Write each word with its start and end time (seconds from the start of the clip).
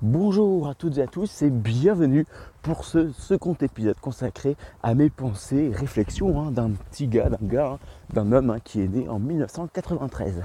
Bonjour 0.00 0.68
à 0.68 0.74
toutes 0.74 0.98
et 0.98 1.02
à 1.02 1.08
tous 1.08 1.42
et 1.42 1.50
bienvenue 1.50 2.24
pour 2.62 2.84
ce 2.84 3.10
second 3.10 3.54
épisode 3.60 3.98
consacré 3.98 4.56
à 4.80 4.94
mes 4.94 5.10
pensées 5.10 5.72
et 5.72 5.74
réflexions 5.74 6.40
hein, 6.40 6.52
d'un 6.52 6.70
petit 6.70 7.08
gars, 7.08 7.28
d'un 7.28 7.44
gars, 7.44 7.70
hein, 7.72 7.78
d'un 8.14 8.30
homme 8.30 8.50
hein, 8.50 8.58
qui 8.62 8.80
est 8.80 8.86
né 8.86 9.08
en 9.08 9.18
1993. 9.18 10.44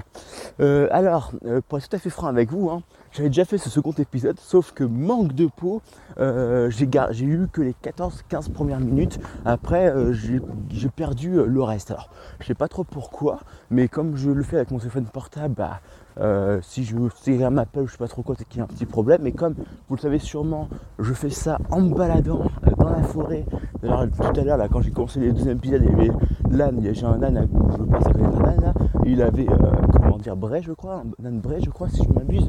Euh, 0.58 0.88
alors, 0.90 1.30
euh, 1.44 1.60
pour 1.68 1.78
être 1.78 1.88
tout 1.88 1.94
à 1.94 2.00
fait 2.00 2.10
franc 2.10 2.26
avec 2.26 2.50
vous, 2.50 2.68
j'avais 3.12 3.28
déjà 3.28 3.44
fait 3.44 3.58
ce 3.58 3.70
second 3.70 3.92
épisode, 3.92 4.40
sauf 4.40 4.72
que 4.72 4.82
manque 4.82 5.34
de 5.34 5.46
peau, 5.46 5.82
euh, 6.18 6.68
j'ai 6.70 7.24
eu 7.24 7.46
que 7.52 7.62
les 7.62 7.76
14-15 7.80 8.50
premières 8.50 8.80
minutes. 8.80 9.20
Après, 9.44 9.94
j'ai 10.12 10.88
perdu 10.88 11.34
le 11.46 11.62
reste. 11.62 11.92
Alors, 11.92 12.10
je 12.40 12.46
sais 12.46 12.54
pas 12.54 12.66
trop 12.66 12.82
pourquoi, 12.82 13.38
mais 13.70 13.86
comme 13.86 14.16
je 14.16 14.30
le 14.30 14.42
fais 14.42 14.56
avec 14.56 14.72
mon 14.72 14.78
téléphone 14.78 15.06
portable, 15.06 15.54
bah, 15.54 15.80
euh, 16.20 16.60
si 16.62 16.84
je 16.84 16.96
si 17.22 17.42
un 17.42 17.56
appel, 17.58 17.86
je 17.86 17.92
sais 17.92 17.98
pas 17.98 18.08
trop 18.08 18.22
quoi, 18.22 18.34
c'est 18.38 18.46
qu'il 18.46 18.58
y 18.58 18.60
a 18.60 18.64
un 18.64 18.68
petit 18.68 18.86
problème. 18.86 19.22
Mais 19.22 19.32
comme 19.32 19.54
vous 19.88 19.96
le 19.96 20.00
savez 20.00 20.18
sûrement, 20.18 20.68
je 20.98 21.12
fais 21.12 21.30
ça 21.30 21.58
en 21.70 21.80
me 21.80 21.94
baladant 21.94 22.42
euh, 22.66 22.70
dans 22.78 22.90
la 22.90 23.02
forêt. 23.02 23.44
Tout 23.82 24.40
à 24.40 24.44
l'heure, 24.44 24.56
là, 24.56 24.68
quand 24.68 24.80
j'ai 24.80 24.90
commencé 24.90 25.20
les 25.20 25.32
deuxième 25.32 25.58
épisodes, 25.58 25.82
il 25.84 25.90
y 25.90 25.94
avait 25.94 26.10
l'âne, 26.50 26.80
j'ai 26.92 27.06
un 27.06 27.22
âne, 27.22 27.48
je 27.78 27.84
passe 27.84 28.06
âne 28.06 28.60
là, 28.60 28.74
il 29.04 29.20
avait, 29.22 29.48
euh, 29.48 29.56
comment 29.92 30.18
dire, 30.18 30.36
Bray, 30.36 30.62
je 30.62 30.72
crois, 30.72 31.02
un 31.22 31.26
âne 31.26 31.40
Bray, 31.40 31.62
je 31.62 31.70
crois, 31.70 31.88
si 31.88 32.02
je 32.02 32.12
m'abuse. 32.12 32.46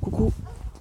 Coucou, 0.00 0.32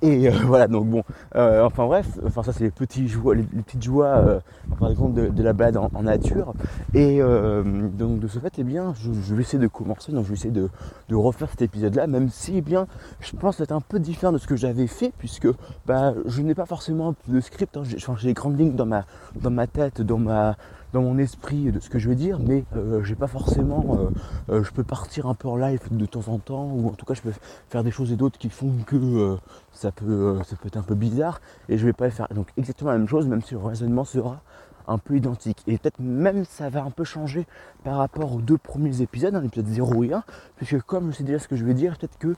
et 0.05 0.27
euh, 0.27 0.32
voilà, 0.45 0.68
donc 0.68 0.88
bon, 0.88 1.04
euh, 1.36 1.64
enfin 1.64 1.86
bref, 1.86 2.08
enfin 2.26 2.44
ça 2.44 2.54
c'est 2.54 2.64
les 2.64 2.72
petits 2.72 3.09
les, 3.34 3.44
petites 3.64 3.84
joies, 3.84 4.08
euh, 4.08 4.40
par 4.80 4.90
exemple 4.90 5.31
de, 5.31 5.44
la 5.44 5.54
balade 5.54 5.78
en, 5.78 6.04
nature. 6.04 6.54
Et 6.94 7.20
donc 7.20 8.20
de 8.20 8.28
ce 8.28 8.40
fait, 8.40 8.54
eh 8.58 8.64
bien, 8.64 8.94
je, 9.00 9.34
vais 9.34 9.41
essayer 9.41 9.59
de 9.59 9.68
commencer, 9.68 10.12
donc 10.12 10.23
je 10.26 10.30
vais 10.30 10.36
essayer 10.36 10.54
de, 10.54 10.70
refaire 11.16 11.50
cet 11.50 11.62
épisode-là, 11.62 12.08
même 12.08 12.30
si 12.30 12.58
eh 12.58 12.62
bien, 12.62 12.88
je 13.20 13.36
pense 13.36 13.59
être 13.59 13.72
un 13.72 13.81
peu 13.81 14.00
différent 14.00 14.34
de 14.34 14.38
ce 14.38 14.48
que 14.48 14.55
j'avais 14.55 14.88
fait, 14.88 15.12
puisque 15.18 15.48
bah, 15.86 16.14
je 16.26 16.42
n'ai 16.42 16.56
pas 16.56 16.66
forcément 16.66 17.16
de 17.28 17.40
script, 17.40 17.78
hein, 17.78 17.84
j'ai 17.86 18.28
les 18.28 18.34
grandes 18.34 18.59
lignes 18.59 18.76
dans 18.76 18.86
ma, 18.86 19.06
dans 19.42 19.52
ma 19.52 19.67
tête, 19.67 20.02
dans 20.02 20.17
ma, 20.17 20.56
dans 20.94 21.02
mon 21.02 21.17
esprit 21.17 21.72
de 21.72 21.80
ce 21.80 21.89
que 21.89 22.00
je 22.00 22.09
veux 22.09 22.16
dire, 22.16 22.39
mais 22.39 22.64
euh, 22.75 23.03
j'ai 23.03 23.16
pas 23.16 23.28
forcément. 23.28 23.97
Euh, 24.00 24.09
euh, 24.50 24.64
je 24.64 24.72
peux 24.72 24.83
partir 24.83 25.28
un 25.28 25.33
peu 25.33 25.47
en 25.47 25.55
live 25.55 25.80
de 25.91 26.05
temps 26.05 26.28
en 26.28 26.39
temps, 26.39 26.72
ou 26.73 26.88
en 26.88 26.94
tout 26.94 27.05
cas 27.05 27.14
je 27.14 27.22
peux 27.22 27.33
faire 27.69 27.83
des 27.83 27.91
choses 27.91 28.11
et 28.11 28.16
d'autres 28.16 28.38
qui 28.38 28.50
font 28.50 28.72
que 28.86 29.38
ça 29.72 29.91
peut 29.91 30.39
ça 30.45 30.56
peut 30.56 30.67
être 30.67 30.78
un 30.78 30.83
peu 30.83 30.95
bizarre, 30.95 31.41
et 31.69 31.78
je 31.78 31.86
vais 31.86 31.94
pas 31.94 32.09
faire 32.09 32.28
donc 32.33 32.47
exactement 32.58 32.91
la 32.91 32.97
même 32.97 33.08
chose, 33.08 33.28
même 33.28 33.41
si 33.41 33.53
le 33.53 33.59
raisonnement 33.59 34.06
sera 34.06 34.41
un 34.88 34.97
peu 34.97 35.17
identique. 35.17 35.63
Et 35.67 35.78
peut-être 35.78 36.00
même 36.00 36.45
ça 36.45 36.69
va 36.69 36.83
un 36.83 36.91
peu 36.91 37.03
changer 37.03 37.47
par 37.83 37.97
rapport 37.97 38.33
aux 38.33 38.41
deux 38.41 38.58
premiers 38.58 39.02
épisodes, 39.02 39.36
hein, 39.36 39.41
l'épisode 39.41 39.67
0 39.67 40.03
et 40.03 40.13
1, 40.13 40.23
puisque 40.58 40.81
comme 40.81 41.11
je 41.11 41.17
sais 41.17 41.23
déjà 41.23 41.39
ce 41.39 41.47
que 41.47 41.56
je 41.56 41.66
vais 41.66 41.73
dire, 41.73 41.97
peut-être 41.97 42.17
que 42.17 42.36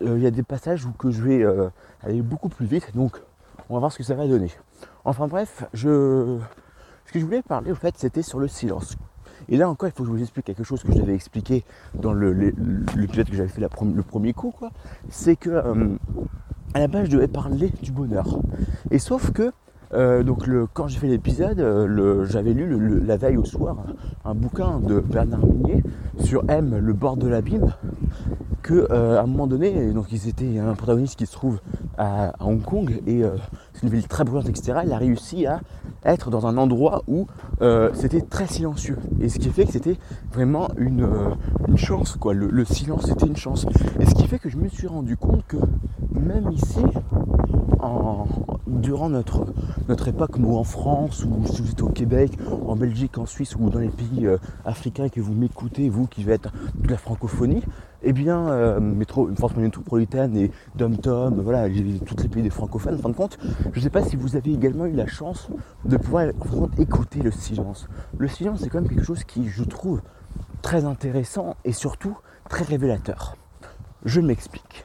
il 0.00 0.18
y 0.18 0.26
a 0.26 0.30
des 0.30 0.42
passages 0.42 0.84
où 0.84 0.90
que 0.92 1.10
je 1.10 1.22
vais 1.22 1.44
aller 2.02 2.22
beaucoup 2.22 2.48
plus 2.48 2.66
vite, 2.66 2.94
donc 2.94 3.20
on 3.68 3.74
va 3.74 3.80
voir 3.80 3.92
ce 3.92 3.98
que 3.98 4.04
ça 4.04 4.14
va 4.14 4.26
donner. 4.26 4.50
Enfin 5.04 5.28
bref, 5.28 5.64
je 5.72 6.38
ce 7.10 7.14
que 7.14 7.18
je 7.18 7.24
voulais 7.24 7.42
parler, 7.42 7.72
au 7.72 7.74
fait, 7.74 7.96
c'était 7.98 8.22
sur 8.22 8.38
le 8.38 8.46
silence. 8.46 8.96
Et 9.48 9.56
là 9.56 9.68
encore, 9.68 9.88
il 9.88 9.92
faut 9.92 10.04
que 10.04 10.10
je 10.10 10.14
vous 10.14 10.22
explique 10.22 10.46
quelque 10.46 10.62
chose 10.62 10.84
que 10.84 10.92
j'avais 10.92 11.12
expliqué 11.12 11.64
dans 11.92 12.12
l'épisode 12.12 13.28
que 13.28 13.34
j'avais 13.34 13.48
fait 13.48 13.60
le 13.60 14.02
premier 14.04 14.32
coup. 14.32 14.54
C'est 15.08 15.34
que 15.34 15.50
euh, 15.50 15.96
à 16.72 16.78
la 16.78 16.86
base, 16.86 17.06
je 17.06 17.10
devais 17.10 17.26
parler 17.26 17.72
du 17.82 17.90
bonheur. 17.90 18.38
Et 18.92 19.00
sauf 19.00 19.32
que 19.32 19.50
euh, 19.92 20.22
donc 20.22 20.48
quand 20.72 20.88
j'ai 20.88 20.98
fait 20.98 21.08
l'épisode, 21.08 21.60
euh, 21.60 22.24
j'avais 22.24 22.52
lu 22.52 23.00
la 23.04 23.16
veille 23.16 23.36
au 23.36 23.44
soir 23.44 23.76
un, 24.24 24.34
bouquin 24.34 24.80
de 24.80 25.00
Bernard 25.00 25.44
Minier 25.46 25.82
sur 26.20 26.44
M, 26.48 26.78
le 26.78 26.92
bord 26.92 27.16
de 27.16 27.26
l'abîme, 27.26 27.72
que 28.62 28.90
à 28.92 29.22
un 29.22 29.26
moment 29.26 29.46
donné, 29.46 29.92
donc 29.92 30.06
ils 30.12 30.28
étaient 30.28 30.58
un 30.58 30.74
protagoniste 30.74 31.18
qui 31.18 31.26
se 31.26 31.32
trouve 31.32 31.60
à, 31.98 32.32
Hong 32.40 32.62
Kong 32.62 33.02
et 33.06 33.22
c'est 33.74 33.82
une 33.82 33.88
ville 33.88 34.06
très 34.06 34.24
bruyante, 34.24 34.48
etc. 34.48 34.80
Il 34.84 34.92
a 34.92 34.98
réussi 34.98 35.46
à 35.46 35.60
être 36.04 36.30
dans 36.30 36.46
un 36.46 36.56
endroit 36.56 37.02
où 37.06 37.26
euh, 37.62 37.90
c'était 37.94 38.20
très 38.20 38.46
silencieux. 38.46 38.96
Et 39.20 39.28
ce 39.28 39.38
qui 39.38 39.50
fait 39.50 39.66
que 39.66 39.72
c'était 39.72 39.96
vraiment 40.32 40.68
une, 40.76 41.02
euh, 41.02 41.76
chance, 41.76 42.16
quoi. 42.16 42.34
Le, 42.34 42.64
silence 42.64 43.06
c'était 43.06 43.26
une 43.26 43.36
chance. 43.36 43.66
Et 43.98 44.06
ce 44.06 44.14
qui 44.14 44.26
fait 44.26 44.38
que 44.38 44.48
je 44.48 44.56
me 44.56 44.68
suis 44.68 44.86
rendu 44.86 45.16
compte 45.16 45.44
que 45.46 45.56
même 46.12 46.50
ici, 46.52 46.80
durant 48.66 49.10
notre, 49.10 49.46
notre 49.88 50.08
époque, 50.08 50.36
ou 50.38 50.56
en 50.56 50.64
France, 50.64 51.24
ou 51.24 51.46
si 51.46 51.62
vous 51.62 51.70
êtes 51.70 51.82
au 51.82 51.88
Québec, 51.88 52.32
en 52.66 52.76
Belgique, 52.76 53.18
en 53.18 53.26
Suisse, 53.26 53.56
ou 53.56 53.70
dans 53.70 53.78
les 53.78 53.88
pays 53.88 54.26
euh, 54.26 54.38
africains 54.64 55.08
que 55.08 55.20
vous 55.20 55.34
m'écoutez, 55.34 55.88
vous 55.88 56.06
qui 56.06 56.24
va 56.24 56.32
être 56.32 56.52
toute 56.80 56.90
la 56.90 56.96
francophonie, 56.96 57.62
eh 58.02 58.12
bien, 58.12 58.48
euh, 58.48 58.80
métro, 58.80 59.28
métropolitaine 59.56 60.36
et 60.36 60.50
Dom-Tom, 60.76 61.40
voilà, 61.42 61.68
tous 62.06 62.22
les 62.22 62.28
pays 62.28 62.42
des 62.42 62.50
francophones, 62.50 62.94
en 62.94 62.98
fin 62.98 63.08
de 63.10 63.14
compte, 63.14 63.38
je 63.72 63.78
ne 63.78 63.82
sais 63.82 63.90
pas 63.90 64.02
si 64.02 64.16
vous 64.16 64.36
avez 64.36 64.52
également 64.52 64.86
eu 64.86 64.92
la 64.92 65.06
chance 65.06 65.48
de 65.84 65.96
pouvoir 65.96 66.28
écouter 66.78 67.20
le 67.20 67.30
silence. 67.30 67.88
Le 68.16 68.28
silence, 68.28 68.60
c'est 68.62 68.70
quand 68.70 68.80
même 68.80 68.88
quelque 68.88 69.04
chose 69.04 69.24
qui, 69.24 69.48
je 69.48 69.64
trouve, 69.64 70.00
très 70.62 70.84
intéressant 70.84 71.56
et 71.64 71.72
surtout 71.72 72.16
très 72.48 72.64
révélateur. 72.64 73.36
Je 74.04 74.20
m'explique. 74.20 74.84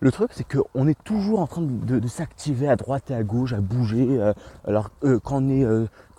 Le 0.00 0.12
truc, 0.12 0.30
c'est 0.34 0.46
qu'on 0.46 0.86
est 0.86 1.02
toujours 1.04 1.40
en 1.40 1.46
train 1.46 1.62
de, 1.62 2.06
s'activer 2.06 2.68
à 2.68 2.76
droite 2.76 3.10
et 3.10 3.14
à 3.14 3.22
gauche, 3.22 3.52
à 3.52 3.60
bouger. 3.60 4.06
Euh, 4.10 4.32
alors, 4.66 4.90
euh, 5.04 5.18
quand, 5.22 5.42
on 5.42 5.48
est, 5.48 5.64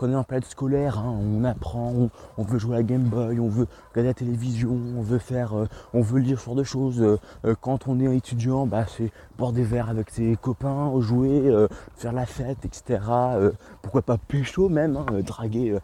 euh, 0.03 0.11
est 0.11 0.15
en 0.15 0.23
période 0.23 0.45
scolaire, 0.45 0.99
hein, 0.99 1.15
on 1.21 1.43
apprend, 1.43 2.09
on, 2.37 2.43
veut 2.43 2.59
jouer 2.59 2.77
à 2.77 2.83
Game 2.83 3.03
Boy, 3.03 3.39
on 3.39 3.49
veut 3.49 3.67
regarder 3.91 4.09
la 4.09 4.13
télévision, 4.13 4.77
on 4.97 5.01
veut 5.01 5.17
faire, 5.17 5.53
on 5.93 6.01
veut 6.01 6.19
lire 6.19 6.39
ce 6.39 6.45
genre 6.45 6.55
de 6.55 6.63
choses. 6.63 7.19
quand 7.61 7.87
on 7.87 7.99
est 7.99 8.15
étudiant, 8.15 8.65
bah, 8.65 8.85
c'est 8.87 9.11
boire 9.37 9.51
des 9.51 9.63
verres 9.63 9.89
avec 9.89 10.09
ses 10.09 10.37
copains, 10.41 10.91
jouer, 10.99 11.51
faire 11.95 12.13
la 12.13 12.25
fête, 12.25 12.65
etc. 12.65 12.99
pourquoi 13.81 14.01
pas 14.01 14.17
chaud 14.43 14.69
même, 14.69 14.97
hein, 14.97 15.05
draguer 15.25 15.77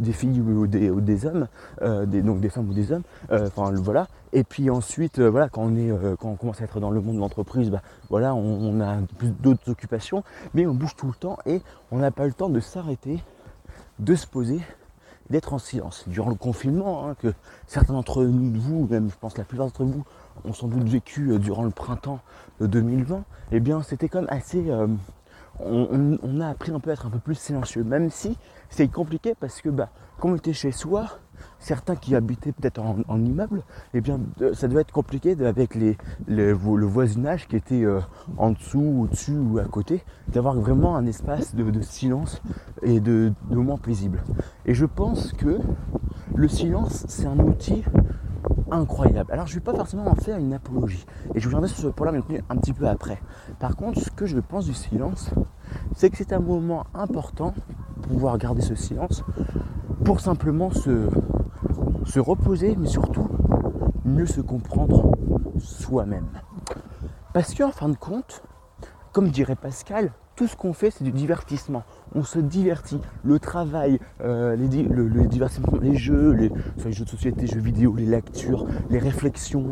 des 0.00 0.12
filles 0.12 0.40
ou 0.40 0.66
des, 0.66 1.26
hommes, 1.26 1.46
euh, 1.82 2.06
donc 2.06 2.40
des 2.40 2.48
femmes 2.48 2.68
ou 2.68 2.74
des 2.74 2.92
hommes. 2.92 3.02
Euh, 3.30 3.46
enfin 3.46 3.72
voilà. 3.76 4.08
Et 4.32 4.44
puis 4.44 4.70
ensuite, 4.70 5.18
euh, 5.18 5.28
voilà, 5.28 5.48
quand 5.48 5.62
on 5.62 5.76
est, 5.76 5.90
quand 6.18 6.30
on 6.30 6.36
commence 6.36 6.60
à 6.60 6.64
être 6.64 6.80
dans 6.80 6.90
le 6.90 7.00
monde 7.00 7.16
de 7.16 7.20
l'entreprise, 7.20 7.70
bah, 7.70 7.82
voilà, 8.08 8.34
on, 8.34 8.80
a 8.80 8.98
d'autres 9.40 9.70
occupations, 9.70 10.22
mais 10.54 10.66
on 10.66 10.74
bouge 10.74 10.94
tout 10.96 11.08
le 11.08 11.14
temps 11.14 11.38
et 11.46 11.62
on 11.90 11.98
n'a 11.98 12.10
pas 12.10 12.26
le 12.26 12.32
temps 12.32 12.48
de 12.48 12.60
s'arrêter, 12.60 12.99
de 13.98 14.14
se 14.14 14.26
poser, 14.26 14.60
d'être 15.28 15.52
en 15.52 15.58
silence. 15.58 16.04
Durant 16.06 16.30
le 16.30 16.36
confinement, 16.36 17.08
hein, 17.08 17.14
que 17.20 17.32
certains 17.66 17.92
d'entre 17.92 18.24
nous, 18.24 18.60
vous, 18.60 18.86
même 18.88 19.10
je 19.10 19.16
pense 19.20 19.36
la 19.38 19.44
plupart 19.44 19.66
d'entre 19.66 19.84
vous, 19.84 20.04
ont 20.44 20.52
sans 20.52 20.68
doute 20.68 20.88
vécu 20.88 21.38
durant 21.38 21.64
le 21.64 21.70
printemps 21.70 22.20
de 22.60 22.66
2020, 22.66 23.24
eh 23.52 23.60
bien 23.60 23.82
c'était 23.82 24.08
quand 24.08 24.20
même 24.20 24.30
assez 24.30 24.64
on, 25.62 26.40
a 26.40 26.48
appris 26.48 26.72
un 26.72 26.80
peu 26.80 26.90
à 26.90 26.94
être 26.94 27.06
un 27.06 27.10
peu 27.10 27.18
plus 27.18 27.34
silencieux, 27.34 27.84
même 27.84 28.10
si 28.10 28.36
c'est 28.68 28.88
compliqué 28.88 29.34
parce 29.38 29.60
que 29.60 29.68
bah, 29.68 29.90
comme 30.18 30.32
on 30.32 30.36
était 30.36 30.52
chez 30.52 30.72
soi, 30.72 31.18
certains 31.58 31.96
qui 31.96 32.14
habitaient 32.14 32.52
peut-être 32.52 32.80
en, 32.80 33.24
immeuble, 33.24 33.62
eh 33.94 34.00
bien 34.00 34.20
ça 34.52 34.68
devait 34.68 34.82
être 34.82 34.92
compliqué 34.92 35.36
avec 35.44 35.76
le 36.26 36.52
voisinage 36.86 37.48
qui 37.48 37.56
était 37.56 37.84
euh, 37.84 38.00
en 38.36 38.50
dessous, 38.50 39.02
au-dessus 39.02 39.36
ou 39.36 39.58
à 39.58 39.64
côté, 39.64 40.04
d'avoir 40.28 40.54
vraiment 40.54 40.96
un 40.96 41.06
espace 41.06 41.54
de, 41.54 41.80
silence 41.80 42.42
et 42.82 43.00
de, 43.00 43.32
moments 43.48 43.78
paisibles. 43.78 44.22
Et 44.66 44.74
je 44.74 44.86
pense 44.86 45.32
que 45.32 45.58
le 46.34 46.48
silence, 46.48 47.04
c'est 47.08 47.26
un 47.26 47.38
outil 47.38 47.84
incroyable. 48.70 49.32
Alors 49.32 49.46
je 49.46 49.54
ne 49.54 49.60
vais 49.60 49.64
pas 49.64 49.74
forcément 49.74 50.08
en 50.08 50.14
faire 50.14 50.38
une 50.38 50.52
apologie. 50.52 51.04
Et 51.34 51.40
je 51.40 51.46
reviendrai 51.46 51.68
sur 51.68 51.78
ce 51.80 51.88
point-là 51.88 52.18
un 52.48 52.56
petit 52.56 52.72
peu 52.72 52.86
après. 52.88 53.20
Par 53.58 53.76
contre, 53.76 54.00
ce 54.00 54.10
que 54.10 54.26
je 54.26 54.38
pense 54.38 54.66
du 54.66 54.74
silence, 54.74 55.30
c'est 55.94 56.10
que 56.10 56.16
c'est 56.16 56.32
un 56.32 56.40
moment 56.40 56.84
important 56.94 57.54
pour 58.02 58.12
pouvoir 58.12 58.38
garder 58.38 58.62
ce 58.62 58.74
silence, 58.74 59.24
pour 60.04 60.20
simplement 60.20 60.70
se, 60.70 61.08
se 62.10 62.18
reposer, 62.18 62.76
mais 62.76 62.88
surtout 62.88 63.28
mieux 64.04 64.26
se 64.26 64.40
comprendre 64.40 65.12
soi-même. 65.58 66.26
Parce 67.32 67.54
qu'en 67.54 67.70
fin 67.70 67.88
de 67.88 67.96
compte, 67.96 68.42
comme 69.12 69.28
dirait 69.28 69.54
Pascal, 69.54 70.10
tout 70.34 70.48
ce 70.48 70.56
qu'on 70.56 70.72
fait, 70.72 70.90
c'est 70.90 71.04
du 71.04 71.12
divertissement. 71.12 71.84
On 72.14 72.24
se 72.24 72.38
divertit. 72.38 73.00
Le 73.22 73.38
travail, 73.38 74.00
euh, 74.22 74.56
les, 74.56 74.82
le, 74.82 75.26
divertissement, 75.26 75.78
les 75.80 75.96
jeux, 75.96 76.32
les, 76.32 76.50
jeux 76.90 77.04
de 77.04 77.10
société, 77.10 77.46
jeux 77.46 77.60
vidéo, 77.60 77.94
les 77.94 78.06
lectures, 78.06 78.66
les 78.88 78.98
réflexions, 78.98 79.64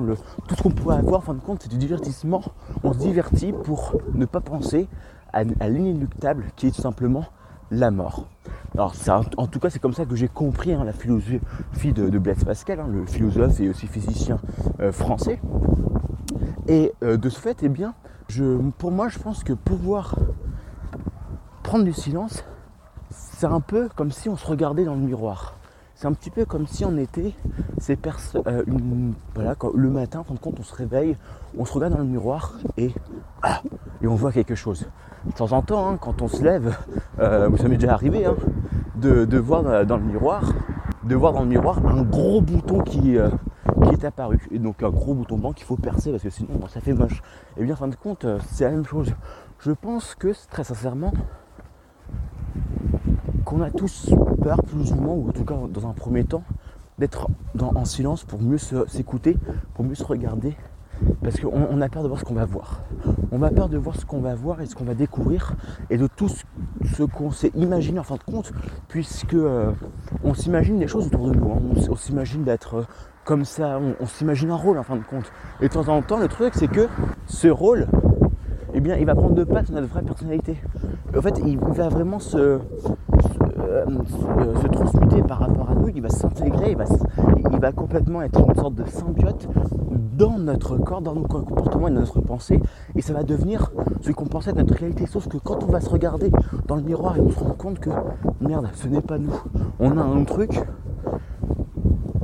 tout 0.47 0.55
ce 0.55 0.63
qu'on 0.63 0.71
pourrait 0.71 0.99
avoir, 0.99 1.21
en 1.21 1.25
fin 1.25 1.35
de 1.35 1.41
compte, 1.41 1.63
c'est 1.63 1.71
du 1.71 1.79
divertissement. 1.79 2.43
On 2.85 2.93
se 2.93 2.99
divertit 2.99 3.53
pour 3.53 3.97
ne 4.15 4.27
pas 4.27 4.41
penser 4.41 4.89
à, 5.33 5.43
l'inéluctable 5.43 6.45
qui 6.55 6.69
est 6.69 6.71
tout 6.71 6.83
simplement 6.83 7.25
la 7.71 7.91
mort. 7.91 8.27
Alors 8.75 8.95
en, 9.37 9.47
tout 9.47 9.59
cas 9.59 9.71
c'est 9.71 9.79
comme 9.79 9.93
ça 9.93 10.05
que 10.05 10.15
j'ai 10.15 10.29
compris 10.29 10.73
hein, 10.73 10.85
la 10.85 10.93
philosophie 10.93 11.93
de, 11.93 12.19
Blaise 12.19 12.45
Pascal, 12.45 12.81
hein, 12.81 12.89
le 12.91 13.07
philosophe 13.07 13.61
et 13.61 13.69
aussi 13.69 13.87
physicien 13.87 14.39
euh, 14.81 14.93
français. 14.93 15.41
Et 16.69 16.93
euh, 17.03 17.17
de 17.17 17.29
ce 17.29 17.41
fait, 17.41 17.59
eh 17.63 17.69
bien, 17.69 17.95
pour 18.79 18.91
moi 18.91 19.09
je 19.09 19.19
pense 19.19 19.43
que 19.43 19.53
pouvoir 19.53 20.17
prendre 21.63 21.85
du 21.85 21.93
silence, 21.93 22.45
c'est 23.11 23.47
un 23.47 23.61
peu 23.61 23.89
comme 23.97 24.11
si 24.11 24.29
on 24.29 24.37
se 24.37 24.47
regardait 24.47 24.85
dans 24.85 24.95
le 24.95 25.01
miroir. 25.01 25.58
C'est 25.99 26.07
un 26.07 26.13
petit 26.13 26.31
peu 26.31 26.45
comme 26.45 26.69
si 26.69 26.85
on 26.85 26.97
était 26.97 27.33
ces 27.79 27.97
personnes. 27.97 28.45
Euh, 28.47 28.63
voilà, 29.35 29.57
le 29.75 29.91
matin, 29.91 30.21
en 30.21 30.23
fin 30.23 30.35
de 30.35 30.39
compte, 30.39 30.55
on 30.61 30.63
se 30.63 30.73
réveille, 30.73 31.17
on 31.59 31.65
se 31.65 31.73
regarde 31.73 31.95
dans 31.95 31.99
le 31.99 32.05
miroir 32.05 32.55
et 32.77 32.93
ah, 33.43 33.63
et 34.01 34.07
on 34.07 34.15
voit 34.15 34.31
quelque 34.31 34.55
chose. 34.55 34.87
De 35.27 35.33
temps 35.33 35.51
en 35.51 35.61
temps, 35.61 35.89
hein, 35.89 35.99
quand 36.01 36.23
on 36.23 36.29
se 36.29 36.45
lève, 36.45 36.79
euh, 37.19 37.51
ça 37.57 37.67
m'est 37.67 37.79
déjà 37.79 37.95
arrivé, 37.95 38.25
hein, 38.27 38.37
de, 38.95 39.39
voir 39.39 39.65
dans, 39.87 39.97
le 39.97 40.05
miroir, 40.05 40.53
de 41.03 41.17
voir 41.17 41.33
dans 41.33 41.41
le 41.41 41.49
miroir 41.49 41.85
un 41.85 42.03
gros 42.03 42.41
bouton 42.41 42.79
qui, 42.79 43.19
euh, 43.19 43.31
qui 43.83 43.91
est 43.91 44.05
apparu. 44.05 44.39
Et 44.53 44.61
donc 44.61 44.85
un 44.85 44.91
gros 44.91 45.15
bouton 45.15 45.37
blanc 45.37 45.53
qu'il 45.53 45.67
faut 45.67 45.75
percer 45.75 46.13
parce 46.13 46.23
que 46.23 46.31
sinon 46.31 46.61
ça 46.69 46.81
fait 46.81 46.95
moche. 46.95 47.23
Et 47.57 47.65
bien 47.65 47.75
en 47.75 47.77
fin 47.77 47.89
de 47.89 47.97
compte, 47.97 48.25
euh, 48.25 48.39
c'est 48.53 48.63
la 48.63 48.71
même 48.71 48.87
chose. 48.87 49.13
Je 49.59 49.73
pense 49.73 50.15
que 50.15 50.33
très 50.49 50.63
sincèrement, 50.63 51.13
qu'on 53.45 53.63
a 53.63 53.71
tous 53.73 54.15
peur 54.43 54.63
plus 54.63 54.93
ou 54.93 54.97
moins, 54.97 55.15
ou 55.15 55.29
en 55.29 55.33
tout 55.33 55.45
cas 55.45 55.57
dans 55.73 55.87
un 55.87 55.93
premier 55.93 56.25
temps, 56.25 56.45
d'être 56.99 57.29
en 57.61 57.85
silence 57.85 58.25
pour 58.25 58.41
mieux 58.41 58.59
s'écouter, 58.59 59.37
pour 59.75 59.85
mieux 59.85 59.95
se 59.95 60.05
regarder. 60.05 60.57
Parce 61.23 61.39
qu'on 61.39 61.81
a 61.81 61.89
peur 61.89 62.03
de 62.03 62.09
voir 62.09 62.19
ce 62.19 62.25
qu'on 62.25 62.35
va 62.35 62.45
voir. 62.45 62.83
On 63.31 63.41
a 63.43 63.51
peur 63.51 63.69
de 63.69 63.79
voir 63.79 63.95
ce 63.95 64.05
qu'on 64.05 64.21
va 64.21 64.35
voir 64.35 64.61
et 64.61 64.67
ce 64.67 64.75
qu'on 64.75 64.85
va 64.85 64.95
découvrir 64.95 65.55
et 65.91 65.97
de 65.97 66.09
tout 66.09 66.29
ce 66.29 67.03
qu'on 67.05 67.31
s'est 67.31 67.53
imaginé 67.55 68.01
en 68.01 68.03
fin 68.03 68.17
de 68.17 68.23
compte, 68.25 68.53
puisque 68.89 69.35
euh, 69.35 69.71
on 70.25 70.35
s'imagine 70.35 70.79
des 70.79 70.89
choses 70.89 71.07
autour 71.07 71.29
de 71.31 71.37
nous. 71.37 71.53
Hein. 71.53 71.61
On, 71.89 71.95
s'imagine 71.95 72.43
d'être 72.43 72.75
euh, 72.75 72.83
comme 73.25 73.45
ça, 73.45 73.79
on, 74.01 74.07
s'imagine 74.07 74.51
un 74.51 74.57
rôle 74.57 74.79
en 74.79 74.83
fin 74.83 74.97
de 74.97 75.03
compte. 75.03 75.31
Et 75.61 75.69
de 75.69 75.73
temps 75.73 75.87
en 75.89 76.03
temps, 76.03 76.19
le 76.19 76.29
truc 76.29 76.55
c'est 76.57 76.69
que 76.69 76.89
ce 77.27 77.47
rôle, 77.47 77.87
eh 78.75 78.81
bien, 78.81 78.97
il 78.97 79.07
va 79.07 79.15
prendre 79.15 79.35
de 79.35 79.45
place 79.45 79.71
notre 79.71 79.87
vraie 79.87 80.03
personnalité. 80.03 80.57
En 81.17 81.23
fait, 81.23 81.41
il 81.45 81.59
va 81.59 81.89
vraiment 81.89 82.19
se, 82.19 82.59
euh, 83.69 83.85
se, 84.61 84.67
transmuter 84.69 85.23
par 85.23 85.41
rapport 85.41 85.71
à 85.71 85.75
nous, 85.75 85.89
il 85.89 86.01
va 86.01 86.09
s'intégrer, 86.09 86.71
il 86.71 86.77
va, 86.77 86.85
il 87.53 87.59
va 87.59 87.73
complètement 87.73 88.23
être 88.23 88.41
une 88.41 88.55
sorte 88.55 88.75
de 88.75 88.85
symbiote 88.87 89.47
dans 90.17 90.39
notre 90.39 90.79
corps, 90.79 91.03
dans 91.03 91.15
nos 91.15 91.23
comportements 91.23 91.89
et 91.89 91.91
dans 91.91 92.01
notre 92.01 92.21
pensée, 92.21 92.61
et 92.97 93.03
ça 93.03 93.13
va 93.13 93.23
devenir 93.23 93.71
ce 94.01 94.11
qu'on 94.13 94.25
pensait 94.27 94.51
être 94.51 94.57
notre 94.57 94.75
réalité. 94.75 95.07
Sauf 95.07 95.29
que 95.29 95.37
quand 95.37 95.63
on 95.63 95.67
va 95.67 95.81
se 95.81 95.91
regarder 95.91 96.31
dans 96.67 96.77
le 96.77 96.83
miroir 96.83 97.17
et 97.17 97.21
on 97.21 97.31
se 97.31 97.39
rend 97.39 97.55
compte 97.55 97.79
que 97.79 97.91
merde, 98.41 98.69
ce 98.75 98.89
n'est 98.89 99.03
pas 99.03 99.19
nous. 99.19 99.35
On 99.79 99.97
a 99.99 100.03
un 100.03 100.25
truc 100.25 100.63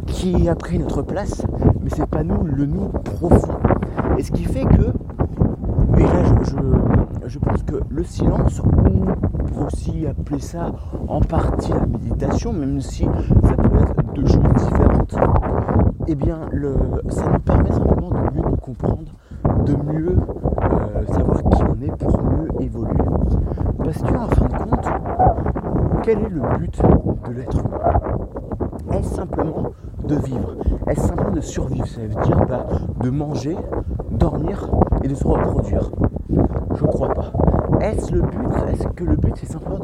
qui 0.07 0.49
a 0.49 0.55
pris 0.55 0.79
notre 0.79 1.03
place, 1.03 1.43
mais 1.83 1.91
c'est 1.91 2.07
pas 2.07 2.25
nous, 2.25 2.43
le 2.45 2.67
nous 2.67 2.89
profond. 2.89 3.59
Et 4.19 4.23
ce 4.23 4.33
qui 4.33 4.45
fait 4.45 4.65
que, 4.65 4.93
et 5.99 6.03
là 6.03 6.25
je 6.43 6.57
je 7.27 7.39
pense 7.39 7.63
que 7.63 7.81
le 7.89 8.05
silence, 8.05 8.61
aussi 9.59 10.07
appeler 10.07 10.41
ça 10.41 10.73
en 11.09 11.21
partie 11.21 11.73
la 11.73 11.87
méditation, 11.87 12.53
même 12.53 12.81
si 12.81 13.05
ça 13.05 13.55
peut 13.57 13.79
être 13.79 14.13
deux 14.15 14.27
choses 14.27 14.43
différentes, 14.57 15.15
eh 16.07 16.15
bien 16.15 16.39
le, 16.53 16.75
ça 17.09 17.25
nous 17.33 17.39
permet 17.41 17.73
simplement 17.73 18.11
de 18.11 18.37
mieux 18.37 18.49
nous 18.51 18.57
comprendre, 18.57 19.13
de 19.65 19.77
mieux 19.93 20.17
euh, 20.63 21.07
savoir 21.07 21.43
qui 21.43 21.63
on 21.63 21.83
est 21.83 21.97
pour 21.97 22.23
mieux 22.23 22.49
évoluer. 22.61 23.05
Parce 23.79 23.99
que 23.99 24.17
en 24.17 24.29
fin 24.29 24.47
de 24.47 24.71
compte, 24.71 24.89
quel 26.03 26.19
est 26.19 26.31
le 26.31 26.43
but 26.59 26.81
de 27.29 27.33
l'être 27.33 27.59
humain? 27.59 28.99
Est-ce 28.99 29.15
simplement 29.15 29.73
de 30.07 30.17
vivre? 30.17 30.57
Est-ce 30.87 31.09
simplement 31.09 31.33
de 31.33 31.41
survivre? 31.41 31.87
Ça 31.87 32.01
veut 32.03 32.23
dire 32.23 32.47
bah, 32.47 32.67
de 33.01 33.11
manger, 33.11 33.57
dormir 34.11 34.71
et 35.03 35.09
de 35.09 35.15
se 35.15 35.27
reproduire? 35.27 35.91
Je 36.75 36.85
crois 36.85 37.09
pas. 37.09 37.33
Est-ce 37.81 38.13
le 38.13 38.23
but 38.23 38.49
Est-ce 38.73 38.89
que 38.89 39.05
le 39.05 39.17
but 39.17 39.35
c'est 39.37 39.51
simplement 39.51 39.81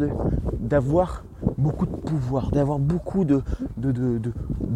d'avoir 0.59 1.25
beaucoup 1.59 1.87
de 1.87 1.97
pouvoir, 1.97 2.51
d'avoir 2.51 2.79
beaucoup 2.79 3.25
de, 3.25 3.43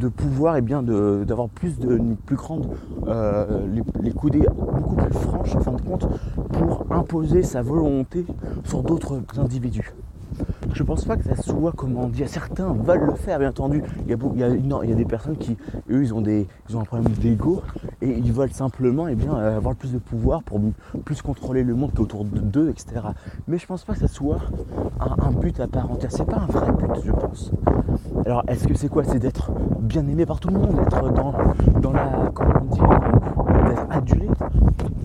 pouvoir 0.09 0.57
et 0.57 0.63
bien 0.63 0.83
d'avoir 0.83 1.49
plus 1.49 1.79
de 1.79 1.99
plus 2.27 2.37
grande 2.37 2.69
euh, 3.07 3.67
les, 3.73 3.83
les, 4.03 4.13
coudées 4.13 4.47
beaucoup 4.57 4.97
plus 4.97 5.15
franches 5.15 5.57
en 5.57 5.61
fin 5.61 5.73
de 5.73 5.81
compte 5.83 6.07
pour 6.53 6.87
imposer 6.91 7.43
sa 7.43 7.63
volonté 7.63 8.27
sur 8.65 8.83
d'autres 8.83 9.21
individus 9.39 9.95
je 10.75 10.83
pense 10.83 11.05
pas 11.05 11.17
que 11.17 11.25
ça 11.25 11.37
soit, 11.37 11.73
comment 11.73 12.09
dire, 12.09 12.29
certains 12.29 12.73
veulent 12.73 13.07
le 13.07 13.15
faire, 13.15 13.39
bien 13.39 13.51
entendu. 13.51 13.83
Il 14.07 14.11
y 14.11 14.43
a, 14.43 14.49
il 14.49 14.89
y 14.91 14.93
a, 14.93 14.97
des 14.97 15.05
personnes 15.05 15.37
qui, 15.37 15.57
eux, 15.91 16.03
ils 16.03 16.13
ont, 16.13 16.21
des, 16.21 16.49
ils 16.69 16.77
ont 16.77 16.81
un 16.81 16.85
problème 16.85 17.13
d'ego 17.13 17.63
et 18.03 18.11
ils 18.11 18.33
veulent 18.33 18.53
simplement 18.53 19.07
eh 19.07 19.15
bien, 19.15 19.35
avoir 19.35 19.77
plus 19.77 19.93
de 19.93 19.99
pouvoir 19.99 20.43
pour 20.43 20.61
plus 21.05 21.23
contrôler 21.23 21.63
le 21.63 21.75
monde 21.75 21.93
qu'autour 21.95 22.25
d'eux, 22.25 22.71
etc. 22.71 23.03
Mais 23.47 23.59
je 23.59 23.67
pense 23.67 23.85
pas 23.85 23.95
que 23.95 24.01
ça 24.01 24.09
soit 24.09 24.41
un, 25.01 25.31
but 25.31 25.59
à 25.61 25.69
part 25.69 25.91
entière. 25.91 26.11
C'est 26.11 26.27
pas 26.27 26.39
un 26.39 26.47
vrai 26.47 26.73
but, 26.73 27.03
je 27.05 27.13
pense. 27.13 27.53
Alors, 28.27 28.43
est-ce 28.49 28.67
que 28.67 28.75
c'est 28.75 28.89
quoi? 28.89 29.05
C'est 29.05 29.19
d'être 29.19 29.53
bien 29.81 30.07
aimé 30.09 30.27
par 30.27 30.41
tout 30.41 30.49
le 30.49 30.59
monde, 30.59 30.75
d'être 30.75 31.13
dans, 31.13 31.35
dans 31.81 31.93
la, 31.93 32.31
comment 32.35 32.65
dire, 32.65 32.89
d'être 33.69 33.87
adulé? 33.91 34.29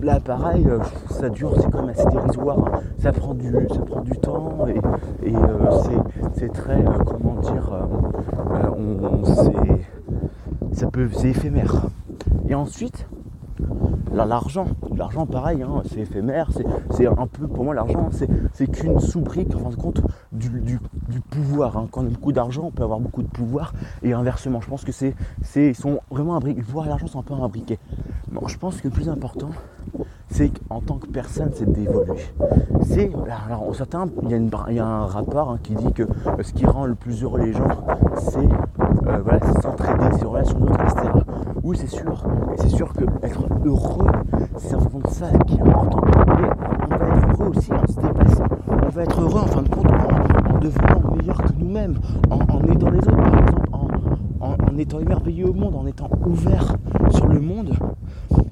Là, 0.02 0.18
pareil, 0.18 0.66
euh, 0.66 0.78
ça 1.10 1.28
dure, 1.28 1.52
c'est 1.60 1.70
quand 1.70 1.82
même 1.82 1.90
assez 1.90 2.08
dérisoire. 2.08 2.56
Ça, 2.98 3.12
prend 3.12 3.34
du, 3.34 3.52
ça 3.68 3.80
prend 3.80 4.00
du 4.00 4.12
temps 4.12 4.66
et, 4.66 5.34
euh, 5.34 5.70
c'est 6.34 6.52
très, 6.52 6.78
euh, 6.78 7.04
comment 7.04 7.34
dire, 7.40 7.86
ça 10.72 10.86
peut, 10.90 11.08
c'est 11.12 11.28
éphémère. 11.28 11.88
Et 12.48 12.54
ensuite, 12.54 13.06
l'argent, 14.12 14.66
l'argent 14.96 15.26
pareil, 15.26 15.62
hein, 15.62 15.82
c'est 15.90 16.00
éphémère, 16.00 16.50
c'est 16.90 17.06
un 17.06 17.26
peu, 17.26 17.46
pour 17.46 17.64
moi 17.64 17.74
l'argent, 17.74 18.08
c'est 18.52 18.66
qu'une 18.70 19.00
sous-brique, 19.00 19.54
en 19.54 19.58
fin 19.58 19.70
de 19.70 19.76
compte, 19.76 20.00
du, 20.32 20.80
pouvoir. 21.30 21.76
Hein. 21.76 21.88
Quand 21.90 22.02
on 22.02 22.06
a 22.06 22.10
beaucoup 22.10 22.32
d'argent, 22.32 22.64
on 22.66 22.70
peut 22.70 22.82
avoir 22.82 23.00
beaucoup 23.00 23.22
de 23.22 23.28
pouvoir, 23.28 23.74
et 24.02 24.12
inversement, 24.12 24.60
je 24.60 24.68
pense 24.68 24.84
que 24.84 24.92
c'est, 24.92 25.14
sont 25.74 26.00
vraiment 26.10 26.36
imbriqués, 26.36 26.60
le 26.60 26.66
pouvoir 26.66 26.86
et 26.86 26.88
l'argent 26.88 27.06
sont 27.06 27.20
un 27.20 27.22
peu 27.22 27.34
imbriqués. 27.34 27.78
Bon, 28.32 28.46
je 28.46 28.58
pense 28.58 28.80
que 28.80 28.88
le 28.88 28.94
plus 28.94 29.08
important, 29.08 29.50
c'est 30.30 30.50
qu'en 30.50 30.80
tant 30.80 30.96
que 30.96 31.06
personne, 31.08 31.50
c'est 31.52 31.70
d'évoluer. 31.70 32.16
C'est, 32.82 33.10
alors, 33.46 33.74
certains, 33.74 34.06
il 34.22 34.30
y, 34.30 34.34
a 34.34 34.72
y 34.72 34.78
a 34.78 34.86
un 34.86 35.06
rapport 35.06 35.50
hein, 35.50 35.58
qui 35.62 35.74
dit 35.74 35.92
que 35.92 36.04
euh, 36.04 36.42
ce 36.42 36.52
qui 36.52 36.66
rend 36.66 36.86
le 36.86 36.94
plus 36.94 37.22
heureux 37.22 37.40
les 37.40 37.52
gens, 37.52 37.68
c'est 38.16 38.38
euh, 38.38 39.18
voilà, 39.22 39.40
s'entraider, 39.60 40.16
ses 40.18 40.24
relations 40.24 40.60
d'autres, 40.60 40.82
etc. 40.82 41.08
Oui, 41.62 41.76
c'est 41.78 41.88
sûr. 41.88 42.24
C'est 42.56 42.68
sûr 42.68 42.92
que 42.92 43.04
être 43.24 43.44
heureux, 43.64 44.06
c'est 44.56 44.74
en 44.74 44.78
de 44.80 45.08
ça 45.08 45.26
qui 45.46 45.56
est 45.56 45.60
important. 45.60 46.00
Mais 46.28 46.48
on 46.84 46.96
va 46.96 47.16
être 47.16 47.40
heureux 47.40 47.52
aussi 47.56 47.72
en 47.72 47.86
se 47.86 48.00
dépassant. 48.00 48.44
On 48.68 48.88
va 48.88 49.02
être 49.02 49.20
heureux 49.20 49.40
en 49.40 49.46
fin 49.46 49.62
de 49.62 49.68
compte 49.68 49.86
en, 49.86 50.58
devenant 50.58 51.16
meilleur 51.16 51.42
que 51.42 51.52
nous-mêmes, 51.58 51.98
en, 52.30 52.62
aidant 52.66 52.90
les 52.90 52.98
autres, 52.98 53.16
par 53.16 53.40
exemple, 53.40 53.68
en, 53.72 54.52
en 54.52 54.78
étant 54.78 55.00
émerveillé 55.00 55.44
au 55.44 55.52
monde, 55.52 55.74
en 55.74 55.86
étant 55.86 56.10
ouvert 56.26 56.76
sur 57.10 57.26
le 57.26 57.40
monde, 57.40 57.74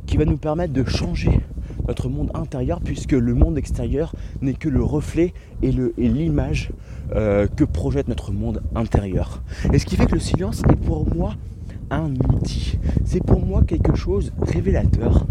qui 0.07 0.17
va 0.17 0.25
nous 0.25 0.39
permettre 0.39 0.73
de 0.73 0.85
changer 0.85 1.41
notre 1.89 2.09
monde 2.09 2.31
intérieur, 2.35 2.81
puisque 2.81 3.13
le 3.13 3.35
monde 3.35 3.59
extérieur 3.59 4.15
n'est 4.43 4.55
que 4.55 4.69
le 4.69 4.83
reflet 4.83 5.33
et 5.63 5.73
l'image 5.73 6.71
euh, 7.15 7.47
que 7.47 7.65
projette 7.65 8.09
notre 8.09 8.33
monde 8.33 8.63
intérieur. 8.75 9.43
Et 9.73 9.79
ce 9.79 9.87
qui 9.87 9.97
fait 9.97 10.07
que 10.07 10.15
le 10.15 10.21
silence 10.21 10.63
est 10.71 10.77
pour 10.77 11.13
moi 11.13 11.35
un 11.91 12.13
outil. 12.35 12.79
C'est 13.05 13.25
pour 13.25 13.45
moi 13.45 13.63
quelque 13.65 13.97
chose 13.97 14.33
révélateur 14.43 15.27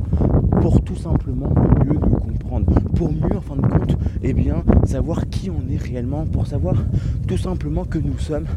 pour 0.62 0.82
tout 0.82 0.96
simplement 0.96 1.54
mieux 1.86 1.94
nous 1.94 2.18
comprendre, 2.18 2.74
pour 2.96 3.12
mieux 3.12 3.38
en 3.38 3.42
fin 3.42 3.56
de 3.56 3.62
compte, 3.62 3.96
eh 4.24 4.34
bien, 4.34 4.64
savoir 4.86 5.30
qui 5.30 5.52
on 5.52 5.72
est 5.72 5.78
réellement, 5.78 6.26
pour 6.26 6.48
savoir 6.48 6.76
tout 7.28 7.38
simplement 7.38 7.86
que 7.86 8.00
nous 8.00 8.18
sommes 8.18 8.48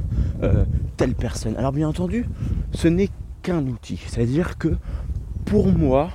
euh, 0.42 0.64
telle 0.96 1.14
personne. 1.14 1.56
Alors 1.56 1.72
bien 1.72 1.88
entendu, 1.88 2.24
ce 2.72 2.88
n'est 2.88 3.10
qu'un 3.42 3.66
outil, 3.66 4.00
c'est-à-dire 4.06 4.56
que 4.56 4.76
pour 5.44 5.68
moi, 5.68 6.10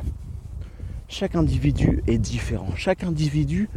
chaque 1.07 1.35
individu 1.35 2.01
est 2.07 2.17
différent. 2.17 2.69
Chaque 2.75 3.03
individu 3.03 3.69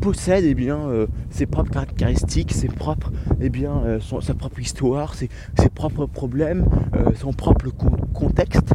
possède 0.00 0.44
eh 0.44 0.54
bien, 0.54 0.88
euh, 0.88 1.06
ses 1.30 1.46
propres 1.46 1.70
caractéristiques, 1.70 2.52
ses 2.52 2.68
propres, 2.68 3.12
eh 3.40 3.50
bien, 3.50 3.82
euh, 3.84 4.00
sa 4.20 4.34
propre 4.34 4.60
histoire, 4.60 5.14
ses, 5.14 5.28
propres 5.74 6.06
problèmes, 6.06 6.66
euh, 6.94 7.10
son 7.14 7.32
propre 7.32 7.68
contexte. 8.12 8.74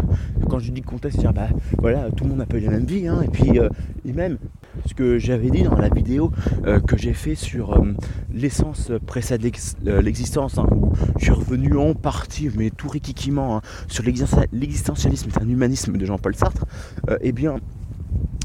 Quand 0.49 0.59
je 0.59 0.71
dis 0.71 0.81
contexte, 0.81 1.19
c'est 1.21 1.33
bah, 1.33 1.49
voilà, 1.79 2.09
tout 2.11 2.23
le 2.23 2.29
monde 2.29 2.39
n'a 2.39 2.45
pas 2.45 2.57
eu 2.57 2.61
la 2.61 2.71
même 2.71 2.85
vie. 2.85 3.07
Hein. 3.07 3.21
et 3.23 3.27
puis, 3.27 3.59
et 4.05 4.13
même 4.13 4.37
ce 4.85 4.93
que 4.93 5.19
j'avais 5.19 5.49
dit 5.49 5.63
dans 5.63 5.75
la 5.75 5.89
vidéo 5.89 6.31
que 6.85 6.97
j'ai 6.97 7.13
fait 7.13 7.35
sur 7.35 7.83
l'essence 8.33 8.91
précède 9.05 9.41
l'existence, 9.83 10.57
hein, 10.57 10.67
où 10.71 10.93
je 11.17 11.25
suis 11.25 11.31
revenu 11.31 11.75
en 11.75 11.93
partie, 11.93 12.49
mais 12.55 12.69
tout 12.69 12.87
rikikiment, 12.87 13.57
hein, 13.57 13.61
sur 13.87 14.03
l'existentialisme, 14.03 15.29
c'est 15.33 15.41
un 15.41 15.49
humanisme 15.49 15.97
de 15.97 16.05
Jean-Paul 16.05 16.35
Sartre, 16.35 16.65
eh 17.21 17.33
bien, 17.33 17.57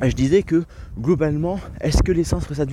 je 0.08 0.14
disais 0.14 0.42
que 0.42 0.64
globalement, 0.98 1.58
est-ce 1.80 2.02
que 2.02 2.12
l'essence 2.12 2.44
possède 2.44 2.70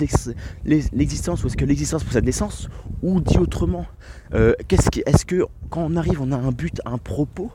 l'existence 0.64 1.44
ou 1.44 1.46
est-ce 1.46 1.56
que 1.56 1.64
l'existence 1.64 2.04
possède 2.04 2.24
l'essence 2.24 2.68
Ou 3.02 3.20
dit 3.20 3.38
autrement, 3.38 3.86
euh, 4.34 4.54
est-ce 4.68 5.24
que 5.24 5.46
quand 5.68 5.86
on 5.88 5.96
arrive, 5.96 6.20
on 6.20 6.32
a 6.32 6.36
un 6.36 6.52
but, 6.52 6.80
un 6.84 6.98
propos 6.98 7.50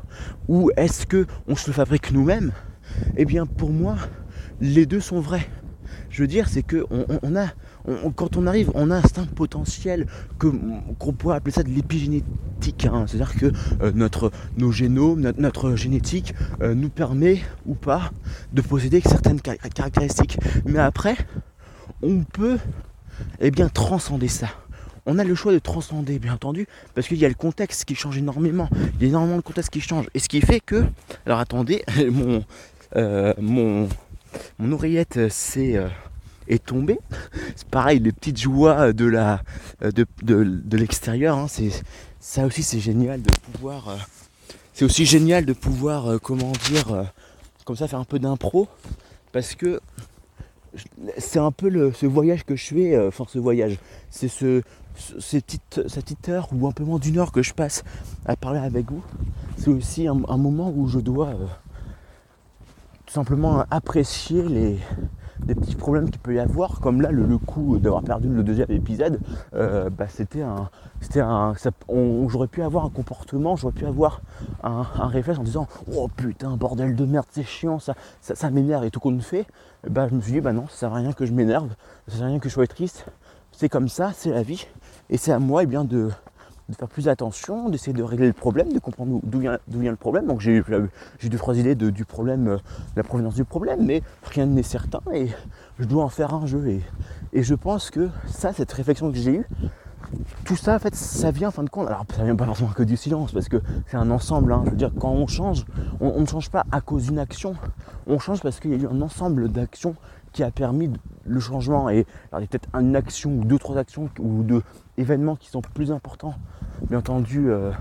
Ou 0.48 0.72
est-ce 0.78 1.06
que 1.06 1.26
on 1.48 1.56
se 1.56 1.68
le 1.68 1.74
fabrique 1.74 2.12
nous-mêmes? 2.12 2.52
Eh 3.18 3.26
bien, 3.26 3.46
pour 3.46 3.72
moi, 3.72 3.98
les 4.62 4.86
deux 4.86 5.00
sont 5.02 5.20
vrais. 5.20 5.48
je 6.10 6.22
veux 6.22 6.28
dire, 6.28 6.48
c'est 6.48 6.64
que 6.64 6.86
on, 6.90 7.36
a, 7.36 7.48
quand 8.16 8.38
on 8.38 8.48
arrive, 8.48 8.72
on 8.74 8.92
a 8.92 8.96
un 8.96 9.00
instinct 9.00 9.26
potentiel 9.26 10.08
que, 10.40 10.48
qu'on 10.98 11.14
pourrait 11.14 11.38
appeler 11.38 11.52
ça 11.52 11.64
de 11.64 11.70
l'épigénétique. 11.70 12.86
Hein. 12.86 13.06
C'est-à-dire 13.08 13.36
que 13.36 13.52
euh, 13.82 13.92
notre, 13.94 14.32
nos 14.58 14.72
génomes, 14.72 15.32
notre, 15.38 15.76
génétique 15.76 16.34
euh, 16.62 16.74
nous 16.74 16.90
permet 16.90 17.42
ou 17.66 17.76
pas 17.76 18.12
de 18.54 18.62
posséder 18.62 19.02
certaines 19.02 19.42
caractéristiques. 19.42 20.38
Mais 20.66 20.80
après, 20.80 21.16
on 22.02 22.24
peut 22.24 22.58
eh 23.40 23.52
bien, 23.52 23.70
transcender 23.70 24.28
ça. 24.28 24.48
On 25.06 25.20
a 25.20 25.24
le 25.24 25.36
choix 25.36 25.54
de 25.54 25.60
transcender, 25.60 26.18
bien 26.18 26.34
entendu, 26.34 26.68
parce 26.96 27.08
qu'il 27.08 27.18
y 27.18 27.26
a 27.26 27.30
le 27.30 27.36
contexte 27.36 27.86
qui 27.86 27.94
change 27.94 28.18
énormément. 28.18 28.70
Il 28.96 29.04
y 29.04 29.06
a 29.06 29.10
énormément 29.10 29.38
de 29.38 29.42
contexte 29.42 29.70
qui 29.70 29.82
change. 29.82 30.08
Et 30.16 30.20
ce 30.20 30.28
qui 30.28 30.42
fait 30.42 30.60
que. 30.60 30.84
Alors 31.26 31.40
attendez, 31.40 31.84
mon, 32.12 32.44
euh, 32.96 33.34
mon, 33.40 33.88
mon 34.58 34.72
oreillette 34.72 35.30
c'est 35.30 35.80
est 36.48 36.64
tombée. 36.64 37.00
C'est 37.56 37.68
pareil, 37.68 38.00
les 38.00 38.12
petites 38.12 38.40
joies 38.40 38.94
de 38.94 39.06
la 39.06 39.42
de, 39.82 40.06
de, 40.22 40.78
l'extérieur. 40.78 41.38
Hein, 41.38 41.48
c'est 41.48 41.72
ça 42.20 42.46
aussi 42.46 42.64
c'est 42.64 42.80
génial 42.80 43.22
de 43.22 43.32
pouvoir. 43.52 43.90
Euh, 43.90 43.96
c'est 44.74 44.86
aussi 44.86 45.06
génial 45.06 45.46
de 45.46 45.54
pouvoir 45.54 46.20
comment 46.22 46.52
dire 46.70 47.12
comme 47.64 47.76
ça 47.76 47.88
faire 47.88 48.00
un 48.00 48.06
peu 48.06 48.20
d'impro 48.20 48.68
parce 49.32 49.56
que 49.56 49.80
c'est 51.18 51.40
un 51.40 51.52
peu 51.52 51.70
le, 51.70 51.94
ce 51.94 52.06
voyage 52.06 52.44
que 52.44 52.58
je 52.58 52.66
fais, 52.66 53.08
enfin 53.08 53.24
ce 53.30 53.40
voyage, 53.40 53.78
c'est 54.10 54.28
ce, 54.28 54.62
cette 55.20 55.46
petite 55.46 56.30
heure 56.30 56.50
ou 56.54 56.68
un 56.68 56.72
peu 56.72 56.84
moins 56.84 57.00
d'une 57.00 57.18
heure 57.18 57.32
que 57.32 57.42
je 57.42 57.54
passe 57.54 57.84
à 58.26 58.36
parler 58.36 58.60
avec 58.60 58.90
vous. 58.92 59.04
C'est 59.58 59.70
aussi 59.70 60.08
un, 60.08 60.38
moment 60.38 60.72
où 60.76 60.88
je 60.88 61.00
dois 61.00 61.34
simplement 63.08 63.66
apprécier 63.72 64.44
les, 64.44 64.80
petits 65.56 65.76
problèmes 65.76 66.10
qu'il 66.10 66.20
peut 66.20 66.34
y 66.34 66.40
avoir, 66.40 66.80
comme 66.80 67.02
là 67.02 67.12
le, 67.12 67.38
coup 67.38 67.78
d'avoir 67.78 68.04
perdu 68.04 68.28
le 68.30 68.44
deuxième 68.44 68.72
épisode, 68.72 69.20
euh, 69.54 69.90
bah, 69.90 70.08
c'était 70.08 70.42
un, 70.42 70.70
c'était 71.02 71.22
un, 71.22 71.54
j'aurais 72.28 72.48
pu 72.48 72.62
avoir 72.62 72.86
un 72.86 72.90
comportement, 72.90 73.56
j'aurais 73.56 73.74
pu 73.74 73.86
avoir 73.86 74.22
un, 74.64 74.84
réflexe 75.08 75.40
en 75.40 75.44
disant 75.44 75.68
oh 75.96 76.08
putain 76.16 76.56
bordel 76.58 76.96
de 76.96 77.06
merde 77.06 77.26
c'est 77.30 77.44
chiant 77.44 77.80
ça, 77.80 77.94
ça, 78.22 78.50
m'énerve 78.50 78.86
et 78.86 78.92
tout 78.92 79.00
qu'on 79.00 79.20
fait, 79.20 79.46
bah 79.90 80.08
je 80.10 80.16
me 80.16 80.22
suis 80.22 80.34
dit 80.34 80.42
bah 80.42 80.54
non 80.54 80.68
ça 80.68 80.78
sert 80.78 80.94
à 80.94 80.98
rien 80.98 81.14
que 81.14 81.26
je 81.26 81.34
m'énerve, 81.34 81.70
ça 82.08 82.18
sert 82.18 82.26
à 82.26 82.28
rien 82.28 82.40
que 82.40 82.50
je 82.50 82.54
sois 82.54 82.68
triste, 82.68 83.06
c'est 83.52 83.70
comme 83.70 83.88
ça, 83.88 84.12
c'est 84.14 84.32
la 84.32 84.44
vie 84.44 84.68
et 85.10 85.18
c'est 85.18 85.32
à 85.32 85.40
moi 85.40 85.64
eh 85.64 85.66
bien 85.66 85.84
de 85.84 86.10
de 86.70 86.76
faire 86.76 86.88
plus 86.88 87.08
attention, 87.08 87.70
d'essayer 87.70 87.94
de 87.94 88.04
régler 88.04 88.28
le 88.28 88.34
problème, 88.34 88.74
de 88.74 88.80
comprendre 88.80 89.20
d'où 89.24 89.40
vient, 89.40 89.60
le 89.68 89.96
problème. 89.96 90.28
Donc 90.28 90.42
j'ai 90.42 90.52
eu 90.52 90.64
deux, 91.24 91.38
trois 91.38 91.58
idées 91.58 91.76
de, 91.76 91.90
du 91.90 92.06
problème, 92.06 92.48
euh, 92.48 92.58
la 92.96 93.04
provenance 93.04 93.36
du 93.36 93.46
problème, 93.46 93.86
mais 93.86 94.02
rien 94.24 94.46
n'est 94.46 94.64
certain 94.64 95.02
et 95.14 95.30
je 95.80 95.86
dois 95.86 96.04
en 96.04 96.10
faire 96.10 96.34
un 96.34 96.46
jeu. 96.46 96.68
Et, 96.68 96.82
et 97.34 97.44
je 97.44 97.54
pense 97.54 97.92
que 97.92 98.10
ça, 98.28 98.54
cette 98.54 98.72
réflexion 98.72 99.12
que 99.12 99.18
j'ai 99.18 99.36
eue, 99.36 99.46
tout 100.44 100.56
ça, 100.56 100.76
en 100.76 100.80
fait, 100.80 100.96
ça 100.96 101.32
vient 101.32 101.50
en 101.50 101.52
fin 101.52 101.64
de 101.64 101.70
compte. 101.70 101.88
Alors, 101.88 102.06
ça 102.16 102.24
vient 102.24 102.36
pas 102.36 102.46
forcément 102.46 102.70
que 102.70 102.84
du 102.84 102.98
silence, 102.98 103.32
parce 103.32 103.50
que 103.50 103.62
c'est 103.88 103.98
un 103.98 104.12
ensemble. 104.12 104.54
Hein. 104.54 104.62
Je 104.66 104.72
veux 104.72 104.76
dire, 104.76 104.92
quand 105.00 105.10
on 105.10 105.28
change, 105.28 105.66
on, 106.00 106.20
ne 106.20 106.26
change 106.26 106.50
pas 106.50 106.66
à 106.72 106.82
cause 106.82 107.04
d'une 107.04 107.20
action. 107.20 107.56
On 108.08 108.20
change 108.20 108.42
parce 108.42 108.60
qu'il 108.60 108.72
y 108.72 108.74
a 108.76 108.78
eu 108.78 108.88
un 108.88 109.02
ensemble 109.02 109.50
d'actions 109.50 109.96
qui 110.36 110.44
a 110.44 110.52
permis 110.52 110.92
le 111.24 111.40
changement. 111.40 111.90
Et 111.90 112.06
alors, 112.32 112.42
il 112.42 112.42
y 112.42 112.44
a 112.44 112.48
peut-être 112.48 112.70
une 112.76 112.96
action, 112.96 113.32
ou 113.32 113.46
deux, 113.46 113.58
trois 113.58 113.78
actions, 113.78 114.10
ou 114.20 114.44
deux 114.44 114.62
événements 114.98 115.38
qui 115.38 115.50
sont 115.50 115.62
plus 115.62 115.94
importants, 115.94 116.36
bien 116.90 117.00
entendu, 117.00 117.50
euh, 117.50 117.72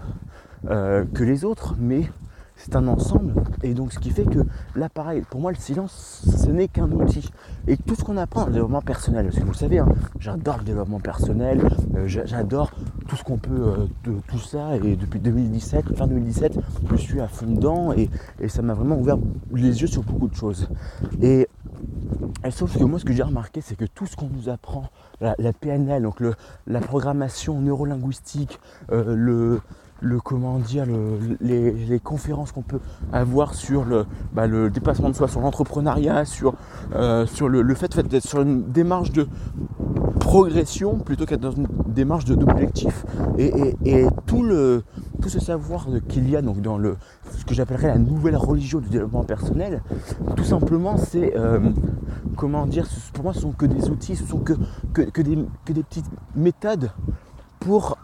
euh, 0.70 1.04
que 1.12 1.24
les 1.24 1.44
autres, 1.44 1.74
mais 1.80 2.08
c'est 2.56 2.76
un 2.76 2.86
ensemble. 2.86 3.34
Et 3.64 3.74
donc 3.74 3.92
ce 3.92 3.98
qui 3.98 4.10
fait 4.10 4.24
que 4.24 4.38
là 4.76 4.88
pareil, 4.88 5.22
pour 5.28 5.40
moi 5.40 5.50
le 5.50 5.56
silence 5.56 6.22
ce 6.24 6.48
n'est 6.52 6.68
qu'un 6.68 6.90
outil. 6.92 7.28
Et 7.66 7.76
tout 7.76 7.96
ce 7.96 8.04
qu'on 8.04 8.16
apprend, 8.16 8.46
le 8.46 8.52
développement 8.52 8.80
personnel, 8.80 9.26
parce 9.26 9.38
que 9.38 9.42
vous 9.42 9.50
le 9.50 9.56
savez, 9.56 9.80
hein, 9.80 9.88
j'adore 10.20 10.58
le 10.58 10.64
développement 10.64 11.00
personnel, 11.00 11.60
euh, 11.96 12.06
j'adore 12.06 12.70
tout 13.08 13.16
ce 13.16 13.24
qu'on 13.24 13.38
peut 13.38 13.88
de 14.04 14.12
tout 14.28 14.38
ça. 14.38 14.76
Et 14.76 14.94
depuis 14.94 15.18
2017, 15.18 15.96
fin 15.96 16.06
2017, 16.06 16.56
je 16.88 16.96
suis 16.96 17.20
à 17.20 17.26
fond 17.26 17.46
dedans 17.46 17.92
et, 17.92 18.08
et 18.40 18.48
ça 18.48 18.62
m'a 18.62 18.74
vraiment 18.74 18.96
ouvert 18.96 19.18
les 19.52 19.80
yeux 19.80 19.88
sur 19.88 20.04
beaucoup 20.04 20.28
de 20.28 20.36
choses. 20.36 20.68
Et, 21.20 21.48
et 22.44 22.50
sauf 22.50 22.76
que 22.76 22.84
moi 22.84 22.98
ce 22.98 23.04
que 23.04 23.12
j'ai 23.12 23.22
remarqué 23.22 23.60
c'est 23.60 23.76
que 23.76 23.84
tout 23.84 24.06
ce 24.06 24.16
qu'on 24.16 24.28
nous 24.28 24.48
apprend 24.48 24.90
la, 25.20 25.52
PNL, 25.52 26.02
donc 26.02 26.16
la 26.66 26.80
programmation 26.80 27.60
neurolinguistique, 27.60 28.58
euh, 28.92 29.14
le, 29.14 29.60
le 30.04 30.20
comment 30.20 30.58
dire, 30.58 30.84
les, 31.40 32.00
conférences 32.00 32.52
qu'on 32.52 32.62
peut 32.62 32.80
avoir 33.12 33.54
sur 33.54 33.84
le, 33.84 34.06
bah, 34.32 34.46
dépassement 34.68 35.08
de 35.08 35.14
soi, 35.14 35.28
sur 35.28 35.40
l'entrepreneuriat, 35.40 36.24
sur, 36.24 36.54
euh, 36.94 37.26
sur 37.26 37.48
le, 37.48 37.74
fait, 37.74 37.98
d'être 38.06 38.26
sur 38.26 38.42
une 38.42 38.70
démarche 38.70 39.10
de 39.12 39.26
progression 40.20 40.98
plutôt 40.98 41.26
qu'être 41.26 41.40
dans 41.40 41.50
une 41.50 41.68
démarche 41.86 42.24
d'objectif. 42.24 43.04
Et, 43.38 43.74
et, 43.84 44.06
tout, 44.26 44.42
le, 44.42 44.82
tout 45.22 45.28
ce 45.28 45.40
savoir 45.40 45.86
qu'il 46.08 46.28
y 46.28 46.36
a 46.36 46.42
donc 46.42 46.60
dans 46.60 46.78
le, 46.78 46.96
ce 47.36 47.44
que 47.44 47.54
j'appellerais 47.54 47.88
la 47.88 47.98
nouvelle 47.98 48.36
religion 48.36 48.80
du 48.80 48.88
développement 48.88 49.24
personnel, 49.24 49.82
tout 50.36 50.44
simplement 50.44 50.96
c'est, 50.96 51.36
euh, 51.36 51.60
comment 52.36 52.66
dire, 52.66 52.86
pour 53.12 53.24
moi 53.24 53.32
ce 53.32 53.40
sont 53.40 53.52
que 53.52 53.66
des 53.66 53.88
outils, 53.88 54.16
ce 54.16 54.24
sont 54.24 54.38
que, 54.38 54.52
que, 54.92 55.22
des, 55.22 55.38
que 55.64 55.72
des 55.72 55.82
petites 55.82 56.10
méthodes 56.34 56.90
pour 57.60 57.96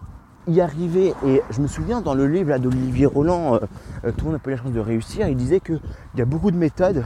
y 0.50 0.60
arriver. 0.60 1.14
Et 1.26 1.42
je 1.50 1.60
me 1.60 1.66
souviens 1.66 2.00
dans 2.00 2.14
le 2.14 2.26
livre 2.26 2.56
d'Olivier 2.58 3.06
Roland, 3.06 3.54
euh, 3.54 3.58
euh, 4.04 4.12
Tout 4.12 4.18
le 4.18 4.24
monde 4.24 4.32
n'a 4.34 4.38
pas 4.38 4.50
la 4.50 4.56
chance 4.56 4.72
de 4.72 4.80
réussir, 4.80 5.28
il 5.28 5.36
disait 5.36 5.60
qu'il 5.60 5.80
y 6.16 6.20
a 6.20 6.24
beaucoup 6.24 6.50
de 6.50 6.56
méthodes, 6.56 7.04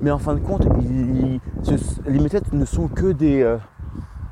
mais 0.00 0.10
en 0.10 0.18
fin 0.18 0.34
de 0.34 0.40
compte, 0.40 0.66
les 0.82 2.20
méthodes 2.20 2.44
ne 2.52 2.64
sont 2.64 2.88
que 2.88 3.12
des, 3.12 3.42
euh, 3.42 3.56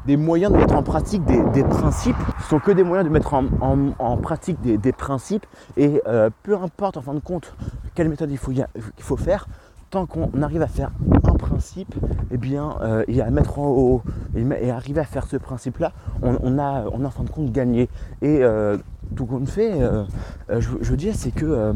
des 0.06 0.16
moyens 0.16 0.52
de 0.52 0.58
mettre 0.58 0.74
en 0.74 0.82
pratique 0.82 1.24
des, 1.24 1.64
principes, 1.64 2.16
ce 2.42 2.48
sont 2.48 2.58
que 2.58 2.70
des 2.70 2.84
moyens 2.84 3.06
de 3.06 3.12
mettre 3.12 3.34
en, 3.34 4.16
pratique 4.16 4.60
des, 4.62 4.92
principes. 4.92 5.46
Et 5.76 6.00
peu 6.42 6.56
importe 6.56 6.96
en 6.96 7.02
fin 7.02 7.14
de 7.14 7.20
compte 7.20 7.54
quelle 7.94 8.08
méthode 8.08 8.30
il 8.30 8.38
faut, 8.38 8.52
il 8.52 8.64
faut 9.02 9.16
faire, 9.16 9.46
tant 9.90 10.06
qu'on 10.06 10.42
arrive 10.42 10.62
à 10.62 10.66
faire 10.66 10.90
un 11.24 11.34
principe, 11.34 11.94
et 11.94 12.34
eh 12.34 12.36
bien, 12.36 12.76
euh, 12.82 13.04
et 13.08 13.22
à 13.22 13.30
mettre 13.30 13.58
en 13.58 13.68
haut, 13.68 14.02
et, 14.36 14.70
arriver 14.70 15.00
à 15.00 15.04
faire 15.04 15.26
ce 15.26 15.36
principe-là, 15.36 15.92
on, 16.22 16.58
a, 16.58 16.84
on 16.92 17.04
a 17.04 17.06
en 17.06 17.10
fin 17.10 17.24
de 17.24 17.30
compte 17.30 17.52
gagné. 17.52 17.88
Et 18.20 18.42
euh, 18.42 18.76
tout 19.16 19.24
qu'on 19.24 19.46
fait, 19.46 19.80
euh, 19.80 20.04
je, 20.50 20.68
veux 20.68 20.96
dire, 20.96 21.14
c'est 21.16 21.30
que 21.30 21.72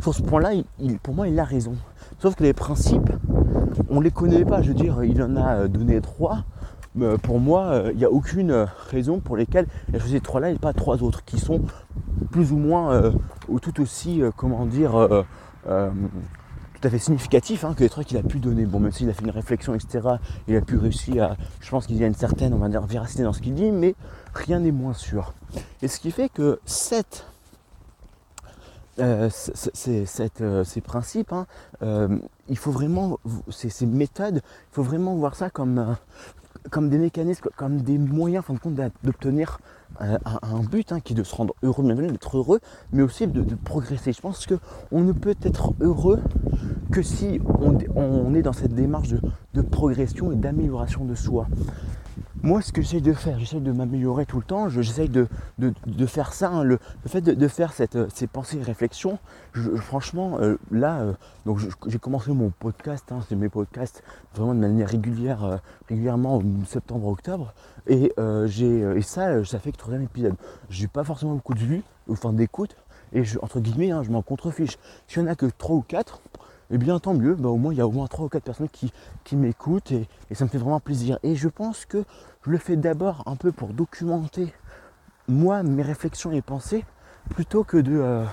sur 0.00 0.14
ce 0.14 0.22
point-là, 0.22 0.50
pour 1.02 1.14
moi, 1.14 1.28
il 1.28 1.38
a 1.38 1.44
raison. 1.44 1.74
Sauf 2.18 2.34
que 2.34 2.42
les 2.42 2.52
principes, 2.52 3.10
on 3.88 3.98
ne 3.98 4.04
les 4.04 4.10
connaît 4.10 4.44
pas. 4.44 4.62
Je 4.62 4.68
veux 4.68 4.74
dire, 4.74 5.04
il 5.04 5.22
en 5.22 5.36
a 5.36 5.68
donné 5.68 6.00
trois. 6.00 6.44
pour 7.22 7.38
moi, 7.38 7.84
il 7.92 7.96
n'y 7.96 8.04
a 8.04 8.10
aucune 8.10 8.66
raison 8.90 9.20
pour 9.20 9.36
lesquelles 9.36 9.66
il 9.88 9.96
a 9.96 9.98
choisi 10.00 10.20
trois-là 10.20 10.50
et 10.50 10.58
pas 10.58 10.72
trois 10.72 11.02
autres 11.02 11.24
qui 11.24 11.38
sont 11.38 11.60
plus 12.30 12.50
ou 12.50 12.56
moins 12.56 13.12
ou 13.48 13.60
tout 13.60 13.80
aussi, 13.80 14.22
comment 14.36 14.66
dire, 14.66 15.24
tout 16.84 16.88
à 16.88 16.90
fait 16.90 16.98
significatif 16.98 17.64
hein, 17.64 17.72
que 17.74 17.82
les 17.82 17.88
trucs 17.88 18.08
qu'il 18.08 18.18
a 18.18 18.22
pu 18.22 18.38
donner. 18.40 18.66
Bon, 18.66 18.78
même 18.78 18.92
s'il 18.92 19.08
a 19.08 19.14
fait 19.14 19.24
une 19.24 19.30
réflexion, 19.30 19.74
etc., 19.74 20.06
il 20.48 20.54
a 20.54 20.60
pu 20.60 20.76
réussir 20.76 21.24
à. 21.24 21.36
Je 21.60 21.70
pense 21.70 21.86
qu'il 21.86 21.96
y 21.96 22.04
a 22.04 22.06
une 22.06 22.14
certaine, 22.14 22.52
on 22.52 22.58
va 22.58 22.68
dire, 22.68 22.82
véracité 22.82 23.22
dans 23.22 23.32
ce 23.32 23.40
qu'il 23.40 23.54
dit, 23.54 23.70
mais 23.70 23.94
rien 24.34 24.60
n'est 24.60 24.70
moins 24.70 24.92
sûr. 24.92 25.32
Et 25.80 25.88
ce 25.88 25.98
qui 25.98 26.10
fait 26.10 26.28
que 26.28 26.60
cette. 26.66 27.24
Euh, 28.98 29.30
euh, 29.88 30.64
ces 30.64 30.80
principes, 30.82 31.32
hein, 31.32 31.46
euh, 31.82 32.18
il 32.50 32.58
faut 32.58 32.70
vraiment, 32.70 33.18
ces, 33.48 33.86
méthodes, 33.86 34.42
il 34.44 34.74
faut 34.74 34.82
vraiment 34.82 35.14
voir 35.14 35.36
ça 35.36 35.48
comme, 35.48 35.96
comme 36.70 36.90
des 36.90 36.98
mécanismes, 36.98 37.48
comme 37.56 37.80
des 37.80 37.96
moyens, 37.96 38.44
en 38.44 38.46
fin 38.46 38.54
de 38.54 38.58
compte, 38.58 38.92
d'obtenir 39.02 39.58
un, 40.00 40.60
but 40.60 40.92
hein, 40.92 41.00
qui 41.00 41.12
est 41.12 41.16
de 41.16 41.22
se 41.22 41.34
rendre 41.34 41.54
heureux, 41.62 41.84
d'être 41.94 42.36
heureux, 42.36 42.60
mais 42.92 43.02
aussi 43.02 43.26
de, 43.26 43.54
progresser. 43.54 44.12
Je 44.12 44.20
pense 44.20 44.46
qu'on 44.46 45.00
ne 45.00 45.12
peut 45.12 45.36
être 45.42 45.72
heureux 45.80 46.20
que 46.90 47.02
si 47.02 47.40
on, 47.60 48.34
est 48.34 48.42
dans 48.42 48.52
cette 48.52 48.74
démarche 48.74 49.14
de 49.54 49.62
progression 49.62 50.32
et 50.32 50.36
d'amélioration 50.36 51.04
de 51.04 51.14
soi. 51.14 51.46
Moi, 52.42 52.60
ce 52.60 52.72
que 52.72 52.82
j'essaie 52.82 53.00
de 53.00 53.14
faire, 53.14 53.38
j'essaie 53.38 53.58
de 53.58 53.72
m'améliorer 53.72 54.26
tout 54.26 54.36
le 54.36 54.44
temps, 54.44 54.68
j'essaie 54.68 55.08
de, 55.08 55.26
faire 56.06 56.34
ça, 56.34 56.50
hein, 56.50 56.62
le, 56.62 56.78
fait 57.06 57.22
de, 57.22 57.48
faire 57.48 57.72
euh, 57.94 58.06
ces 58.12 58.26
pensées 58.26 58.58
et 58.58 58.62
réflexions, 58.62 59.18
franchement, 59.76 60.36
euh, 60.40 60.58
là, 60.70 61.00
euh, 61.00 61.12
donc 61.46 61.60
j'ai 61.86 61.98
commencé 61.98 62.32
mon 62.32 62.50
podcast, 62.50 63.10
hein, 63.12 63.20
c'est 63.26 63.34
mes 63.34 63.48
podcasts 63.48 64.02
vraiment 64.34 64.54
de 64.54 64.60
manière 64.60 64.90
régulière, 64.90 65.60
régulièrement 65.88 66.36
en 66.36 66.42
septembre-octobre, 66.66 67.54
et, 67.86 68.12
ça, 69.00 69.42
ça 69.42 69.58
fait 69.58 69.72
que 69.72 69.78
troisième 69.78 70.02
épisode. 70.02 70.34
J'ai 70.68 70.88
pas 70.88 71.02
forcément 71.02 71.32
beaucoup 71.32 71.54
de 71.54 71.60
vues, 71.60 71.82
enfin 72.10 72.34
d'écoute, 72.34 72.76
et 73.14 73.22
entre 73.40 73.60
guillemets, 73.60 73.90
hein, 73.90 74.02
je 74.02 74.10
m'en 74.10 74.20
contrefiche. 74.20 74.76
S'il 75.08 75.22
n'y 75.22 75.28
en 75.30 75.32
a 75.32 75.34
que 75.34 75.46
3 75.46 75.76
ou 75.76 75.80
4, 75.80 76.20
et 76.20 76.43
eh 76.74 76.78
bien 76.78 76.98
tant 76.98 77.14
mieux, 77.14 77.36
bah, 77.36 77.50
au 77.50 77.56
moins 77.56 77.72
il 77.72 77.76
y 77.76 77.80
a 77.80 77.86
au 77.86 77.92
moins 77.92 78.08
3 78.08 78.26
ou 78.26 78.28
4 78.28 78.42
personnes 78.42 78.68
qui, 78.68 78.90
m'écoutent 79.36 79.92
et, 79.92 80.08
ça 80.32 80.44
me 80.44 80.50
fait 80.50 80.58
vraiment 80.58 80.80
plaisir. 80.80 81.20
Et 81.22 81.36
je 81.36 81.48
pense 81.48 81.86
que 81.86 82.04
je 82.44 82.50
le 82.50 82.58
fais 82.58 82.74
d'abord 82.74 83.22
un 83.26 83.36
peu 83.36 83.52
pour 83.52 83.68
documenter 83.68 84.52
moi 85.28 85.62
mes 85.62 85.84
réflexions 85.84 86.32
et 86.32 86.42
pensées 86.42 86.84
plutôt 87.30 87.62
que 87.62 87.76
de, 87.76 87.92
euh, 87.96 88.24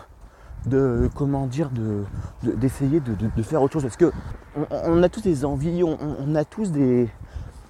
de 0.66 1.08
comment 1.14 1.46
dire 1.46 1.70
de 1.70 2.04
d'essayer 2.42 3.00
de, 3.00 3.44
faire 3.44 3.62
autre 3.62 3.74
chose. 3.74 3.84
Parce 3.84 3.96
que 3.96 4.12
on, 4.72 5.04
a 5.04 5.10
tous 5.10 5.22
des 5.22 5.46
envies, 5.46 5.84
on, 5.84 6.34
a 6.34 6.44
tous 6.44 6.72
des 6.72 7.10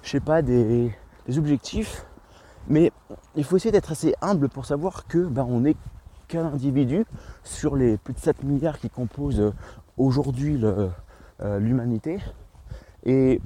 je 0.02 0.08
sais 0.08 0.20
pas 0.20 0.40
des, 0.40 0.90
objectifs, 1.36 2.06
mais 2.66 2.92
il 3.36 3.44
faut 3.44 3.56
essayer 3.56 3.72
d'être 3.72 3.92
assez 3.92 4.14
humble 4.22 4.48
pour 4.48 4.64
savoir 4.64 5.06
que 5.06 5.18
ben, 5.18 5.46
on 5.46 5.60
n'est 5.60 5.76
qu'un 6.28 6.46
individu 6.46 7.04
sur 7.44 7.76
les 7.76 7.98
plus 7.98 8.14
de 8.14 8.18
7 8.18 8.42
milliards 8.42 8.78
qui 8.78 8.88
composent 8.88 9.52
aujourd'hui 9.96 10.60
euh, 10.62 11.58
l'humanité. 11.58 12.18
Et 13.04 13.40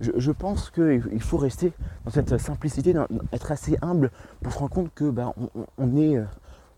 je, 0.00 0.30
pense 0.32 0.70
qu'il 0.70 1.22
faut 1.22 1.36
rester 1.36 1.72
dans 2.04 2.10
cette 2.10 2.38
simplicité, 2.38 2.94
être 3.32 3.52
assez 3.52 3.76
humble 3.82 4.10
pour 4.42 4.52
se 4.52 4.58
rendre 4.58 4.72
compte 4.72 4.94
que 4.94 5.10
ben, 5.10 5.32
on, 5.78 5.96
est 5.96 6.18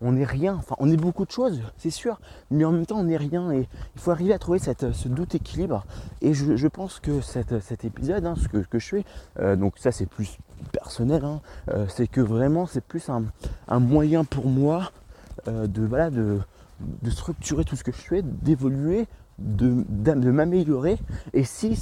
on 0.02 0.16
est 0.16 0.24
rien, 0.24 0.54
enfin 0.54 0.74
on 0.78 0.90
est 0.90 0.96
beaucoup 0.96 1.24
de 1.24 1.30
choses, 1.30 1.62
c'est 1.76 1.90
sûr, 1.90 2.20
mais 2.50 2.64
en 2.64 2.72
même 2.72 2.86
temps 2.86 2.98
on 2.98 3.04
n'est 3.04 3.16
rien 3.16 3.52
et 3.52 3.68
il 3.94 4.00
faut 4.00 4.10
arriver 4.10 4.32
à 4.32 4.38
trouver 4.38 4.58
cette, 4.58 4.92
ce 4.92 5.08
doute 5.08 5.34
équilibre. 5.34 5.84
Et 6.20 6.34
je, 6.34 6.66
pense 6.66 7.00
que 7.00 7.20
cet 7.20 7.84
épisode, 7.84 8.26
hein, 8.26 8.34
ce 8.36 8.48
que, 8.48 8.78
je 8.78 8.86
fais, 8.86 9.04
euh, 9.38 9.56
donc 9.56 9.78
ça 9.78 9.92
c'est 9.92 10.06
plus 10.06 10.38
personnel, 10.72 11.24
hein, 11.24 11.40
euh, 11.70 11.86
c'est 11.88 12.08
que 12.08 12.20
vraiment 12.20 12.66
c'est 12.66 12.84
plus 12.84 13.08
un, 13.08 13.80
moyen 13.80 14.24
pour 14.24 14.46
moi 14.46 14.90
euh, 15.48 15.66
de, 15.66 15.82
voilà, 15.82 16.10
de, 16.10 16.40
de 17.02 17.10
structurer 17.10 17.64
tout 17.64 17.76
ce 17.76 17.84
que 17.84 17.92
je 17.92 18.00
fais, 18.00 18.22
d'évoluer, 18.22 19.06
de, 19.38 20.30
m'améliorer. 20.30 20.98
Et 21.32 21.44
si 21.44 21.78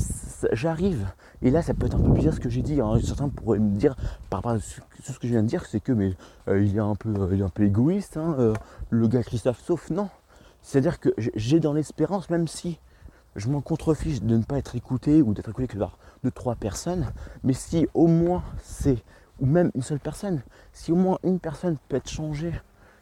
j'arrive, 0.52 1.06
et 1.42 1.50
là 1.50 1.62
ça 1.62 1.74
peut 1.74 1.86
être 1.86 1.96
un 1.96 2.02
peu 2.02 2.12
bizarre 2.12 2.34
ce 2.34 2.40
que 2.40 2.48
j'ai 2.48 2.62
dit, 2.62 2.80
hein, 2.80 2.98
certains 3.04 3.28
pourraient 3.28 3.58
me 3.58 3.76
dire 3.76 3.96
par 4.28 4.38
rapport 4.38 4.52
à 4.52 4.58
ce, 4.60 4.80
que 5.18 5.26
je 5.26 5.28
viens 5.28 5.42
de 5.42 5.48
dire, 5.48 5.64
c'est 5.66 5.80
que 5.80 5.92
mais 5.92 6.14
euh, 6.48 6.62
il, 6.62 6.76
est 6.76 6.80
un 6.80 6.94
peu, 6.94 7.12
il 7.32 7.40
est 7.40 7.44
un 7.44 7.48
peu 7.48 7.64
égoïste, 7.64 8.16
hein, 8.16 8.36
euh, 8.38 8.54
le 8.90 9.08
gars 9.08 9.22
Christophe, 9.22 9.60
sauf 9.64 9.90
non. 9.90 10.08
C'est-à-dire 10.62 11.00
que 11.00 11.08
j'ai 11.16 11.58
dans 11.58 11.72
l'espérance, 11.72 12.28
même 12.28 12.46
si 12.46 12.78
je 13.36 13.48
m'en 13.48 13.60
contrefiche 13.60 14.22
de 14.22 14.36
ne 14.36 14.42
pas 14.42 14.58
être 14.58 14.76
écouté 14.76 15.22
ou 15.22 15.32
d'être 15.32 15.48
écouté 15.48 15.68
que 15.68 15.78
par 15.78 15.96
deux, 16.22 16.30
trois 16.30 16.54
personnes, 16.54 17.12
mais 17.44 17.54
si 17.54 17.86
au 17.94 18.06
moins 18.06 18.42
c'est, 18.62 19.02
ou 19.40 19.46
même 19.46 19.70
une 19.74 19.82
seule 19.82 20.00
personne, 20.00 20.42
si 20.72 20.92
au 20.92 20.96
moins 20.96 21.18
une 21.22 21.38
personne 21.38 21.76
peut 21.88 21.96
être 21.96 22.10
changée 22.10 22.52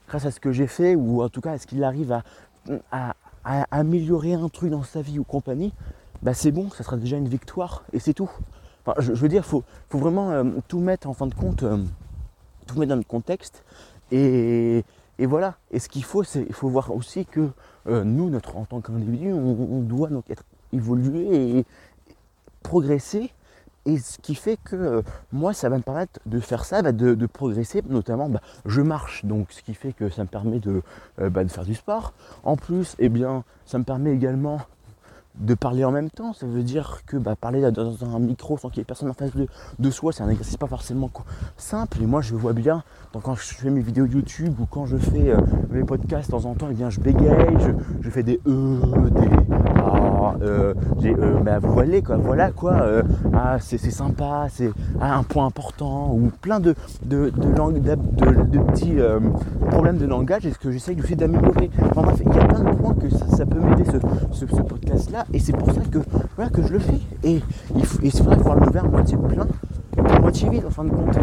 grâce 0.09 0.25
à 0.25 0.31
ce 0.31 0.41
que 0.41 0.53
j'ai 0.53 0.67
fait, 0.67 0.97
ou 0.97 1.23
en 1.23 1.29
tout 1.29 1.41
cas 1.41 1.55
est-ce 1.55 1.67
qu'il 1.67 1.85
arrive 1.85 2.21
à, 2.91 3.15
améliorer 3.71 4.35
un 4.35 4.49
truc 4.49 4.71
dans 4.71 4.83
sa 4.83 5.01
vie 5.01 5.19
ou 5.19 5.25
compagnie, 5.25 5.73
bah 6.23 6.35
c'est 6.35 6.51
bon, 6.51 6.69
ça 6.71 6.83
sera 6.85 6.97
déjà 6.97 7.17
une 7.17 7.29
victoire 7.29 7.85
et 7.93 7.99
c'est 7.99 8.13
tout. 8.13 8.31
je, 8.99 9.13
veux 9.13 9.29
dire, 9.29 9.43
il 9.47 9.49
faut, 9.49 9.65
vraiment 9.91 10.31
euh, 10.31 10.45
tout 10.67 10.81
mettre 10.81 11.09
en 11.09 11.15
fin 11.15 11.27
de 11.27 11.35
compte, 11.35 11.63
euh, 11.63 11.79
tout 12.67 12.79
mettre 12.79 12.91
dans 12.91 12.97
le 12.97 13.05
contexte 13.05 13.65
et, 14.11 14.85
voilà. 15.21 15.57
Et 15.71 15.79
ce 15.79 15.89
qu'il 15.89 16.05
faut, 16.05 16.23
c'est 16.23 16.45
il 16.49 16.55
faut 16.55 16.69
voir 16.69 16.95
aussi 16.95 17.27
que 17.27 17.51
euh, 17.89 18.05
nous, 18.05 18.31
notre, 18.31 18.57
en 18.57 18.65
tant 18.65 18.81
qu'individu, 18.81 19.33
on, 19.33 19.81
doit 19.81 20.09
donc 20.09 20.29
être 20.31 20.45
évoluer 20.73 21.59
et 21.59 21.67
progresser 22.63 23.33
et 23.89 23.97
ce 23.99 24.19
qui 24.19 24.35
fait 24.35 24.59
que 24.63 24.77
euh, 24.77 25.03
moi, 25.33 25.55
ça 25.55 25.71
va 25.71 25.79
me 25.79 25.83
permettre 25.83 26.21
de 26.27 26.41
faire 26.41 26.67
ça, 26.67 26.83
bah, 26.83 26.93
de, 26.93 27.27
progresser. 27.27 27.83
Notamment, 27.89 28.29
bah, 28.29 28.43
je 28.67 28.83
marche, 28.83 29.25
donc 29.25 29.51
ce 29.51 29.63
qui 29.63 29.73
fait 29.73 29.95
que 29.95 30.11
ça 30.11 30.23
me 30.23 30.29
permet 30.29 30.61
de, 30.61 30.83
euh, 31.21 31.31
bah, 31.31 31.43
de 31.43 31.49
faire 31.49 31.65
du 31.65 31.75
sport. 31.75 32.13
En 32.45 32.57
plus, 32.57 32.97
eh 32.99 33.09
bien, 33.09 33.45
ça 33.65 33.79
me 33.79 33.85
permet 33.85 34.13
également 34.13 34.61
de 35.39 35.55
parler 35.55 35.85
en 35.85 35.91
même 35.91 36.11
temps. 36.11 36.33
Ça 36.33 36.47
veut 36.47 36.63
dire 36.63 37.03
que 37.07 37.17
parler 37.17 37.71
dans 37.71 38.05
un 38.05 38.19
micro 38.19 38.59
sans 38.59 38.69
qu'il 38.69 38.79
y 38.79 38.83
ait 38.83 38.85
personne 38.85 39.09
en 39.09 39.15
face 39.15 39.31
de, 39.79 39.91
soi, 39.91 40.13
c'est 40.13 40.23
un 40.23 40.29
exercice 40.29 40.57
pas 40.57 40.67
forcément 40.67 41.11
simple. 41.57 42.03
Et 42.03 42.07
moi, 42.07 42.21
je 42.21 42.35
vois 42.35 42.53
bien, 42.53 42.83
quand 43.23 43.35
je 43.35 43.55
fais 43.55 43.71
mes 43.71 43.81
vidéos 43.81 44.07
YouTube 44.07 44.55
ou 44.61 44.67
quand 44.67 44.87
je 44.87 44.97
fais 44.97 45.31
euh, 45.31 45.41
mes 45.71 45.85
podcasts 45.85 46.31
de 46.31 46.33
temps 46.33 46.45
en 46.45 46.55
temps, 46.55 46.69
eh 46.71 46.75
bien, 46.75 46.91
je 46.91 47.01
bégaye, 47.01 47.57
je, 48.03 48.11
fais 48.11 48.23
des 48.23 48.41
E, 48.47 48.81
des 49.11 49.58
Euh, 50.43 50.75
euh 51.05 52.01
quoi, 52.03 52.17
voilà 52.17 52.51
quoi, 52.51 52.77
ah, 53.35 53.57
c'est 53.61 53.79
sympa, 53.79 54.47
c'est 54.51 54.71
ah, 55.01 55.17
un 55.17 55.23
point 55.23 55.47
important, 55.47 56.13
ou 56.13 56.31
plein 56.41 56.61
de, 56.61 56.75
de, 57.05 57.31
de, 57.31 58.59
petits 58.59 58.97
problèmes 59.71 59.99
de 59.99 60.07
langage 60.07 60.47
et 60.47 60.53
ce 60.53 60.59
que 60.59 60.71
j'essaye 60.71 61.01
aussi 61.01 61.17
d'améliorer. 61.17 61.71
Il 61.75 61.85
y 61.85 62.39
a 62.39 62.45
plein 62.45 62.61
de 62.61 62.77
points 62.77 62.95
que 62.95 63.09
ça, 63.11 63.47
peut 63.47 63.61
m'aider 63.61 63.85
ce 64.33 64.45
podcast-là 64.47 65.25
et 65.33 65.39
c'est 65.39 65.57
pour 65.57 65.73
ça 65.73 65.81
que, 65.91 65.99
voilà, 66.37 66.51
que 66.51 66.63
je 66.63 66.73
le 66.73 66.79
fais. 66.79 67.01
Et, 67.25 67.41
il 67.75 67.85
faut, 67.85 67.99
et 68.03 68.11
c'est 68.11 68.23
vrai, 68.23 68.37
voir 68.37 68.57
le 68.57 68.71
verre 68.71 68.89
moitié 68.89 69.17
plein, 69.17 69.47
moitié 70.21 70.49
vide 70.49 70.65
en 70.67 70.71
fin 70.71 70.85
de 70.85 70.91
compte. 70.91 71.19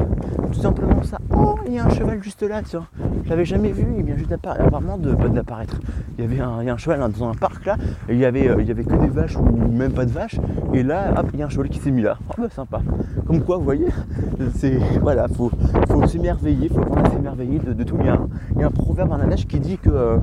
Tout 0.52 0.62
simplement 0.62 1.04
ça. 1.04 1.18
Oh, 1.36 1.56
il 1.68 1.74
y 1.74 1.80
a 1.80 1.86
un 1.86 1.90
cheval 1.90 2.22
juste 2.24 2.44
là, 2.44 2.62
tiens. 2.64 2.88
Je 3.24 3.30
l'avais 3.30 3.46
jamais 3.46 3.72
vu, 3.72 3.86
il 3.98 4.04
vient 4.04 4.18
juste 4.18 4.32
apparemment 4.32 4.98
de, 4.98 5.14
d'apparaître. 5.14 5.80
Il 6.18 6.24
y 6.24 6.28
avait 6.28 6.40
un, 6.40 6.64
y 6.64 6.70
a 6.70 6.74
un 6.74 6.78
cheval 6.78 7.00
dans 7.00 7.30
un 7.30 7.34
parc 7.34 7.66
là, 7.66 7.78
et 8.08 8.14
il 8.14 8.20
y 8.20 8.26
avait, 8.26 8.48
euh, 8.48 8.54
avait 8.54 8.84
que 8.84 8.96
des 8.96 9.08
vaches 9.08 9.36
ou 9.38 9.44
même 9.44 9.92
pas 9.92 10.06
de 10.06 10.12
vaches. 10.12 10.40
Et 10.74 10.84
là, 10.84 11.14
hop, 11.18 11.28
il 11.34 11.40
y 11.40 11.44
a 11.44 11.46
un 11.46 11.50
cheval 11.50 11.70
qui 11.70 11.80
s'est 11.80 11.92
mis 11.92 12.02
là. 12.02 12.18
Oh 12.30 12.34
bah 12.38 12.50
sympa. 12.50 12.82
Comme 13.28 13.42
quoi, 13.42 13.58
vous 13.58 13.64
voyez, 13.64 13.88
c'est 14.56 14.78
voilà, 15.02 15.28
faut, 15.28 15.52
faut 15.90 16.06
s'émerveiller, 16.08 16.70
faut 16.70 16.80
apprendre 16.80 17.12
s'émerveiller 17.12 17.60
de, 17.60 17.84
tout. 17.84 17.98
Il 18.00 18.06
y, 18.06 18.64
a 18.64 18.68
un, 18.68 18.72
proverbe 18.72 19.12
en 19.12 19.20
adage 19.20 19.48
qui 19.48 19.60
dit 19.60 19.78
que 19.78 19.90
euh, 19.90 20.18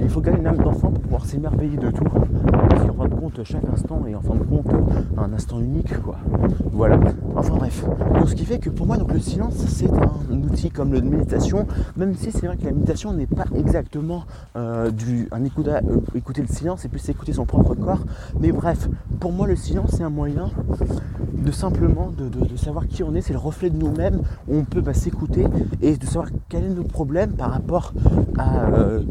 il 0.00 0.08
faut 0.08 0.20
gagner 0.20 0.38
une 0.38 0.46
âme 0.46 0.58
d'enfant 0.58 0.90
pour 0.90 1.02
pouvoir 1.02 1.24
s'émerveiller 1.24 1.76
de 1.76 1.90
tout. 1.90 2.04
Parce 2.04 2.86
qu'en 2.86 2.94
fin 2.94 3.08
de 3.08 3.13
chaque 3.44 3.68
instant 3.72 4.02
est 4.06 4.14
en 4.14 4.20
fin 4.20 4.34
de 4.34 4.42
compte 4.42 4.66
un 5.16 5.32
instant 5.32 5.60
unique, 5.60 6.00
quoi. 6.02 6.16
Voilà. 6.72 6.98
Enfin 7.36 7.54
bref. 7.56 7.84
Donc 8.14 8.28
ce 8.28 8.34
qui 8.34 8.44
fait 8.44 8.58
que 8.58 8.70
pour 8.70 8.86
moi, 8.86 8.96
donc 8.96 9.12
le 9.12 9.20
silence, 9.20 9.54
c'est 9.54 9.90
un 9.90 10.42
outil 10.42 10.70
comme 10.70 10.92
le 10.92 11.00
méditation, 11.00 11.66
même 11.96 12.14
si 12.14 12.30
c'est 12.30 12.46
vrai 12.46 12.56
que 12.56 12.64
la 12.64 12.72
méditation 12.72 13.12
n'est 13.12 13.26
pas 13.26 13.44
exactement 13.56 14.24
euh, 14.56 14.90
du, 14.90 15.28
un 15.32 15.44
écoute 15.44 15.68
euh, 15.68 15.80
écouter 16.14 16.42
le 16.42 16.48
silence 16.48 16.84
et 16.84 16.88
plus 16.88 17.08
écouter 17.08 17.32
son 17.32 17.46
propre 17.46 17.74
corps. 17.74 18.04
Mais 18.40 18.52
bref, 18.52 18.88
pour 19.20 19.32
moi, 19.32 19.46
le 19.46 19.56
silence, 19.56 19.92
c'est 19.96 20.04
un 20.04 20.10
moyen 20.10 20.50
de 21.44 21.52
simplement 21.52 22.10
de, 22.16 22.56
savoir 22.56 22.86
qui 22.86 23.02
on 23.02 23.14
est, 23.14 23.20
c'est 23.20 23.32
le 23.32 23.38
reflet 23.38 23.68
de 23.68 23.76
nous-mêmes, 23.76 24.22
on 24.48 24.64
peut 24.64 24.80
bah, 24.80 24.94
s'écouter 24.94 25.44
et 25.82 25.96
de 25.96 26.06
savoir 26.06 26.28
quel 26.48 26.64
est 26.64 26.68
notre 26.68 26.88
problème 26.88 27.32
par 27.32 27.50
rapport 27.50 27.92
à, 28.38 28.66
euh, 28.68 29.02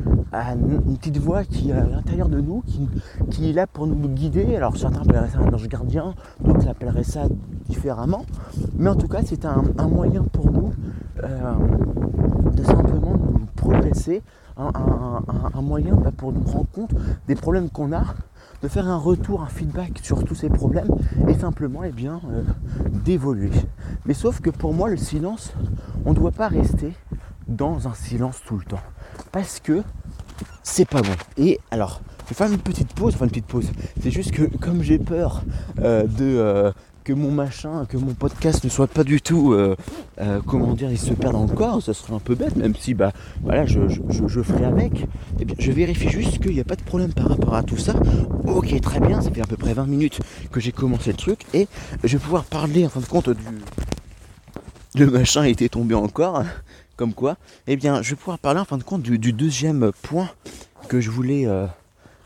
une 0.88 0.98
petite 0.98 1.18
voix 1.18 1.44
qui 1.44 1.70
est 1.70 1.74
à 1.74 1.84
l'intérieur 1.84 2.30
de 2.30 2.42
nous, 2.42 2.64
qui, 2.66 2.88
qui, 3.30 3.50
est 3.50 3.54
là 3.54 3.68
pour 3.68 3.86
nous 3.86 3.96
guider. 4.08 4.56
Alors 4.56 4.78
certains 4.78 5.02
appelleraient 5.02 5.30
ça 5.30 5.40
un 5.40 5.54
ange 5.54 5.68
gardien, 5.68 6.14
d'autres 6.40 6.68
appelleraient 6.68 7.04
ça 7.04 7.24
différemment. 7.68 8.26
Mais 8.76 8.90
en 8.90 8.96
tout 8.96 9.08
cas, 9.08 9.22
c'est 9.26 9.46
un, 9.46 9.64
moyen 9.88 10.24
pour 10.24 10.52
nous 10.52 10.74
euh, 11.24 11.54
de 12.54 12.64
simplement 12.64 13.16
progresser, 13.56 14.22
un, 14.58 15.62
moyen 15.62 15.96
bah, 15.96 16.12
pour 16.16 16.32
nous 16.34 16.44
rendre 16.44 16.68
compte 16.72 16.94
des 17.28 17.36
problèmes 17.36 17.70
qu'on 17.70 17.92
a, 17.94 18.04
de 18.62 18.68
faire 18.68 18.88
un 18.88 18.98
retour, 18.98 19.42
un 19.42 19.48
feedback 19.48 20.00
sur 20.04 20.24
tous 20.24 20.36
ces 20.36 20.50
problèmes 20.50 20.90
et 21.28 21.34
simplement 21.34 21.84
eh 21.84 21.92
bien, 21.92 22.22
euh, 22.32 22.44
d'évoluer. 23.06 23.52
Mais 24.06 24.14
sauf 24.14 24.42
que 24.42 24.50
pour 24.50 24.74
moi, 24.74 24.90
le 24.90 24.98
silence, 24.98 25.54
on 26.06 26.12
ne 26.12 26.16
doit 26.16 26.32
pas 26.32 26.48
rester 26.48 26.94
dans 27.48 27.88
un 27.88 27.94
silence 27.94 28.42
tout 28.46 28.58
le 28.58 28.64
temps. 28.64 28.82
Parce 29.32 29.60
que 29.60 29.84
c'est 30.64 30.88
pas 30.88 31.02
bon. 31.02 31.14
Et 31.38 31.60
alors, 31.72 32.02
je 32.26 32.30
vais 32.30 32.36
faire 32.36 32.52
une 32.52 32.58
petite 32.58 32.94
pause, 32.94 33.14
enfin 33.16 33.26
une 33.26 33.32
petite 33.32 33.46
pause. 33.46 33.72
C'est 34.02 34.12
juste 34.12 34.32
que 34.32 34.44
comme 34.58 34.82
j'ai 34.82 35.00
peur 35.00 35.44
euh, 35.80 36.04
de, 36.04 36.74
que 37.04 37.14
mon 37.14 37.32
machin, 37.32 37.86
que 37.86 37.98
mon 37.98 38.14
podcast 38.14 38.64
ne 38.64 38.70
soit 38.70 38.88
pas 38.88 39.04
du 39.04 39.22
tout, 39.22 39.54
euh, 39.54 39.76
euh, 40.20 40.40
comment 40.46 40.74
dire, 40.74 40.90
il 40.90 40.98
se 40.98 41.14
perd 41.14 41.34
dans 41.34 41.46
le 41.46 41.54
corps, 41.54 41.82
ça 41.82 41.94
serait 41.94 42.14
un 42.14 42.20
peu 42.20 42.36
bête, 42.36 42.56
même 42.56 42.76
si 42.76 42.94
bah 42.94 43.12
voilà, 43.42 43.66
je, 43.66 43.80
ferai 44.42 44.66
avec. 44.66 45.02
Et 45.02 45.08
eh 45.42 45.46
bien, 45.46 45.56
je 45.60 45.72
vérifie 45.72 46.10
juste 46.10 46.40
qu'il 46.40 46.54
n'y 46.54 46.62
a 46.62 46.64
pas 46.64 46.76
de 46.76 46.82
problème 46.82 47.14
par 47.14 47.28
rapport 47.28 47.56
à 47.56 47.64
tout 47.64 47.78
ça. 47.78 47.94
Ok, 48.46 48.80
très 48.82 49.00
bien, 49.00 49.22
ça 49.22 49.32
fait 49.32 49.42
à 49.42 49.46
peu 49.46 49.58
près 49.58 49.74
20 49.74 49.86
minutes 49.86 50.20
que 50.52 50.60
j'ai 50.60 50.72
commencé 50.72 51.12
le 51.12 51.18
truc 51.18 51.46
et 51.54 51.68
je 52.04 52.18
vais 52.18 52.24
pouvoir 52.24 52.46
parler 52.46 52.86
en 52.86 52.90
fin 52.90 53.02
de 53.02 53.06
compte 53.06 53.30
du. 53.30 53.44
Le 54.96 55.10
machin 55.10 55.44
était 55.44 55.70
tombé 55.70 55.96
encore, 55.96 56.44
comme 56.96 57.14
quoi. 57.14 57.38
Eh 57.68 57.76
bien, 57.76 58.02
je 58.02 58.12
vais 58.12 58.16
pouvoir 58.16 58.38
parler 58.38 58.60
en 58.60 58.66
fin 58.66 58.78
de 58.78 58.84
compte 58.84 59.02
du, 59.02 59.34
deuxième 59.34 59.92
point 60.04 60.30
que 60.88 61.02
je 61.02 61.10
voulais. 61.10 61.48
Euh, 61.48 61.66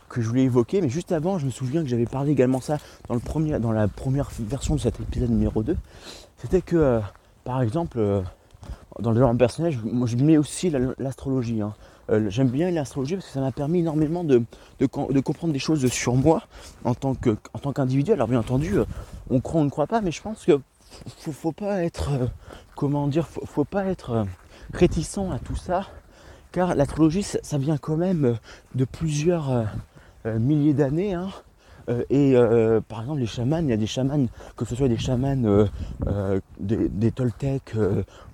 que 0.09 0.21
je 0.21 0.27
voulais 0.27 0.43
évoquer, 0.43 0.81
mais 0.81 0.89
juste 0.89 1.11
avant, 1.11 1.37
je 1.37 1.45
me 1.45 1.51
souviens 1.51 1.83
que 1.83 1.89
j'avais 1.89 2.05
parlé 2.05 2.31
également 2.31 2.61
ça 2.61 2.77
dans, 3.07 3.15
le 3.15 3.19
premier, 3.19 3.59
dans 3.59 3.71
la 3.71 3.87
première 3.87 4.29
version 4.39 4.75
de 4.75 4.79
cet 4.79 4.99
épisode 4.99 5.29
numéro 5.29 5.63
2. 5.63 5.75
C'était 6.37 6.61
que, 6.61 6.75
euh, 6.75 6.99
par 7.43 7.61
exemple, 7.61 7.97
euh, 7.99 8.21
dans 8.99 9.11
le 9.11 9.19
genre 9.19 9.35
personnage, 9.35 9.79
moi 9.83 10.07
je 10.07 10.15
mets 10.15 10.37
aussi 10.37 10.71
l'astrologie. 10.97 11.61
Hein. 11.61 11.73
Euh, 12.09 12.29
j'aime 12.29 12.47
bien 12.47 12.71
l'astrologie 12.71 13.15
parce 13.15 13.27
que 13.27 13.33
ça 13.33 13.41
m'a 13.41 13.51
permis 13.51 13.79
énormément 13.79 14.23
de, 14.23 14.43
de, 14.79 14.85
comprendre 14.85 15.51
des 15.51 15.59
choses 15.59 15.85
sur 15.87 16.15
moi 16.15 16.43
en 16.85 16.95
tant 16.95 17.15
qu'individu. 17.15 18.13
Alors 18.13 18.27
bien 18.27 18.39
entendu, 18.39 18.75
on 19.29 19.41
croit, 19.41 19.61
on 19.61 19.65
ne 19.65 19.69
croit 19.69 19.87
pas, 19.87 20.01
mais 20.01 20.11
je 20.11 20.21
pense 20.21 20.45
que 20.45 20.59
faut, 21.17 21.33
faut 21.33 21.51
pas 21.51 21.83
être, 21.83 22.11
comment 22.75 23.07
dire, 23.07 23.27
faut, 23.27 23.65
pas 23.65 23.85
être 23.85 24.25
réticent 24.73 25.19
à 25.33 25.39
tout 25.39 25.57
ça, 25.57 25.87
car 26.53 26.75
l'astrologie, 26.75 27.23
ça, 27.23 27.57
vient 27.57 27.77
quand 27.77 27.97
même 27.97 28.37
de 28.75 28.85
plusieurs 28.85 29.67
milliers 30.39 30.73
d'années. 30.73 31.13
Hein. 31.13 31.29
Euh, 31.89 32.03
et 32.09 32.35
euh, 32.35 32.81
par 32.81 33.01
exemple, 33.01 33.19
les 33.19 33.27
chamans, 33.27 33.59
il 33.59 33.69
y 33.69 33.73
a 33.73 33.77
des 33.77 33.87
chamans, 33.87 34.27
que 34.55 34.65
ce 34.65 34.75
soit 34.75 34.89
des 34.89 34.97
chamans 34.97 35.67
des, 36.59 37.11
Toltecs 37.11 37.73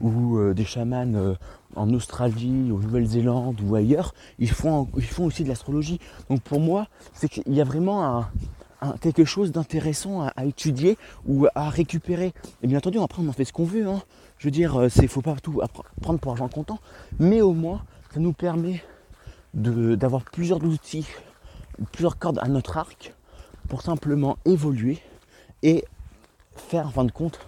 ou 0.01 0.53
des 0.53 0.65
chamans 0.65 1.35
en 1.75 1.93
Australie, 1.93 2.71
en 2.71 2.79
Nouvelle-Zélande 2.79 3.61
ou 3.61 3.75
ailleurs, 3.75 4.13
ils 4.39 4.49
font, 4.49 4.87
ils 4.97 5.03
font 5.03 5.25
aussi 5.25 5.43
de 5.43 5.49
l'astrologie. 5.49 5.99
Donc 6.29 6.41
pour 6.41 6.59
moi, 6.59 6.87
c'est 7.13 7.29
qu'il 7.29 7.53
y 7.53 7.61
a 7.61 7.63
vraiment 7.63 8.25
quelque 9.01 9.25
chose 9.25 9.51
d'intéressant 9.51 10.27
à, 10.35 10.45
étudier 10.45 10.97
ou 11.25 11.47
à 11.55 11.69
récupérer. 11.69 12.33
Et 12.61 12.67
bien 12.67 12.77
entendu, 12.77 12.99
après 12.99 13.21
on 13.21 13.27
en 13.27 13.33
fait 13.33 13.45
ce 13.45 13.53
qu'on 13.53 13.65
veut. 13.65 13.87
Hein. 13.87 14.01
Je 14.37 14.47
veux 14.47 14.51
dire, 14.51 14.75
euh, 14.75 14.89
c'est 14.89 15.07
faut 15.07 15.21
pas 15.21 15.35
tout 15.41 15.61
prendre 16.01 16.19
pour 16.19 16.31
argent 16.31 16.49
comptant, 16.49 16.79
mais 17.19 17.41
au 17.41 17.53
moins 17.53 17.81
ça 18.13 18.19
nous 18.19 18.33
permet 18.33 18.83
d'avoir 19.53 20.23
plusieurs 20.23 20.63
outils, 20.63 21.07
plusieurs 21.91 22.17
cordes 22.17 22.39
à 22.39 22.47
notre 22.47 22.77
arc 22.77 23.13
pour 23.69 23.81
simplement 23.81 24.37
évoluer 24.45 24.99
et 25.61 25.85
faire 26.55 26.87
en 26.87 26.91
fin 26.91 27.05
de 27.05 27.11
compte 27.11 27.39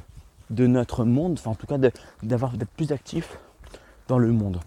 de 0.50 0.68
notre 0.68 1.06
monde, 1.06 1.34
enfin 1.34 1.52
en 1.52 1.56
tout 1.56 1.68
cas 1.68 1.78
d'avoir 2.24 2.58
d'être 2.58 2.72
plus 2.72 2.92
actif 2.92 3.38
dans 4.08 4.20
le 4.20 4.32
monde 4.32 4.60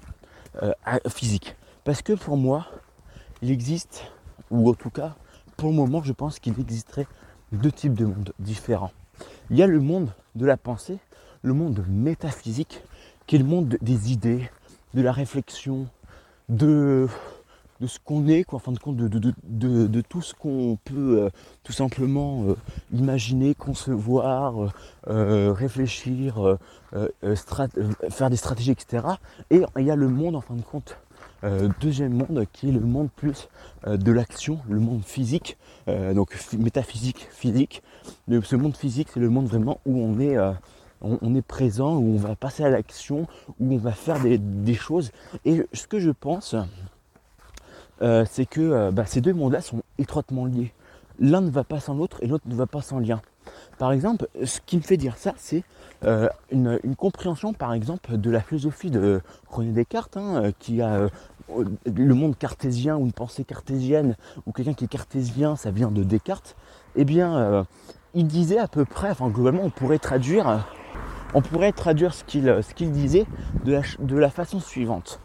euh, 0.62 0.72
physique. 1.08 1.56
Parce 1.84 2.02
que 2.02 2.12
pour 2.12 2.36
moi, 2.36 2.66
il 3.42 3.50
existe, 3.50 4.04
ou 4.50 4.68
en 4.68 4.74
tout 4.74 4.90
cas, 4.90 5.14
pour 5.56 5.70
le 5.70 5.74
moment, 5.74 6.02
je 6.02 6.12
pense 6.12 6.38
qu'il 6.38 6.58
existerait 6.60 7.06
deux 7.52 7.72
types 7.72 7.94
de 7.94 8.04
mondes 8.04 8.32
différents. 8.38 8.92
Il 9.50 9.56
y 9.56 9.62
a 9.62 9.66
le 9.66 9.80
monde 9.80 10.12
de 10.34 10.46
la 10.46 10.56
pensée, 10.56 10.98
le 11.42 11.54
monde 11.54 11.84
métaphysique, 11.88 12.82
qui 13.26 13.36
est 13.36 13.38
le 13.38 13.44
monde 13.44 13.78
des 13.80 14.12
idées, 14.12 14.50
de 14.94 15.02
la 15.02 15.12
réflexion, 15.12 15.86
de, 16.48 17.08
de 17.80 17.86
ce 17.86 17.98
qu'on 18.04 18.26
est, 18.26 18.44
quoi, 18.44 18.56
en 18.56 18.60
fin 18.60 18.72
de 18.72 18.78
compte, 18.78 18.96
de, 18.96 19.08
de, 19.08 20.00
tout 20.00 20.22
ce 20.22 20.34
qu'on 20.34 20.78
peut 20.84 21.22
euh, 21.22 21.30
tout 21.62 21.72
simplement 21.72 22.44
euh, 22.44 22.56
imaginer, 22.92 23.54
concevoir, 23.54 24.72
euh, 25.08 25.52
réfléchir, 25.52 26.58
faire 28.10 28.30
des 28.30 28.36
stratégies, 28.36 28.72
etc. 28.72 29.06
Et 29.50 29.62
il 29.76 29.84
y 29.84 29.90
a 29.90 29.96
le 29.96 30.08
monde, 30.08 30.36
en 30.36 30.40
fin 30.40 30.54
de 30.54 30.62
compte, 30.62 30.96
deuxième 31.80 32.14
monde, 32.14 32.44
qui 32.52 32.68
est 32.68 32.72
le 32.72 32.80
monde 32.80 33.10
plus 33.14 33.48
de 33.86 34.10
l'action, 34.10 34.58
le 34.68 34.80
monde 34.80 35.02
physique, 35.04 35.56
donc 35.86 36.36
métaphysique, 36.58 37.28
physique. 37.30 37.82
ce 38.28 38.56
monde 38.56 38.76
physique, 38.76 39.08
c'est 39.14 39.20
le 39.20 39.28
monde 39.28 39.46
vraiment 39.46 39.80
où 39.86 40.00
on 40.00 40.18
est 40.18 40.36
on, 41.00 41.34
est 41.36 41.42
présent, 41.42 41.96
où 41.96 42.14
on 42.14 42.16
va 42.16 42.34
passer 42.34 42.64
à 42.64 42.70
l'action, 42.70 43.28
où 43.60 43.74
on 43.74 43.78
va 43.78 43.92
faire 43.92 44.20
des, 44.20 44.36
des, 44.36 44.74
choses. 44.74 45.12
Et 45.44 45.64
ce 45.72 45.86
que 45.86 46.00
je 46.00 46.10
pense, 46.10 46.56
euh, 48.02 48.24
c'est 48.30 48.46
que 48.46 48.60
euh, 48.60 48.90
bah, 48.90 49.04
ces 49.06 49.20
deux 49.20 49.32
mondes-là 49.32 49.60
sont 49.60 49.82
étroitement 49.98 50.44
liés. 50.44 50.72
L'un 51.18 51.40
ne 51.40 51.50
va 51.50 51.64
pas 51.64 51.80
sans 51.80 51.94
l'autre 51.94 52.18
et 52.22 52.26
l'autre 52.26 52.44
ne 52.46 52.54
va 52.54 52.66
pas 52.66 52.80
sans 52.80 53.00
lien. 53.00 53.20
Par 53.78 53.92
exemple, 53.92 54.28
ce 54.44 54.60
qui 54.64 54.76
me 54.76 54.82
fait 54.82 54.96
dire 54.96 55.16
ça, 55.16 55.34
c'est 55.36 55.64
euh, 56.04 56.28
une, 56.52 56.78
compréhension, 56.96 57.52
par 57.52 57.72
exemple, 57.72 58.16
de 58.16 58.30
la 58.30 58.40
philosophie 58.40 58.90
de 58.90 59.20
René 59.48 59.72
Descartes, 59.72 60.16
hein, 60.16 60.52
qui 60.58 60.80
a 60.80 61.08
le 61.86 62.14
monde 62.14 62.36
cartésien 62.36 62.96
ou 62.96 63.06
une 63.06 63.12
pensée 63.12 63.44
cartésienne, 63.44 64.16
ou 64.46 64.52
quelqu'un 64.52 64.74
qui 64.74 64.84
est 64.84 64.88
cartésien, 64.88 65.56
ça 65.56 65.70
vient 65.70 65.90
de 65.90 66.04
Descartes. 66.04 66.56
Eh 66.94 67.04
bien, 67.04 67.66
il 68.14 68.26
disait 68.26 68.58
à 68.58 68.68
peu 68.68 68.84
près, 68.84 69.10
enfin 69.10 69.28
globalement, 69.28 69.62
on 69.64 69.70
pourrait 69.70 69.98
traduire, 69.98 70.68
on 71.34 71.40
pourrait 71.40 71.72
traduire 71.72 72.12
ce 72.12 72.22
qu'il 72.24 72.92
disait 72.92 73.26
de 73.64 74.16
la 74.16 74.30
façon 74.30 74.60
suivante. 74.60 75.20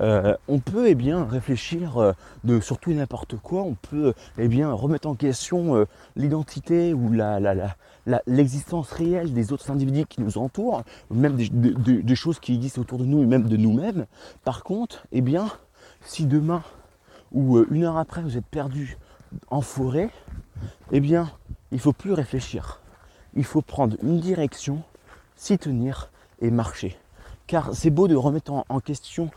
Euh, 0.00 0.36
on 0.48 0.58
peut 0.58 0.88
eh 0.88 0.94
bien 0.94 1.24
réfléchir 1.24 1.98
euh, 1.98 2.12
de 2.42 2.60
surtout 2.60 2.92
n'importe 2.92 3.36
quoi, 3.36 3.62
on 3.62 3.74
peut 3.74 4.12
eh 4.38 4.48
bien 4.48 4.72
remettre 4.72 5.08
en 5.08 5.14
question 5.14 5.76
euh, 5.76 5.84
l'identité 6.16 6.92
ou 6.92 7.12
l'existence 8.26 8.90
réelle 8.90 9.32
des 9.32 9.52
autres 9.52 9.70
individus 9.70 10.06
qui 10.06 10.20
nous 10.20 10.38
entourent, 10.38 10.82
même 11.10 11.36
des, 11.36 12.16
choses 12.16 12.40
qui 12.40 12.54
existent 12.54 12.80
autour 12.80 12.98
de 12.98 13.04
nous 13.04 13.22
et 13.22 13.26
même 13.26 13.48
de 13.48 13.56
nous-mêmes. 13.56 14.06
Par 14.44 14.64
contre, 14.64 15.06
eh 15.12 15.20
bien, 15.20 15.48
si 16.02 16.26
demain 16.26 16.62
ou 17.32 17.58
une 17.70 17.84
heure 17.84 17.96
après 17.96 18.22
vous 18.22 18.36
êtes 18.36 18.46
perdu 18.46 18.98
en 19.48 19.60
forêt, 19.60 20.10
eh 20.92 21.00
bien, 21.00 21.30
il 21.70 21.76
ne 21.76 21.80
faut 21.80 21.92
plus 21.92 22.12
réfléchir. 22.12 22.80
Il 23.34 23.44
faut 23.44 23.62
prendre 23.62 23.96
une 24.02 24.20
direction, 24.20 24.82
s'y 25.36 25.58
tenir 25.58 26.10
et 26.40 26.50
marcher. 26.50 26.96
Car 27.46 27.74
c'est 27.74 27.90
beau 27.90 28.08
de 28.08 28.14
remettre 28.14 28.64
en 28.68 28.80
question 28.80 29.30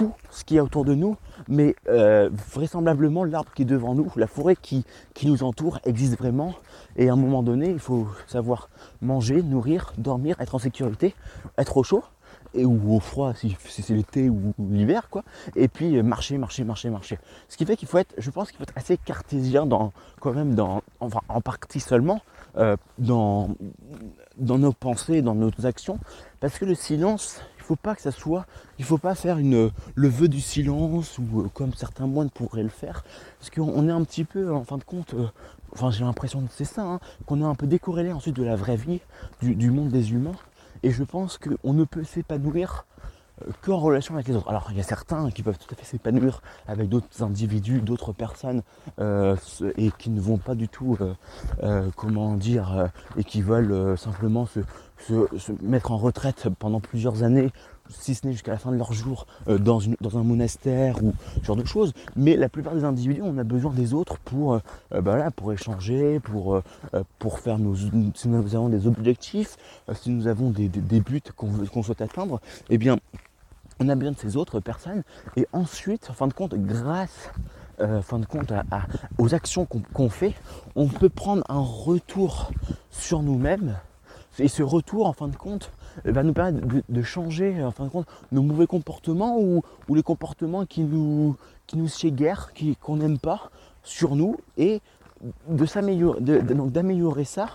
tout 0.00 0.14
ce 0.30 0.44
qu'il 0.44 0.56
y 0.56 0.58
a 0.58 0.64
autour 0.64 0.86
de 0.86 0.94
nous, 0.94 1.18
mais 1.46 1.76
euh, 1.90 2.30
vraisemblablement 2.54 3.22
l'arbre 3.22 3.52
qui 3.52 3.62
est 3.62 3.66
devant 3.66 3.94
nous, 3.94 4.10
la 4.16 4.26
forêt 4.26 4.56
qui, 4.56 4.86
qui 5.12 5.26
nous 5.26 5.42
entoure 5.42 5.78
existe 5.84 6.16
vraiment. 6.16 6.54
Et 6.96 7.10
à 7.10 7.12
un 7.12 7.16
moment 7.16 7.42
donné, 7.42 7.68
il 7.68 7.78
faut 7.78 8.08
savoir 8.26 8.70
manger, 9.02 9.42
nourrir, 9.42 9.92
dormir, 9.98 10.40
être 10.40 10.54
en 10.54 10.58
sécurité, 10.58 11.14
être 11.58 11.76
au 11.76 11.82
chaud 11.82 12.02
et 12.54 12.64
ou 12.64 12.94
au 12.94 12.98
froid 12.98 13.34
si, 13.34 13.54
c'est 13.68 13.94
l'été 13.94 14.28
ou 14.28 14.54
l'hiver 14.58 15.08
quoi 15.08 15.22
et 15.54 15.68
puis 15.68 15.96
euh, 15.96 16.02
marcher 16.02 16.36
marcher 16.36 16.64
marcher 16.64 16.90
marcher 16.90 17.18
ce 17.48 17.56
qui 17.56 17.64
fait 17.64 17.76
qu'il 17.76 17.86
faut 17.86 17.98
être 17.98 18.12
je 18.18 18.28
pense 18.30 18.48
qu'il 18.48 18.56
faut 18.56 18.64
être 18.64 18.76
assez 18.76 18.96
cartésien 18.96 19.66
dans 19.66 19.92
quand 20.18 20.32
même 20.32 20.56
dans 20.56 20.82
enfin 20.98 21.20
en 21.28 21.40
partie 21.40 21.78
seulement 21.78 22.20
euh, 22.56 22.76
dans 22.98 23.54
dans 24.36 24.58
nos 24.58 24.72
pensées 24.72 25.22
dans 25.22 25.36
nos 25.36 25.52
actions 25.64 26.00
parce 26.40 26.58
que 26.58 26.64
le 26.64 26.74
silence 26.74 27.40
faut 27.70 27.76
pas 27.76 27.94
que 27.94 28.02
ça 28.02 28.10
soit, 28.10 28.46
il 28.80 28.84
faut 28.84 28.98
pas 28.98 29.14
faire 29.14 29.38
une, 29.38 29.70
le 29.94 30.08
vœu 30.08 30.26
du 30.26 30.40
silence 30.40 31.18
ou 31.18 31.42
euh, 31.42 31.48
comme 31.54 31.72
certains 31.72 32.08
moines 32.08 32.28
pourraient 32.28 32.64
le 32.64 32.68
faire, 32.68 33.04
parce 33.38 33.48
qu'on 33.48 33.88
est 33.88 33.92
un 33.92 34.02
petit 34.02 34.24
peu, 34.24 34.52
en 34.52 34.64
fin 34.64 34.76
de 34.76 34.82
compte, 34.82 35.14
euh, 35.14 35.28
enfin 35.72 35.92
j'ai 35.92 36.02
l'impression 36.02 36.40
que 36.40 36.50
c'est 36.52 36.64
ça, 36.64 36.82
hein, 36.82 36.98
qu'on 37.26 37.40
est 37.40 37.44
un 37.44 37.54
peu 37.54 37.68
décorrélé 37.68 38.10
ensuite 38.10 38.34
de 38.34 38.42
la 38.42 38.56
vraie 38.56 38.74
vie, 38.74 39.00
du, 39.40 39.70
monde 39.70 39.90
des 39.90 40.10
humains, 40.10 40.34
et 40.82 40.90
je 40.90 41.04
pense 41.04 41.38
qu'on 41.38 41.72
ne 41.72 41.84
peut 41.84 42.02
s'épanouir 42.02 42.86
euh, 43.40 43.52
qu'en 43.62 43.78
relation 43.78 44.14
avec 44.14 44.26
les 44.26 44.34
autres. 44.34 44.48
Alors 44.48 44.66
il 44.72 44.76
y 44.76 44.80
a 44.80 44.82
certains 44.82 45.30
qui 45.30 45.44
peuvent 45.44 45.58
tout 45.58 45.72
à 45.72 45.76
fait 45.76 45.86
s'épanouir 45.86 46.42
avec 46.66 46.88
d'autres 46.88 47.22
individus, 47.22 47.82
d'autres 47.82 48.12
personnes, 48.12 48.62
et 48.98 49.92
qui 49.96 50.10
ne 50.10 50.20
vont 50.20 50.38
pas 50.38 50.56
du 50.56 50.68
tout, 50.68 50.98
comment 51.94 52.34
dire, 52.34 52.90
et 53.16 53.22
qui 53.22 53.42
veulent 53.42 53.96
simplement 53.96 54.46
se, 54.46 54.58
se, 55.06 55.52
mettre 55.62 55.92
en 55.92 55.96
retraite 55.96 56.48
pendant 56.58 56.80
plusieurs 56.80 57.22
années, 57.22 57.50
si 57.88 58.14
ce 58.14 58.26
n'est 58.26 58.32
jusqu'à 58.32 58.52
la 58.52 58.58
fin 58.58 58.70
de 58.70 58.76
leur 58.76 58.92
jour, 58.92 59.26
euh, 59.48 59.58
dans, 59.58 59.80
un 59.80 60.22
monastère 60.22 61.02
ou 61.02 61.12
ce 61.40 61.46
genre 61.46 61.56
de 61.56 61.64
choses. 61.64 61.92
Mais 62.16 62.36
la 62.36 62.48
plupart 62.48 62.74
des 62.74 62.84
individus, 62.84 63.22
on 63.22 63.38
a 63.38 63.44
besoin 63.44 63.72
des 63.72 63.94
autres 63.94 64.18
pour, 64.18 64.54
euh, 64.54 64.58
euh, 64.94 65.00
bah 65.00 65.30
pour 65.34 65.52
échanger, 65.52 66.20
pour, 66.20 66.62
pour 67.18 67.38
faire 67.38 67.58
nos, 67.58 67.74
si 67.74 68.28
nous 68.28 68.54
avons 68.54 68.68
des 68.68 68.86
objectifs, 68.86 69.56
si 69.94 70.10
nous 70.10 70.26
avons 70.26 70.50
des, 70.50 70.68
buts 71.00 71.22
qu'on 71.36 71.82
souhaite 71.82 72.00
atteindre, 72.00 72.40
eh 72.68 72.78
bien, 72.78 72.98
on 73.80 73.88
a 73.88 73.94
besoin 73.94 74.12
de 74.12 74.18
ces 74.18 74.36
autres 74.36 74.60
personnes. 74.60 75.02
Et 75.36 75.46
ensuite, 75.52 76.08
en 76.10 76.14
fin 76.14 76.28
de 76.28 76.32
compte, 76.32 76.54
grâce 76.54 77.30
fin 78.02 78.18
de 78.18 78.26
compte, 78.26 78.52
aux 79.16 79.34
actions 79.34 79.66
qu'on 79.66 80.10
fait, 80.10 80.34
on 80.76 80.86
peut 80.86 81.08
prendre 81.08 81.42
un 81.48 81.60
retour 81.60 82.50
sur 82.90 83.22
nous-mêmes 83.22 83.78
et 84.38 84.48
ce 84.48 84.62
retour, 84.62 85.06
en 85.06 85.12
fin 85.12 85.28
de 85.28 85.36
compte, 85.36 85.72
eh 86.04 86.12
va 86.12 86.22
nous 86.22 86.32
permettre 86.32 86.66
de, 86.88 87.02
changer 87.02 87.62
en 87.62 87.72
fin 87.72 87.84
de 87.84 87.90
compte, 87.90 88.06
nos 88.32 88.42
mauvais 88.42 88.66
comportements 88.66 89.38
ou, 89.38 89.62
les 89.94 90.02
comportements 90.02 90.66
qui 90.66 90.82
nous, 90.82 91.36
qui 91.66 91.76
nous 91.76 91.88
guère, 92.04 92.52
qu'on 92.80 92.96
n'aime 92.96 93.18
pas 93.18 93.50
sur 93.82 94.14
nous 94.14 94.36
et 94.56 94.80
de 95.48 95.66
s'améliorer, 95.66 96.20
d'améliorer 96.20 97.24
ça 97.24 97.48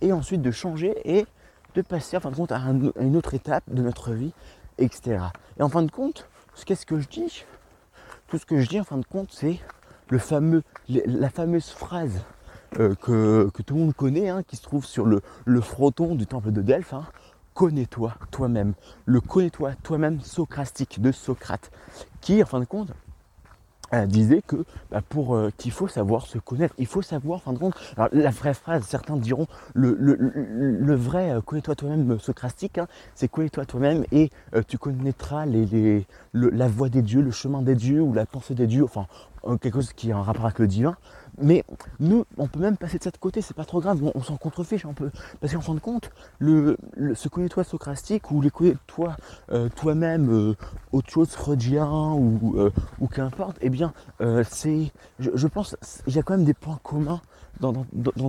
et 0.00 0.12
ensuite 0.12 0.40
de 0.40 0.50
changer 0.50 0.96
et 1.04 1.26
de 1.74 1.82
passer 1.82 2.16
en 2.16 2.20
fin 2.20 2.30
de 2.30 2.36
compte 2.36 2.52
à, 2.52 2.60
une 3.00 3.16
autre 3.16 3.34
étape 3.34 3.64
de 3.68 3.82
notre 3.82 4.12
vie, 4.12 4.32
etc. 4.78 5.24
Et 5.58 5.62
en 5.62 5.68
fin 5.68 5.82
de 5.82 5.90
compte, 5.90 6.28
qu'est-ce 6.64 6.86
que 6.86 6.98
je 7.00 7.08
dis? 7.08 7.44
Tout 8.28 8.38
ce 8.38 8.46
que 8.46 8.60
je 8.60 8.68
dis 8.68 8.80
en 8.80 8.84
fin 8.84 8.98
de 8.98 9.04
compte, 9.04 9.32
c'est 9.32 9.58
le 10.08 10.18
fameux, 10.18 10.62
la 10.88 11.30
fameuse 11.30 11.70
phrase 11.70 12.22
euh, 12.78 12.94
que, 12.94 13.62
tout 13.62 13.74
le 13.74 13.80
monde 13.80 13.94
connaît, 13.94 14.28
hein, 14.28 14.42
qui 14.46 14.56
se 14.56 14.62
trouve 14.62 14.84
sur 14.84 15.04
le, 15.04 15.20
fronton 15.60 16.14
du 16.14 16.26
temple 16.26 16.52
de 16.52 16.62
Delphes. 16.62 16.94
Hein. 16.94 17.04
Connais-toi 17.54 18.14
toi-même. 18.30 18.74
Le 19.06 19.20
connais-toi 19.20 19.72
toi-même 19.82 20.20
socratique 20.20 21.00
de 21.00 21.10
Socrate, 21.10 21.70
qui 22.20 22.40
en 22.42 22.46
fin 22.46 22.60
de 22.60 22.64
compte 22.64 22.92
euh, 23.92 24.06
disait 24.06 24.40
que 24.46 24.64
bah, 24.92 25.02
pour 25.06 25.34
euh, 25.34 25.50
qu'il 25.56 25.72
faut 25.72 25.88
savoir 25.88 26.26
se 26.26 26.38
connaître, 26.38 26.74
il 26.78 26.86
faut 26.86 27.02
savoir, 27.02 27.38
en 27.38 27.40
fin 27.40 27.52
de 27.52 27.58
compte, 27.58 27.74
la 28.12 28.30
vraie 28.30 28.54
phrase, 28.54 28.84
certains 28.84 29.16
diront 29.16 29.48
le, 29.74 30.94
vrai 30.94 31.34
connais-toi 31.44 31.74
toi-même 31.74 32.20
socratique, 32.20 32.78
hein, 32.78 32.86
c'est 33.16 33.26
connais-toi 33.26 33.66
toi-même 33.66 34.04
et 34.12 34.30
tu 34.68 34.78
connaîtras 34.78 35.44
la 36.32 36.68
voie 36.68 36.88
des 36.88 37.02
dieux, 37.02 37.20
le 37.20 37.32
chemin 37.32 37.62
des 37.62 37.74
dieux 37.74 38.00
ou 38.00 38.12
la 38.12 38.26
pensée 38.26 38.54
des 38.54 38.68
dieux, 38.68 38.84
enfin 38.84 39.06
quelque 39.60 39.74
chose 39.74 39.92
qui 39.92 40.12
a 40.12 40.16
un 40.16 40.22
rapport 40.22 40.44
avec 40.44 40.60
le 40.60 40.68
divin. 40.68 40.96
Mais 41.42 41.64
nous, 41.98 42.24
on 42.36 42.48
peut 42.48 42.60
même 42.60 42.76
passer 42.76 42.98
de 42.98 43.02
cette 43.02 43.18
côté, 43.18 43.40
c'est 43.40 43.56
pas 43.56 43.64
trop 43.64 43.80
grave, 43.80 44.02
on, 44.14 44.22
s'en 44.22 44.36
contrefiche 44.36 44.84
un 44.84 44.92
peu. 44.92 45.10
Parce 45.40 45.52
qu'en 45.52 45.60
fin 45.60 45.74
de 45.74 45.80
compte, 45.80 46.10
le, 46.38 46.76
ce 47.14 47.28
connais-toi 47.28 47.64
socratique 47.64 48.30
ou 48.30 48.40
les 48.40 48.50
connais-toi 48.50 49.16
euh, 49.52 49.68
toi-même, 49.74 50.30
euh, 50.30 50.56
autre 50.92 51.10
chose 51.10 51.30
freudien 51.30 51.90
ou, 52.12 52.54
euh, 52.56 52.70
ou 53.00 53.06
qu'importe, 53.06 53.56
eh 53.60 53.70
bien, 53.70 53.92
c'est, 54.48 54.92
je, 55.18 55.46
pense, 55.46 55.76
il 56.06 56.14
y 56.14 56.18
a 56.18 56.22
quand 56.22 56.36
même 56.36 56.44
des 56.44 56.54
points 56.54 56.78
communs 56.82 57.20
dans, 57.60 57.72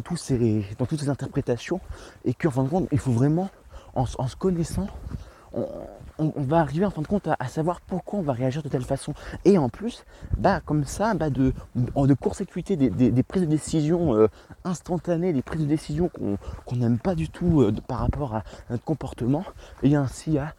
tous 0.04 0.18
ces, 0.18 0.66
dans 0.78 0.86
toutes 0.86 1.02
ces 1.02 1.10
interprétations 1.10 1.80
et 2.26 2.34
qu'en 2.34 2.52
fin 2.52 2.64
de 2.64 2.70
compte, 2.70 2.88
il 2.92 3.00
faut 3.00 3.12
vraiment, 3.12 3.50
en, 3.96 4.06
se 4.06 4.36
connaissant, 4.36 4.88
on, 5.54 5.68
va 6.36 6.60
arriver 6.60 6.86
en 6.86 6.90
fin 6.90 7.02
de 7.02 7.08
compte 7.08 7.28
à, 7.28 7.48
savoir 7.48 7.82
pourquoi 7.82 8.20
on 8.20 8.22
va 8.22 8.34
réagir 8.34 8.64
de 8.64 8.70
telle 8.70 8.84
façon. 8.84 9.14
Et 9.46 9.58
en 9.58 9.70
plus, 9.70 10.06
bah, 10.38 10.62
comme 10.64 10.84
ça, 10.84 11.14
bah, 11.14 11.30
de, 11.30 11.54
de 11.76 12.14
court-circuiter 12.14 12.76
des, 12.76 13.24
prises 13.24 13.44
de 13.44 13.48
décision 13.48 14.16
euh, 14.16 14.28
instantanées, 14.64 15.34
des 15.34 15.42
prises 15.42 15.62
de 15.62 15.68
décision 15.68 16.10
qu'on 16.10 16.76
n'aime 16.76 17.00
pas 17.00 17.16
du 17.16 17.30
tout 17.30 17.62
euh, 17.62 17.74
par 17.88 18.00
rapport 18.00 18.36
à 18.36 18.44
notre 18.70 18.84
comportement, 18.84 19.44
et 19.84 19.96
ainsi 19.96 20.38
à, 20.38 20.54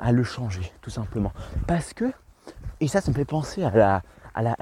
à 0.00 0.12
le 0.12 0.24
changer, 0.24 0.72
tout 0.80 0.90
simplement. 0.90 1.32
Parce 1.66 1.92
que, 1.92 2.12
et 2.80 2.88
ça, 2.88 3.00
ça 3.00 3.10
me 3.10 3.16
fait 3.16 3.24
penser 3.24 3.62
à 3.62 3.70
la, 3.70 4.02
à 4.34 4.42
la, 4.42 4.56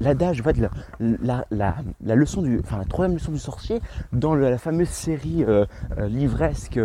l'adage, 0.00 0.40
en 0.40 0.44
fait, 0.44 0.56
la, 0.98 1.44
la, 1.50 1.76
la, 2.04 2.14
leçon 2.14 2.42
du, 2.42 2.60
enfin 2.60 2.78
la 2.78 2.84
troisième 2.84 3.14
leçon 3.14 3.32
du 3.32 3.38
sorcier 3.38 3.80
dans 4.12 4.34
la 4.34 4.58
fameuse 4.58 4.88
série 4.88 5.44
euh, 5.44 5.66
livresque 5.98 6.78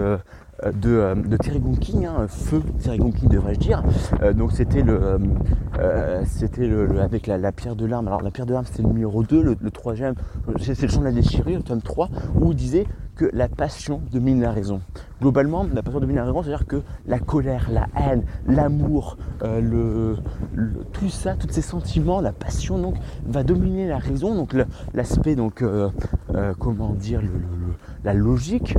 euh, 0.65 1.15
de, 1.15 1.37
Terry 1.37 1.59
Gunking, 1.59 2.05
hein, 2.05 2.27
feu 2.27 2.61
Terry 2.83 2.97
Gunking 2.97 3.29
devrais-je 3.29 3.59
dire. 3.59 3.83
Euh, 4.21 4.33
donc 4.33 4.51
c'était 4.51 4.81
le, 4.81 5.19
c'était 6.25 6.67
le, 6.67 6.99
avec 7.01 7.27
la, 7.27 7.51
pierre 7.51 7.75
de 7.75 7.85
l'arme. 7.85 8.07
Alors 8.07 8.21
la 8.21 8.31
pierre 8.31 8.45
de 8.45 8.53
l'arme 8.53 8.65
c'était 8.65 8.83
le 8.83 8.89
numéro 8.89 9.23
2, 9.23 9.41
le, 9.41 9.71
troisième, 9.71 10.15
c'est 10.59 10.81
le 10.81 10.87
champ 10.87 10.99
de 10.99 11.05
la 11.05 11.11
déchirure, 11.11 11.57
le 11.57 11.63
tome 11.63 11.81
3, 11.81 12.09
où 12.41 12.51
il 12.51 12.55
disait 12.55 12.85
que 13.15 13.29
la 13.33 13.47
passion 13.49 14.01
domine 14.11 14.41
la 14.41 14.51
raison. 14.51 14.81
Globalement, 15.21 15.65
la 15.73 15.83
passion 15.83 15.99
domine 15.99 16.15
la 16.15 16.25
raison, 16.25 16.41
c'est-à-dire 16.41 16.65
que 16.65 16.81
la 17.05 17.19
colère, 17.19 17.69
la 17.71 17.87
haine, 17.97 18.23
l'amour, 18.47 19.17
le, 19.43 20.15
tout 20.93 21.09
ça, 21.09 21.35
tous 21.35 21.49
ces 21.49 21.61
sentiments, 21.61 22.21
la 22.21 22.31
passion 22.31 22.77
donc 22.79 22.95
va 23.25 23.43
dominer 23.43 23.87
la 23.87 23.97
raison, 23.97 24.35
donc 24.35 24.55
l'aspect 24.93 25.35
donc 25.35 25.63
comment 26.59 26.93
dire 26.93 27.21
la 28.03 28.13
logique 28.13 28.75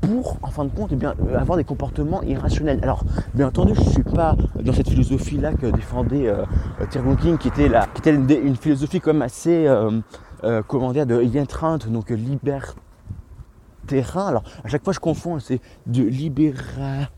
pour, 0.00 0.38
en 0.42 0.50
fin 0.50 0.64
de 0.64 0.70
compte, 0.70 0.90
eh 0.92 0.96
bien, 0.96 1.14
euh, 1.20 1.38
avoir 1.38 1.56
des 1.56 1.64
comportements 1.64 2.22
irrationnels. 2.22 2.80
Alors, 2.82 3.04
bien 3.34 3.48
entendu, 3.48 3.74
je 3.74 3.80
ne 3.80 3.90
suis 3.90 4.02
pas 4.02 4.36
dans 4.60 4.72
cette 4.72 4.88
philosophie-là 4.88 5.52
que 5.54 5.66
défendait 5.66 6.28
euh, 6.28 6.44
Thierry 6.90 7.16
King, 7.16 7.38
qui 7.38 7.48
était, 7.48 7.68
la, 7.68 7.86
une, 8.06 8.56
philosophie 8.56 9.00
comme 9.00 9.22
assez, 9.22 9.66
euh, 9.66 10.00
euh, 10.44 10.62
comment 10.66 10.92
dire, 10.92 11.06
de 11.06 11.22
Yentrant, 11.22 11.78
donc 11.88 12.10
libertérin. 12.10 12.76
Alors, 14.26 14.44
à 14.64 14.68
chaque 14.68 14.84
fois, 14.84 14.92
je 14.92 15.00
confonds, 15.00 15.38
c'est 15.38 15.60
de 15.86 16.02
libéra 16.02 17.08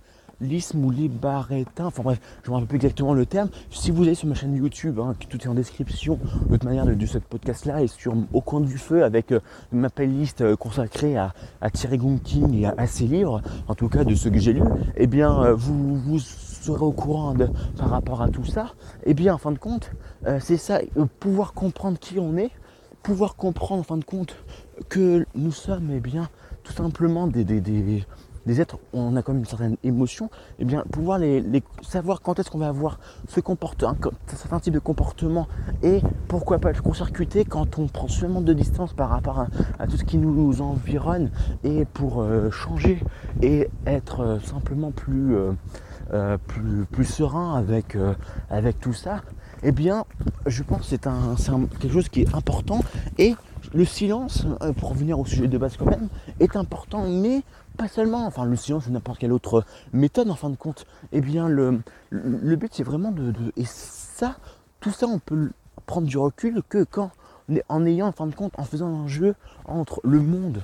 l'isme 0.40 0.84
ou 0.84 0.90
libarétain, 0.90 1.86
enfin 1.86 2.02
bref, 2.02 2.20
je 2.42 2.48
ne 2.48 2.50
me 2.50 2.54
rappelle 2.54 2.68
plus 2.68 2.76
exactement 2.76 3.14
le 3.14 3.26
terme. 3.26 3.48
Si 3.70 3.90
vous 3.90 4.02
allez 4.02 4.14
sur 4.14 4.28
ma 4.28 4.34
chaîne 4.34 4.54
YouTube, 4.54 4.98
hein, 4.98 5.14
tout 5.28 5.40
est 5.40 5.48
en 5.48 5.54
description 5.54 6.18
de 6.46 6.52
toute 6.52 6.64
manière 6.64 6.86
de, 6.86 7.06
ce 7.06 7.18
podcast-là, 7.18 7.82
et 7.82 7.86
sur 7.86 8.14
Au 8.32 8.40
coin 8.40 8.60
du 8.60 8.78
feu 8.78 9.04
avec 9.04 9.32
euh, 9.32 9.40
ma 9.72 9.90
playlist 9.90 10.40
euh, 10.40 10.56
consacrée 10.56 11.16
à, 11.16 11.32
Thierry 11.72 11.98
Gunking 11.98 12.54
et 12.54 12.66
à, 12.66 12.86
ses 12.86 13.06
livres, 13.06 13.42
en 13.68 13.74
tout 13.74 13.88
cas 13.88 14.04
de 14.04 14.14
ceux 14.14 14.30
que 14.30 14.38
j'ai 14.38 14.52
lus, 14.52 14.62
eh 14.96 15.06
bien 15.06 15.42
euh, 15.42 15.54
vous, 15.54 15.96
vous 15.96 16.18
serez 16.18 16.84
au 16.84 16.92
courant 16.92 17.34
de, 17.34 17.48
par 17.76 17.90
rapport 17.90 18.22
à 18.22 18.28
tout 18.28 18.44
ça. 18.44 18.72
Eh 19.04 19.14
bien 19.14 19.34
en 19.34 19.38
fin 19.38 19.52
de 19.52 19.58
compte, 19.58 19.92
c'est 20.40 20.58
ça, 20.58 20.80
pouvoir 21.18 21.54
comprendre 21.54 21.98
qui 21.98 22.18
on 22.18 22.36
est, 22.36 22.50
pouvoir 23.02 23.36
comprendre 23.36 23.80
en 23.80 23.84
fin 23.84 23.96
de 23.96 24.04
compte 24.04 24.36
que 24.88 25.24
nous 25.34 25.52
sommes 25.52 25.90
eh 25.92 26.00
bien 26.00 26.28
tout 26.62 26.72
simplement 26.72 27.26
des 27.26 27.44
des 28.46 28.60
êtres, 28.60 28.78
on 28.92 29.16
a 29.16 29.22
quand 29.22 29.32
même 29.32 29.40
une 29.40 29.46
certaine 29.46 29.76
émotion, 29.84 30.26
et 30.26 30.60
eh 30.60 30.64
bien 30.64 30.82
pouvoir 30.90 31.18
les, 31.18 31.62
savoir 31.82 32.22
quand 32.22 32.38
est-ce 32.38 32.50
qu'on 32.50 32.58
va 32.58 32.68
avoir 32.68 32.98
ce 33.28 33.40
comportement, 33.40 33.92
un 33.92 34.36
certain 34.36 34.60
type 34.60 34.74
de 34.74 34.78
comportement 34.78 35.46
et 35.82 36.00
pourquoi 36.28 36.58
pas 36.58 36.72
le 36.72 36.80
court-circuiter 36.80 37.44
quand 37.44 37.78
on 37.78 37.86
prend 37.86 38.08
seulement 38.08 38.40
de 38.40 38.52
distance 38.52 38.92
par 38.92 39.10
rapport 39.10 39.46
à, 39.78 39.86
tout 39.86 39.96
ce 39.96 40.04
qui 40.04 40.18
nous, 40.18 40.60
environne 40.60 41.30
et 41.64 41.84
pour 41.84 42.22
euh, 42.22 42.50
changer 42.50 43.02
et 43.42 43.68
être 43.86 44.20
euh, 44.20 44.40
simplement 44.40 44.90
plus, 44.90 45.36
euh, 46.12 46.38
plus, 46.46 46.84
plus, 46.90 47.04
serein 47.04 47.54
avec, 47.54 47.96
tout 48.80 48.92
ça, 48.92 49.22
eh 49.62 49.72
bien 49.72 50.04
je 50.46 50.62
pense 50.62 50.80
que 50.80 50.86
c'est 50.86 51.08
quelque 51.80 51.92
chose 51.92 52.08
qui 52.08 52.22
est 52.22 52.34
important 52.34 52.80
et 53.18 53.34
le 53.72 53.84
silence, 53.84 54.46
pour 54.78 54.90
revenir 54.90 55.18
au 55.18 55.24
sujet 55.24 55.48
de 55.48 55.58
base 55.58 55.76
quand 55.76 55.86
même, 55.86 56.08
est 56.40 56.56
important, 56.56 57.06
mais 57.06 57.42
pas 57.76 57.88
seulement, 57.88 58.26
enfin 58.26 58.44
le 58.44 58.56
silence 58.56 58.86
ou 58.86 58.90
n'importe 58.90 59.18
quelle 59.18 59.32
autre 59.32 59.64
méthode 59.92 60.30
en 60.30 60.34
fin 60.34 60.50
de 60.50 60.56
compte, 60.56 60.86
eh 61.12 61.20
bien 61.20 61.48
le, 61.48 61.80
le 62.10 62.56
but 62.56 62.72
c'est 62.74 62.82
vraiment 62.82 63.12
de, 63.12 63.32
Et 63.56 63.64
ça, 63.64 64.36
tout 64.80 64.90
ça 64.90 65.06
on 65.06 65.18
peut 65.18 65.50
prendre 65.86 66.06
du 66.06 66.18
recul 66.18 66.62
que 66.68 66.84
quand 66.84 67.10
en 67.68 67.84
ayant 67.84 68.08
en 68.08 68.12
fin 68.12 68.26
de 68.26 68.34
compte, 68.34 68.52
en 68.58 68.64
faisant 68.64 68.88
un 68.88 69.08
jeu 69.08 69.34
entre 69.64 70.00
le 70.04 70.20
monde 70.20 70.62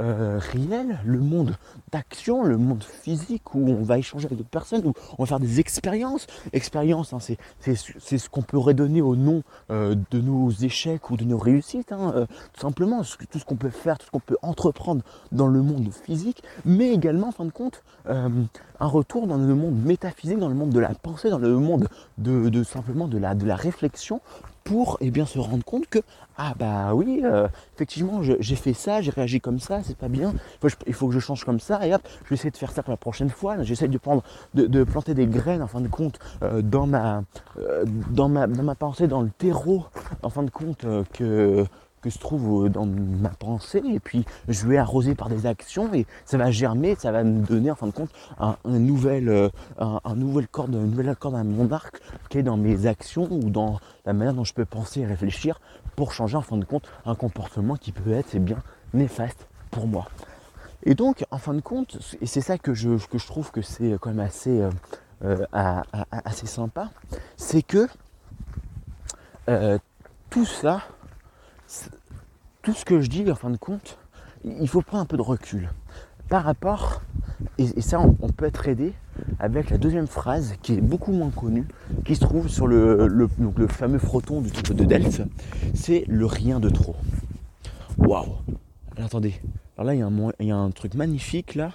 euh, 0.00 0.40
réel, 0.40 0.98
le 1.04 1.20
monde 1.20 1.56
d'action, 1.92 2.42
le 2.42 2.56
monde 2.56 2.82
physique 2.82 3.54
où 3.54 3.68
on 3.68 3.84
va 3.84 3.96
échanger 3.98 4.26
avec 4.26 4.38
d'autres 4.38 4.50
personnes, 4.50 4.84
où 4.84 4.92
on 5.18 5.22
va 5.22 5.26
faire 5.26 5.38
des 5.38 5.60
expériences. 5.60 6.26
Expérience, 6.52 7.12
hein, 7.12 7.18
c'est 7.60 8.18
ce 8.18 8.28
qu'on 8.28 8.42
peut 8.42 8.58
redonner 8.58 9.02
au 9.02 9.14
nom 9.14 9.44
euh, 9.70 9.94
de 10.10 10.20
nos 10.20 10.50
échecs 10.50 11.10
ou 11.10 11.16
de 11.16 11.24
nos 11.24 11.38
réussites, 11.38 11.92
hein, 11.92 12.12
euh, 12.16 12.26
tout 12.54 12.60
simplement, 12.60 13.02
tout 13.30 13.38
ce 13.38 13.44
qu'on 13.44 13.56
peut 13.56 13.70
faire, 13.70 13.98
tout 13.98 14.06
ce 14.06 14.10
qu'on 14.10 14.20
peut 14.20 14.38
entreprendre 14.42 15.02
dans 15.30 15.46
le 15.46 15.62
monde 15.62 15.92
physique, 15.92 16.42
mais 16.64 16.92
également, 16.92 17.28
en 17.28 17.32
fin 17.32 17.44
de 17.44 17.52
compte, 17.52 17.84
un 18.06 18.86
retour 18.86 19.26
dans 19.26 19.36
le 19.36 19.54
monde 19.54 19.76
métaphysique, 19.76 20.38
dans 20.38 20.48
le 20.48 20.54
monde 20.54 20.70
de 20.70 20.80
la 20.80 20.90
pensée, 20.90 21.30
dans 21.30 21.38
le 21.38 21.56
monde 21.56 21.88
de, 22.18 22.62
simplement 22.64 23.06
de 23.06 23.18
la 23.18 23.56
réflexion 23.56 24.20
pour 24.64 24.96
eh 25.00 25.10
bien, 25.10 25.26
se 25.26 25.38
rendre 25.38 25.64
compte 25.64 25.86
que 25.86 26.00
ah 26.36 26.54
bah 26.58 26.94
oui, 26.94 27.20
euh, 27.22 27.46
effectivement 27.74 28.22
j'ai 28.22 28.56
fait 28.56 28.72
ça, 28.72 29.00
j'ai 29.02 29.10
réagi 29.10 29.40
comme 29.40 29.60
ça, 29.60 29.82
c'est 29.84 29.96
pas 29.96 30.08
bien, 30.08 30.34
il 30.86 30.94
faut, 30.94 31.06
que 31.06 31.14
je 31.14 31.20
change 31.20 31.44
comme 31.44 31.60
ça, 31.60 31.86
et 31.86 31.94
hop, 31.94 32.02
je 32.24 32.30
vais 32.30 32.34
essayer 32.34 32.50
de 32.50 32.56
faire 32.56 32.72
ça 32.72 32.82
pour 32.82 32.90
la 32.90 32.96
prochaine 32.96 33.28
fois, 33.28 33.62
j'essaie 33.62 33.88
de 33.88 34.84
planter 34.84 35.14
des 35.14 35.26
graines 35.26 35.62
en 35.62 35.68
fin 35.68 35.80
de 35.80 35.88
compte 35.88 36.18
euh, 36.42 36.60
euh, 36.64 37.84
dans, 38.10 38.28
ma, 38.28 38.46
dans 38.46 38.62
ma 38.62 38.74
pensée, 38.74 39.06
dans 39.06 39.22
le 39.22 39.30
terreau, 39.30 39.84
en 40.22 40.30
fin 40.30 40.42
de 40.42 40.50
compte 40.50 40.84
que 41.12 41.64
que 42.04 42.10
se 42.10 42.18
trouve 42.18 42.68
dans 42.68 42.84
ma 42.84 43.30
pensée 43.30 43.82
et 43.82 43.98
puis 43.98 44.26
je 44.46 44.66
vais 44.66 44.76
arroser 44.76 45.14
par 45.14 45.30
des 45.30 45.46
actions 45.46 45.92
et 45.94 46.06
ça 46.26 46.36
va 46.36 46.50
germer, 46.50 46.96
ça 46.98 47.12
va 47.12 47.24
me 47.24 47.40
donner 47.40 47.70
en 47.70 47.74
fin 47.74 47.86
de 47.86 47.92
compte 47.92 48.10
un, 48.38 48.56
nouvel, 48.66 49.30
euh, 49.30 49.48
un, 49.78 50.14
nouvel 50.14 50.46
corde, 50.46 50.74
une 50.74 50.90
nouvelle 50.90 51.16
corde 51.16 51.34
à 51.34 51.42
mon 51.42 51.72
arc 51.72 52.02
qui 52.28 52.36
est 52.36 52.42
dans 52.42 52.58
mes 52.58 52.84
actions 52.84 53.26
ou 53.30 53.48
dans 53.48 53.80
la 54.04 54.12
manière 54.12 54.34
dont 54.34 54.44
je 54.44 54.52
peux 54.52 54.66
penser 54.66 55.00
et 55.00 55.06
réfléchir 55.06 55.62
pour 55.96 56.12
changer 56.12 56.36
en 56.36 56.42
fin 56.42 56.58
de 56.58 56.66
compte 56.66 56.86
un 57.06 57.14
comportement 57.14 57.76
qui 57.76 57.90
peut 57.90 58.12
être 58.12 58.36
bien 58.36 58.58
néfaste 58.92 59.48
pour 59.70 59.86
moi. 59.86 60.06
Et 60.82 60.94
donc 60.94 61.24
en 61.30 61.38
fin 61.38 61.54
de 61.54 61.62
compte, 61.62 61.98
et 62.20 62.26
c'est 62.26 62.42
ça 62.42 62.58
que 62.58 62.74
je, 62.74 62.98
que 63.06 63.16
je 63.16 63.26
trouve 63.26 63.50
que 63.50 63.62
c'est 63.62 63.96
quand 63.98 64.10
même 64.10 64.20
assez, 64.20 64.60
euh, 64.60 64.70
euh, 65.54 65.82
assez 66.10 66.46
sympa, 66.46 66.90
c'est 67.38 67.62
que 67.62 67.88
tout 70.28 70.44
ça, 70.44 70.82
tout 72.62 72.72
ce 72.72 72.84
que 72.84 73.00
je 73.00 73.08
dis, 73.08 73.30
en 73.30 73.34
fin 73.34 73.50
de 73.50 73.56
compte, 73.56 73.98
il 74.44 74.68
faut 74.68 74.82
prendre 74.82 75.02
un 75.02 75.06
peu 75.06 75.16
de 75.16 75.22
recul 75.22 75.70
par 76.28 76.44
rapport, 76.44 77.02
et, 77.58 77.80
ça 77.80 78.00
on, 78.00 78.28
peut 78.30 78.46
être 78.46 78.66
aidé 78.68 78.94
avec 79.38 79.70
la 79.70 79.78
deuxième 79.78 80.06
phrase 80.06 80.54
qui 80.62 80.74
est 80.74 80.80
beaucoup 80.80 81.12
moins 81.12 81.30
connue, 81.30 81.66
qui 82.04 82.16
se 82.16 82.20
trouve 82.20 82.48
sur 82.48 82.66
le, 82.66 83.28
fameux 83.68 83.98
frotton 83.98 84.40
du 84.40 84.50
type 84.50 84.74
de 84.74 84.84
Delphes, 84.84 85.22
c'est 85.74 86.04
le 86.08 86.26
rien 86.26 86.60
de 86.60 86.70
trop. 86.70 86.96
Waouh 87.98 88.36
Attendez, 88.96 89.34
alors 89.76 89.86
là 89.86 89.94
il 89.94 90.46
y, 90.46 90.50
a 90.50 90.56
un, 90.56 90.70
truc 90.70 90.94
magnifique 90.94 91.54
là, 91.54 91.72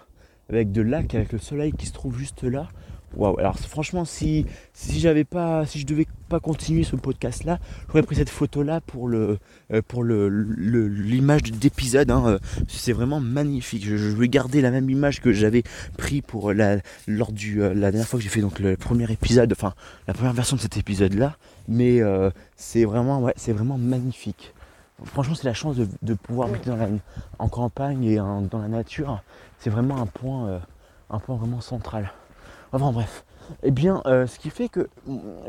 avec 0.49 0.71
de 0.71 0.82
lac, 0.82 1.13
avec 1.13 1.32
le 1.32 1.39
soleil 1.39 1.73
qui 1.73 1.86
se 1.86 1.93
trouve 1.93 2.17
juste 2.17 2.43
là. 2.43 2.69
Waouh, 3.15 3.39
alors 3.39 3.58
franchement, 3.58 4.06
si, 4.06 4.45
si 4.74 5.00
j'avais 5.00 5.24
pas, 5.24 5.65
si 5.65 5.80
je 5.80 5.86
devais 5.86 6.06
pas 6.30 6.39
continuer 6.39 6.84
ce 6.84 6.95
podcast 6.95 7.43
là, 7.43 7.58
j'aurais 7.88 8.04
pris 8.04 8.15
cette 8.15 8.30
photo 8.30 8.62
là 8.62 8.82
pour 8.82 9.08
le, 9.08 9.39
euh, 9.74 9.82
pour 9.88 10.04
le, 10.04 10.30
l'image 10.30 11.41
d'épisode. 11.41 12.12
Hein. 12.12 12.38
C'est 12.67 12.93
vraiment 12.93 13.19
magnifique. 13.19 13.84
Je, 13.84 13.95
vais 13.95 14.28
garder 14.28 14.62
la 14.62 14.69
même 14.69 14.89
image 14.89 15.22
que 15.22 15.34
j'avais 15.34 15.63
pris 15.98 16.22
pour 16.22 16.54
la, 16.54 16.78
lors 17.08 17.32
du, 17.32 17.63
euh, 17.63 17.74
la 17.74 17.91
dernière 17.91 18.08
fois 18.08 18.19
que 18.19 18.24
j'ai 18.24 18.30
fait 18.30 18.41
donc 18.41 18.60
le 18.60 18.78
premier 18.78 19.12
épisode, 19.12 19.52
enfin 19.54 19.74
la 20.08 20.13
première 20.13 20.34
version 20.34 20.56
de 20.56 20.62
cet 20.62 20.78
épisode 20.78 21.15
là. 21.15 21.36
Mais 21.67 22.02
euh, 22.02 22.30
c'est 22.56 22.86
vraiment, 22.86 23.22
ouais, 23.22 23.34
c'est 23.38 23.54
vraiment 23.54 23.78
magnifique. 23.78 24.54
Franchement, 25.04 25.34
c'est 25.34 25.48
la 25.48 25.54
chance 25.54 25.78
de, 25.78 26.13
pouvoir 26.13 26.50
habiter 26.50 26.69
dans 26.69 26.76
la, 26.76 26.89
en 27.39 27.48
campagne 27.48 28.04
et 28.04 28.17
dans 28.17 28.60
la 28.62 28.67
nature. 28.67 29.24
C'est 29.58 29.69
vraiment 29.69 30.02
un 30.02 30.06
point, 30.06 30.60
un 31.10 31.19
point 31.19 31.38
vraiment 31.38 31.62
central. 31.62 32.12
Enfin 32.72 32.92
bref. 32.92 33.26
Eh 33.64 33.72
bien, 33.72 34.02
euh, 34.06 34.28
ce 34.28 34.38
qui 34.38 34.50
fait 34.50 34.70
que 34.70 34.90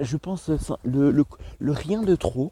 je 0.01 0.17
pense 0.17 0.51
le, 0.85 1.11
le, 1.11 1.73
rien 1.73 2.03
de 2.03 2.17
trop, 2.17 2.51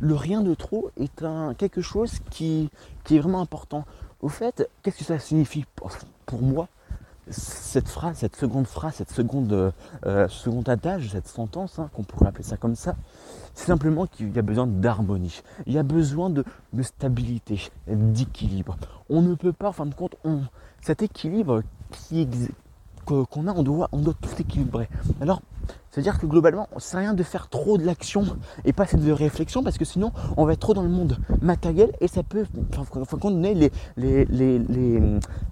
le 0.00 0.14
rien 0.14 0.40
de 0.40 0.54
trop 0.54 0.90
est 0.96 1.22
un, 1.22 1.54
quelque 1.54 1.80
chose 1.80 2.18
qui, 2.30 2.70
qui 3.04 3.16
est 3.16 3.20
vraiment 3.20 3.40
important. 3.40 3.84
Au 4.20 4.28
fait, 4.28 4.68
qu'est-ce 4.82 4.98
que 4.98 5.04
ça 5.04 5.18
signifie 5.18 5.64
pour, 5.76 5.90
moi 6.42 6.68
cette 7.28 7.88
phrase, 7.88 8.16
cette 8.16 8.34
seconde 8.34 8.66
phrase, 8.66 8.94
cette 8.94 9.12
seconde, 9.12 9.72
euh, 10.04 10.28
second 10.28 10.62
adage, 10.62 11.10
cette 11.10 11.28
sentence, 11.28 11.78
hein, 11.78 11.88
qu'on 11.94 12.02
pourrait 12.02 12.26
appeler 12.26 12.42
ça 12.42 12.56
comme 12.56 12.74
ça, 12.74 12.96
c'est 13.54 13.66
simplement 13.66 14.06
qu'il 14.06 14.34
y 14.34 14.38
a 14.38 14.42
besoin 14.42 14.66
d'harmonie, 14.66 15.42
il 15.66 15.74
y 15.74 15.78
a 15.78 15.84
besoin 15.84 16.30
de, 16.30 16.44
stabilité, 16.82 17.70
d'équilibre. 17.86 18.76
On 19.08 19.22
ne 19.22 19.34
peut 19.36 19.52
pas, 19.52 19.68
en 19.68 19.72
fin 19.72 19.86
de 19.86 19.94
compte, 19.94 20.16
on, 20.24 20.40
cet 20.80 21.02
équilibre 21.02 21.62
qui, 21.92 22.26
qu'on 23.30 23.46
a, 23.46 23.52
on 23.52 23.62
doit, 23.62 23.88
on 23.92 23.98
doit 23.98 24.14
tout 24.20 24.40
équilibrer. 24.40 24.88
Alors, 25.20 25.42
c'est-à-dire 25.90 26.20
que 26.20 26.26
globalement, 26.26 26.68
c'est 26.78 26.98
rien 26.98 27.14
de 27.14 27.22
faire 27.24 27.48
trop 27.48 27.76
de 27.76 27.84
l'action 27.84 28.24
et 28.64 28.72
pas 28.72 28.84
assez 28.84 28.96
de 28.96 29.10
réflexion 29.10 29.64
parce 29.64 29.76
que 29.76 29.84
sinon, 29.84 30.12
on 30.36 30.44
va 30.44 30.52
être 30.52 30.60
trop 30.60 30.74
dans 30.74 30.84
le 30.84 30.88
monde 30.88 31.18
matériel 31.42 31.90
et 32.00 32.06
ça 32.06 32.22
peut, 32.22 32.46
enfin, 32.78 33.18
quand 33.20 33.32
on 33.32 33.42
est 33.42 33.54
les, 33.54 33.72
les, 33.96 34.24
les, 34.26 34.60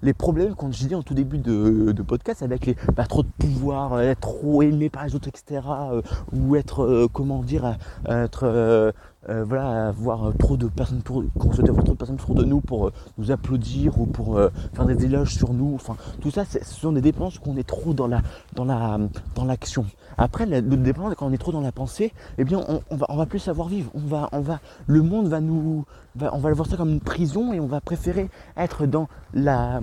les, 0.01 0.13
problèmes 0.13 0.55
qu'on 0.55 0.71
je 0.71 0.77
disais 0.77 0.95
en 0.95 1.03
tout 1.03 1.13
début 1.13 1.39
de, 1.39 1.93
podcast 2.07 2.41
avec 2.41 2.65
les, 2.65 2.77
bah, 2.95 3.05
trop 3.05 3.23
de 3.23 3.29
pouvoir, 3.37 3.99
être 3.99 4.21
trop 4.21 4.61
aimé 4.61 4.89
par 4.89 5.05
les 5.05 5.13
autres, 5.13 5.27
etc. 5.27 5.61
Euh, 5.91 6.01
ou 6.31 6.55
être, 6.55 6.83
euh, 6.83 7.07
comment 7.11 7.43
dire, 7.43 7.77
être 8.07 8.43
euh, 8.43 8.91
euh, 9.27 9.43
voilà, 9.43 9.89
avoir 9.89 10.31
trop 10.37 10.55
de 10.55 10.67
personnes 10.67 11.01
pour 11.01 11.23
qu'on 11.37 11.51
souhaite 11.51 11.67
avoir 11.67 11.83
trop 11.83 11.93
de 11.93 11.97
personnes 11.97 12.15
autour 12.15 12.35
de 12.35 12.45
nous 12.45 12.61
pour 12.61 12.87
euh, 12.87 12.93
nous 13.17 13.31
applaudir 13.31 13.99
ou 13.99 14.05
pour 14.05 14.37
euh, 14.37 14.49
faire 14.73 14.85
des 14.85 15.03
éloges 15.03 15.35
sur 15.35 15.53
nous. 15.53 15.75
Enfin, 15.75 15.97
tout 16.21 16.31
ça, 16.31 16.45
ce 16.45 16.63
sont 16.63 16.93
des 16.93 17.01
dépenses 17.01 17.37
qu'on 17.37 17.57
est 17.57 17.67
trop 17.67 17.93
dans 17.93 18.07
la 18.07 18.21
dans 18.55 18.63
la 18.63 18.97
dans 19.35 19.43
l'action. 19.43 19.85
Après, 20.17 20.45
le 20.45 20.61
dépendance 20.61 21.15
quand 21.15 21.27
on 21.27 21.33
est 21.33 21.37
trop 21.37 21.51
dans 21.51 21.59
la 21.59 21.73
pensée, 21.73 22.13
eh 22.37 22.45
bien, 22.45 22.63
on, 22.69 22.81
on, 22.89 22.95
va 22.95 23.07
on 23.09 23.17
va 23.17 23.25
plus 23.25 23.39
savoir 23.39 23.67
vivre. 23.67 23.91
On 23.93 23.99
va 23.99 24.29
on 24.31 24.39
va 24.39 24.61
le 24.87 25.01
monde 25.01 25.27
va 25.27 25.41
nous 25.41 25.83
on 26.31 26.39
va 26.39 26.49
le 26.49 26.55
voir 26.55 26.67
ça 26.67 26.77
comme 26.77 26.89
une 26.89 26.99
prison 26.99 27.53
et 27.53 27.59
on 27.59 27.67
va 27.67 27.81
préférer 27.81 28.29
être 28.57 28.85
dans 28.85 29.07
la, 29.33 29.81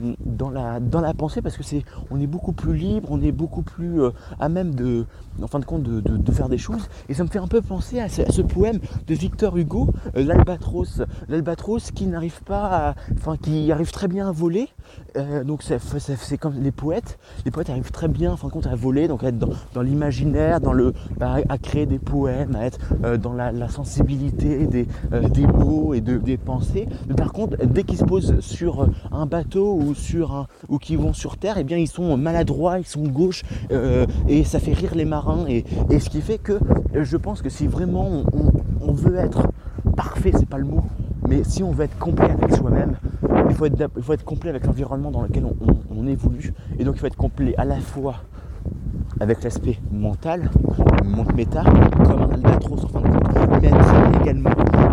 pensée 1.17 1.43
parce 1.43 1.57
que 1.57 1.63
c'est, 1.63 1.85
on 2.11 2.21
est 2.21 2.27
beaucoup 2.27 2.53
plus 2.53 2.75
libre, 2.77 3.09
on 3.11 3.21
est 3.23 3.33
beaucoup 3.33 3.63
plus 3.63 4.03
euh, 4.03 4.11
à 4.39 4.49
même 4.49 4.75
de, 4.75 5.07
en 5.43 5.47
fin 5.47 5.59
de 5.59 5.65
compte, 5.65 5.83
de, 5.83 6.33
faire 6.33 6.49
des 6.49 6.59
choses. 6.59 6.89
Et 7.09 7.15
ça 7.15 7.25
me 7.25 7.29
fait 7.29 7.39
un 7.39 7.47
peu 7.47 7.63
penser 7.63 8.01
à 8.01 8.09
ce, 8.09 8.43
poème 8.43 8.79
de 9.07 9.15
Victor 9.15 9.57
Hugo, 9.57 9.89
euh, 10.17 10.25
l'albatros, 10.25 11.03
l'albatros 11.29 11.91
qui 11.93 12.07
n'arrive 12.07 12.43
pas, 12.43 12.89
à, 12.89 12.95
enfin 13.17 13.37
qui 13.37 13.73
arrive 13.73 13.91
très 13.91 14.09
bien 14.09 14.29
à 14.29 14.33
voler. 14.33 14.69
Euh, 15.17 15.45
donc 15.45 15.63
c'est, 15.63 16.39
comme 16.39 16.55
les 16.61 16.73
poètes, 16.73 17.19
les 17.45 17.51
poètes 17.51 17.71
arrivent 17.71 17.91
très 17.91 18.09
bien, 18.09 18.33
en 18.33 18.61
à 18.61 18.75
voler, 18.75 19.09
donc 19.09 19.23
à 19.23 19.29
être 19.29 19.39
dans, 19.39 19.83
l'imaginaire, 19.83 20.61
dans 20.61 20.73
le, 20.73 20.93
bah, 21.19 21.37
à 21.49 21.59
créer 21.59 21.87
des 21.87 21.99
poèmes, 21.99 22.57
à 22.57 22.65
être 22.65 22.79
dans 23.19 23.33
la, 23.33 23.69
sensibilité 23.69 24.67
des, 24.67 24.87
des 25.31 25.47
mots 25.47 25.93
et 25.93 26.01
de 26.01 26.26
des 26.27 26.37
pensées. 26.37 26.87
Mais 27.09 27.15
par 27.15 27.33
contre, 27.33 27.57
dès 27.65 27.85
qu'ils 27.85 27.99
se 27.99 28.05
posent 28.05 28.41
sur 28.41 28.89
un 29.13 29.27
bateau 29.27 29.75
ou 29.75 29.95
sur 29.95 30.35
un 30.35 30.47
ou 30.69 30.79
qu'ils 30.79 30.99
vont 30.99 31.13
sur 31.13 31.39
terre, 31.39 31.57
eh 31.59 31.65
bien 31.65 31.79
ils 31.79 31.89
sont 31.89 32.17
maladroits, 32.17 32.79
ils 32.79 32.87
sont 32.87 33.05
gauches 33.05 33.45
euh, 33.73 34.07
et 34.29 34.45
ça 34.45 34.59
fait 34.59 34.75
rire 34.75 34.95
les 34.95 35.05
marins. 35.05 35.47
Et, 35.49 35.65
ce 35.99 36.11
qui 36.11 36.21
fait 36.21 36.39
que 36.39 36.59
je 36.95 37.17
pense 37.17 37.41
que 37.41 37.49
si 37.49 37.67
vraiment 37.67 38.25
on, 38.81 38.93
veut 38.93 39.17
être 39.17 39.49
parfait, 39.97 40.33
c'est 40.37 40.49
pas 40.49 40.59
le 40.59 40.65
mot, 40.65 40.83
mais 41.29 41.43
si 41.45 41.63
on 41.63 41.71
veut 41.71 41.85
être 41.85 41.99
complet 41.99 42.31
avec 42.31 42.55
soi-même, 42.55 42.97
il 43.49 43.55
faut 43.55 43.67
être, 43.67 43.91
il 43.97 44.03
faut 44.03 44.13
être 44.13 44.25
complet 44.25 44.51
avec 44.51 44.67
l'environnement 44.67 45.11
dans 45.11 45.23
lequel 45.23 45.45
on, 45.45 46.07
évolue. 46.07 46.55
Et 46.79 46.85
donc 46.85 46.95
il 46.97 47.01
faut 47.01 47.07
être 47.07 47.17
complet 47.17 47.55
à 47.57 47.65
la 47.65 47.81
fois 47.81 48.17
avec 49.21 49.43
l'aspect 49.43 49.79
mental, 49.93 50.51
le 51.05 51.35
méta, 51.35 51.65
comme 52.05 52.23
un 52.23 52.31
albatros 52.31 52.85
en 52.85 52.89
fin 52.89 53.01
de 53.01 53.09
compte, 53.09 53.63
mais 53.63 53.71
également 54.23 54.51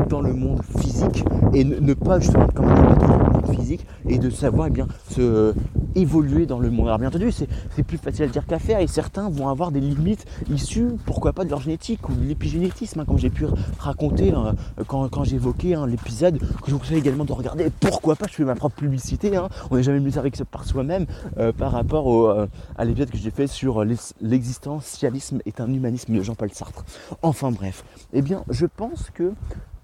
dans 0.09 0.21
le 0.21 0.33
monde 0.33 0.62
physique 0.79 1.23
et 1.53 1.63
ne, 1.63 1.93
pas 1.93 2.19
justement 2.19 2.47
comme 2.53 2.65
un 2.65 2.75
albatros 2.75 3.17
dans 3.17 3.17
le 3.17 3.33
monde 3.33 3.55
physique 3.55 3.86
et 4.07 4.17
de 4.17 4.29
savoir 4.29 4.67
eh 4.67 4.71
bien 4.71 4.88
se 5.09 5.53
évoluer 5.95 6.45
dans 6.45 6.60
le 6.60 6.69
monde. 6.69 6.88
Alors 6.88 6.99
bien 6.99 7.08
entendu, 7.08 7.32
c'est 7.32 7.84
plus 7.84 7.97
facile 7.97 8.25
à 8.25 8.27
dire 8.27 8.45
qu'à 8.45 8.60
faire 8.60 8.79
et 8.79 8.88
certains 8.88 9.29
vont 9.29 9.49
avoir 9.49 9.71
des 9.71 9.79
limites 9.79 10.25
issues, 10.49 10.89
pourquoi 11.06 11.34
pas 11.34 11.45
de 11.45 11.49
leur 11.49 11.62
génétique 11.62 12.08
ou 12.10 12.13
de 12.13 12.23
l'épigénétisme, 12.23 12.99
hein, 12.99 13.06
comme 13.06 13.17
j'ai 13.17 13.29
pu 13.29 13.45
raconter 13.79 14.32
hein, 14.32 14.56
quand, 14.88 15.23
j'évoquais 15.23 15.75
hein, 15.75 15.88
l'épisode 15.88 16.39
que 16.39 16.67
je 16.67 16.71
vous 16.71 16.79
conseille 16.79 16.97
également 16.97 17.25
de 17.25 17.34
regarder. 17.34 17.69
Pourquoi 17.79 18.15
pas, 18.15 18.27
je 18.27 18.34
fais 18.34 18.43
ma 18.43 18.56
propre 18.56 18.75
publicité, 18.75 19.32
on 19.71 19.77
n'est 19.77 19.84
jamais 19.84 19.99
mieux 19.99 20.17
avec 20.17 20.36
ça 20.36 20.45
par 20.45 20.65
soi-même 20.65 21.06
euh, 21.38 21.51
par 21.51 21.71
rapport 21.71 22.13
euh, 22.13 22.47
à 22.77 22.86
l'épisode 22.86 23.10
que 23.10 23.17
j'ai 23.17 23.32
fait 23.32 23.47
sur 23.47 23.84
l'existentialisme 23.84 25.39
est 25.45 25.62
un 25.62 25.71
humanisme 25.73 26.13
de 26.15 26.21
Jean-Paul 26.21 26.51
Sartre. 26.51 26.86
Enfin 27.21 27.51
bref, 27.51 27.84
eh 28.13 28.21
bien 28.21 28.43
je 28.49 28.65
pense 28.65 29.10
que 29.13 29.34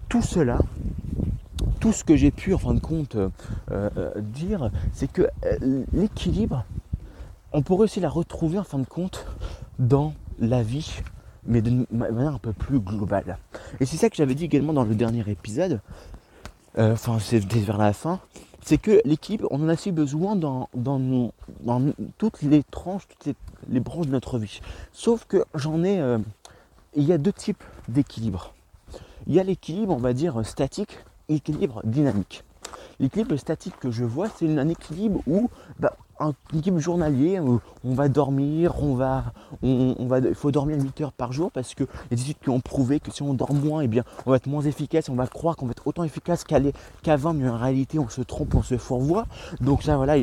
tout 0.08 0.22
cela 0.22 0.58
tout 1.80 1.92
ce 1.92 2.04
que 2.04 2.16
j'ai 2.16 2.30
pu 2.30 2.54
en 2.54 2.58
fin 2.58 2.74
de 2.74 2.80
compte 2.80 3.16
euh, 3.16 3.30
euh, 3.70 4.12
dire, 4.16 4.70
c'est 4.92 5.10
que 5.10 5.22
euh, 5.44 5.84
l'équilibre, 5.92 6.64
on 7.52 7.62
pourrait 7.62 7.84
aussi 7.84 8.00
la 8.00 8.08
retrouver 8.08 8.58
en 8.58 8.64
fin 8.64 8.78
de 8.78 8.86
compte 8.86 9.26
dans 9.78 10.14
la 10.38 10.62
vie, 10.62 11.00
mais 11.46 11.62
de 11.62 11.86
manière 11.90 12.34
un 12.34 12.38
peu 12.38 12.52
plus 12.52 12.80
globale. 12.80 13.38
Et 13.80 13.86
c'est 13.86 13.96
ça 13.96 14.10
que 14.10 14.16
j'avais 14.16 14.34
dit 14.34 14.44
également 14.44 14.72
dans 14.72 14.84
le 14.84 14.94
dernier 14.94 15.28
épisode, 15.28 15.80
enfin 16.78 17.18
c'était 17.18 17.58
vers 17.58 17.78
la 17.78 17.92
fin, 17.92 18.20
c'est 18.62 18.78
que 18.78 19.00
l'équilibre, 19.04 19.48
on 19.50 19.62
en 19.62 19.68
a 19.68 19.76
si 19.76 19.90
besoin 19.90 20.36
dans, 20.36 20.68
toutes 22.18 22.42
les 22.42 22.62
tranches, 22.62 23.08
toutes 23.08 23.34
les, 23.68 23.80
branches 23.80 24.06
de 24.06 24.12
notre 24.12 24.38
vie. 24.38 24.60
Sauf 24.92 25.24
que 25.24 25.44
j'en 25.54 25.82
ai, 25.82 26.00
il 26.94 27.04
y 27.04 27.12
a 27.12 27.18
deux 27.18 27.32
types 27.32 27.64
d'équilibre. 27.88 28.54
Il 29.26 29.34
y 29.34 29.40
a 29.40 29.42
l'équilibre, 29.42 29.92
on 29.92 29.98
va 29.98 30.12
dire, 30.12 30.44
statique, 30.46 30.98
équilibre 31.34 31.80
dynamique. 31.84 32.44
L'équilibre 32.98 33.36
statique 33.36 33.78
que 33.78 33.90
je 33.90 34.04
vois, 34.04 34.28
c'est 34.28 34.46
un 34.46 34.68
équilibre 34.68 35.22
où 35.26 35.48
bah, 35.78 35.96
un 36.20 36.34
équilibre 36.54 36.78
journalier 36.78 37.40
où 37.40 37.60
on 37.84 37.94
va 37.94 38.08
dormir, 38.08 38.74
on 38.82 38.94
va, 38.94 39.24
on, 39.62 40.06
va, 40.06 40.18
il 40.18 40.34
faut 40.34 40.50
dormir 40.50 40.76
8 40.80 41.00
heures 41.00 41.12
par 41.12 41.32
jour 41.32 41.50
parce 41.50 41.74
que 41.74 41.84
les 42.10 42.20
études 42.20 42.38
qui 42.42 42.50
ont 42.50 42.60
prouvé 42.60 43.00
que 43.00 43.10
si 43.10 43.22
on 43.22 43.34
dort 43.34 43.54
moins, 43.54 43.80
eh 43.80 43.88
bien, 43.88 44.04
on 44.26 44.30
va 44.30 44.36
être 44.36 44.46
moins 44.46 44.62
efficace, 44.62 45.08
on 45.08 45.14
va 45.14 45.26
croire 45.26 45.56
qu'on 45.56 45.66
va 45.66 45.72
être 45.72 45.86
autant 45.86 46.04
efficace 46.04 46.44
qu'avant, 47.02 47.32
mais 47.32 47.48
en 47.48 47.56
réalité 47.56 47.98
on 47.98 48.08
se 48.08 48.20
trompe, 48.20 48.54
on 48.54 48.62
se 48.62 48.76
fourvoie. 48.76 49.26
Donc 49.60 49.82
ça 49.82 49.96
voilà, 49.96 50.16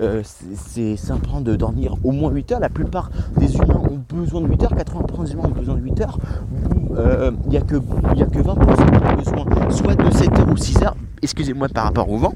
euh, 0.00 0.22
c'est 0.24 1.10
important 1.10 1.40
de 1.40 1.54
dormir 1.54 1.94
au 2.02 2.12
moins 2.12 2.30
8 2.30 2.52
heures. 2.52 2.60
La 2.60 2.70
plupart 2.70 3.10
des 3.36 3.54
humains 3.54 3.80
ont 3.90 4.00
besoin 4.08 4.40
de 4.40 4.48
8 4.48 4.62
heures, 4.64 4.74
80% 4.74 5.24
des 5.24 5.32
humains 5.32 5.44
ont 5.44 5.48
besoin 5.50 5.74
de 5.74 5.80
8 5.80 6.00
heures. 6.00 6.18
Euh, 6.96 7.30
il 7.44 7.50
n'y 7.50 7.56
a, 7.56 7.60
a 7.60 7.64
que 7.64 7.76
20% 7.76 8.30
qui 8.30 9.32
ont 9.32 9.44
besoin 9.44 9.70
soit 9.70 9.94
de 9.94 10.10
7 10.10 10.38
heures 10.38 10.48
ou 10.50 10.56
6 10.56 10.82
heures. 10.82 10.96
Excusez-moi 11.22 11.68
par 11.68 11.84
rapport 11.84 12.10
au 12.10 12.18
vent. 12.18 12.34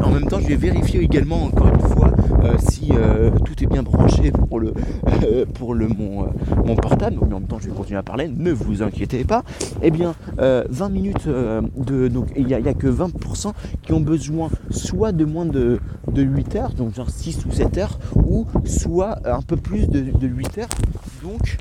En 0.00 0.10
même 0.10 0.26
temps, 0.28 0.38
je 0.38 0.46
vais 0.46 0.54
vérifier 0.54 1.00
également 1.00 1.44
encore 1.46 1.66
une 1.66 1.80
fois 1.80 2.12
euh, 2.44 2.54
si 2.58 2.92
euh, 2.92 3.30
tout 3.44 3.60
est 3.60 3.66
bien 3.66 3.82
branché 3.82 4.30
pour 4.30 4.60
le, 4.60 4.72
pour 5.54 5.74
le 5.74 5.88
mon, 5.88 6.28
mon 6.64 6.76
portable. 6.76 7.16
Mais 7.26 7.34
en 7.34 7.40
même 7.40 7.48
temps, 7.48 7.58
je 7.58 7.68
vais 7.68 7.74
continuer 7.74 7.98
à 7.98 8.04
parler. 8.04 8.28
Ne 8.28 8.52
vous 8.52 8.82
inquiétez 8.82 9.24
pas. 9.24 9.42
Eh 9.82 9.90
bien, 9.90 10.14
20 10.38 10.88
minutes 10.90 11.26
de 11.26 12.06
donc 12.06 12.28
il 12.36 12.46
n'y 12.46 12.54
a, 12.54 12.74
que 12.74 12.86
20% 12.86 13.52
qui 13.82 13.92
ont 13.92 14.00
besoin 14.00 14.48
soit 14.70 15.10
de 15.10 15.24
moins 15.24 15.46
de, 15.46 15.80
de 16.12 16.22
8 16.22 16.56
heures, 16.56 16.72
donc 16.72 16.94
genre 16.94 17.10
6 17.10 17.46
ou 17.46 17.52
7 17.52 17.78
heures, 17.78 17.98
ou 18.14 18.46
soit 18.64 19.18
un 19.24 19.42
peu 19.42 19.56
plus 19.56 19.88
de, 19.88 20.00
de 20.16 20.26
8 20.28 20.58
heures. 20.58 20.68
Donc 21.22 21.58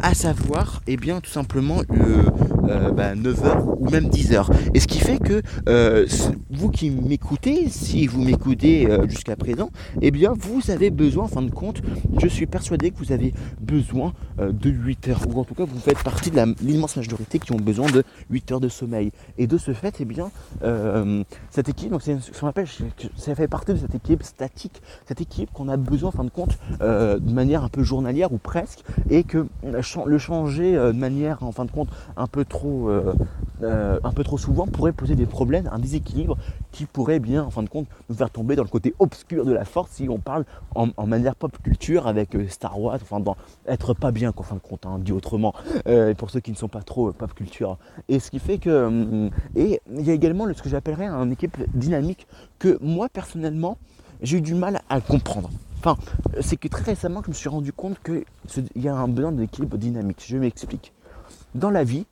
à 0.00 0.14
savoir, 0.14 0.82
eh 0.86 0.96
bien, 0.96 1.20
tout 1.20 1.30
simplement 1.30 1.82
le, 1.88 2.24
9h 2.62 2.68
euh, 2.68 2.90
bah, 2.92 3.14
ou 3.78 3.90
même 3.90 4.08
10h. 4.08 4.46
Et 4.74 4.80
ce 4.80 4.86
qui 4.86 5.00
fait 5.00 5.18
que 5.18 5.42
euh, 5.68 6.06
vous 6.50 6.70
qui 6.70 6.90
m'écoutez, 6.90 7.68
si 7.68 8.06
vous 8.06 8.22
m'écoutez 8.22 8.90
euh, 8.90 9.08
jusqu'à 9.08 9.36
présent, 9.36 9.70
eh 10.00 10.10
bien, 10.10 10.34
vous 10.38 10.70
avez 10.70 10.90
besoin, 10.90 11.24
en 11.24 11.28
fin 11.28 11.42
de 11.42 11.50
compte, 11.50 11.82
je 12.20 12.26
suis 12.26 12.46
persuadé 12.46 12.90
que 12.90 12.98
vous 12.98 13.12
avez 13.12 13.34
besoin 13.60 14.12
de 14.38 14.70
8 14.70 15.08
heures, 15.08 15.22
ou 15.28 15.40
en 15.40 15.44
tout 15.44 15.54
cas, 15.54 15.64
vous 15.64 15.78
faites 15.78 16.02
partie 16.02 16.30
de 16.30 16.54
l'immense 16.62 16.96
majorité 16.96 17.38
qui 17.38 17.52
ont 17.52 17.56
besoin 17.56 17.90
de 17.90 18.02
8 18.30 18.52
heures 18.52 18.60
de 18.60 18.68
sommeil. 18.68 19.12
Et 19.38 19.46
de 19.46 19.58
ce 19.58 19.72
fait, 19.72 19.96
eh 20.00 20.04
bien, 20.04 20.30
cette 21.50 21.68
équipe, 21.68 21.90
donc 21.90 22.02
ça 22.02 23.34
fait 23.34 23.48
partie 23.48 23.72
de 23.72 23.78
cette 23.78 23.94
équipe 23.94 24.22
statique, 24.22 24.82
cette 25.06 25.20
équipe 25.20 25.52
qu'on 25.52 25.68
a 25.68 25.76
besoin, 25.76 26.08
en 26.08 26.12
fin 26.12 26.24
de 26.24 26.30
compte, 26.30 26.58
de 26.80 27.32
manière 27.32 27.64
un 27.64 27.68
peu 27.68 27.82
journalière 27.82 28.32
ou 28.32 28.38
presque, 28.38 28.80
et 29.10 29.24
que 29.24 29.46
le 30.06 30.18
changer 30.18 30.72
de 30.74 30.92
manière, 30.92 31.42
en 31.42 31.52
fin 31.52 31.64
de 31.64 31.70
compte, 31.70 31.88
un 32.16 32.26
peu 32.26 32.44
trop, 32.44 32.88
euh, 32.88 33.14
euh, 33.62 33.98
un 34.02 34.12
peu 34.12 34.24
trop 34.24 34.38
souvent 34.38 34.66
pourrait 34.66 34.92
poser 34.92 35.14
des 35.14 35.26
problèmes, 35.26 35.68
un 35.72 35.78
déséquilibre 35.78 36.36
qui 36.70 36.86
pourrait 36.86 37.18
bien, 37.18 37.44
en 37.44 37.50
fin 37.50 37.62
de 37.62 37.68
compte, 37.68 37.86
nous 38.08 38.16
faire 38.16 38.30
tomber 38.30 38.56
dans 38.56 38.62
le 38.62 38.68
côté 38.68 38.94
obscur 38.98 39.44
de 39.44 39.52
la 39.52 39.64
force 39.64 39.92
si 39.92 40.08
on 40.08 40.18
parle 40.18 40.44
en, 40.74 40.88
manière 41.06 41.36
pop 41.36 41.56
culture 41.62 42.06
avec 42.06 42.34
euh, 42.34 42.48
Star 42.48 42.80
Wars, 42.80 42.98
enfin 43.02 43.20
dans 43.20 43.36
être 43.66 43.94
pas 43.94 44.10
bien, 44.10 44.32
qu'en 44.32 44.42
fin 44.42 44.56
de 44.56 44.60
compte, 44.60 44.86
hein, 44.86 44.98
dit 44.98 45.12
autrement, 45.12 45.54
pour 46.16 46.30
ceux 46.30 46.40
qui 46.40 46.50
ne 46.50 46.56
sont 46.56 46.68
pas 46.68 46.82
trop 46.82 47.12
pop 47.12 47.34
culture. 47.34 47.78
Et 48.08 48.18
ce 48.18 48.30
qui 48.30 48.38
fait 48.38 48.58
que, 48.58 49.30
et 49.54 49.80
il 49.94 50.02
y 50.02 50.10
a 50.10 50.14
également 50.14 50.46
ce 50.52 50.62
que 50.62 50.68
j'appellerais 50.68 51.06
un 51.06 51.30
équipe 51.30 51.56
dynamique 51.74 52.26
que 52.58 52.78
moi 52.80 53.08
personnellement 53.08 53.76
j'ai 54.22 54.38
eu 54.38 54.40
du 54.40 54.54
mal 54.54 54.80
à 54.88 55.00
comprendre. 55.00 55.50
Enfin, 55.84 55.98
c'est 56.40 56.56
que 56.56 56.68
très 56.68 56.84
récemment 56.84 57.22
je 57.24 57.30
me 57.30 57.34
suis 57.34 57.48
rendu 57.48 57.72
compte 57.72 57.98
qu'il 58.04 58.24
y 58.76 58.86
a 58.86 58.94
un 58.94 59.08
besoin 59.08 59.32
d'équilibre 59.32 59.76
dynamique. 59.76 60.22
Je 60.24 60.36
m'explique. 60.36 60.92
Dans 61.56 61.70
la 61.70 61.82
vie, 61.82 62.06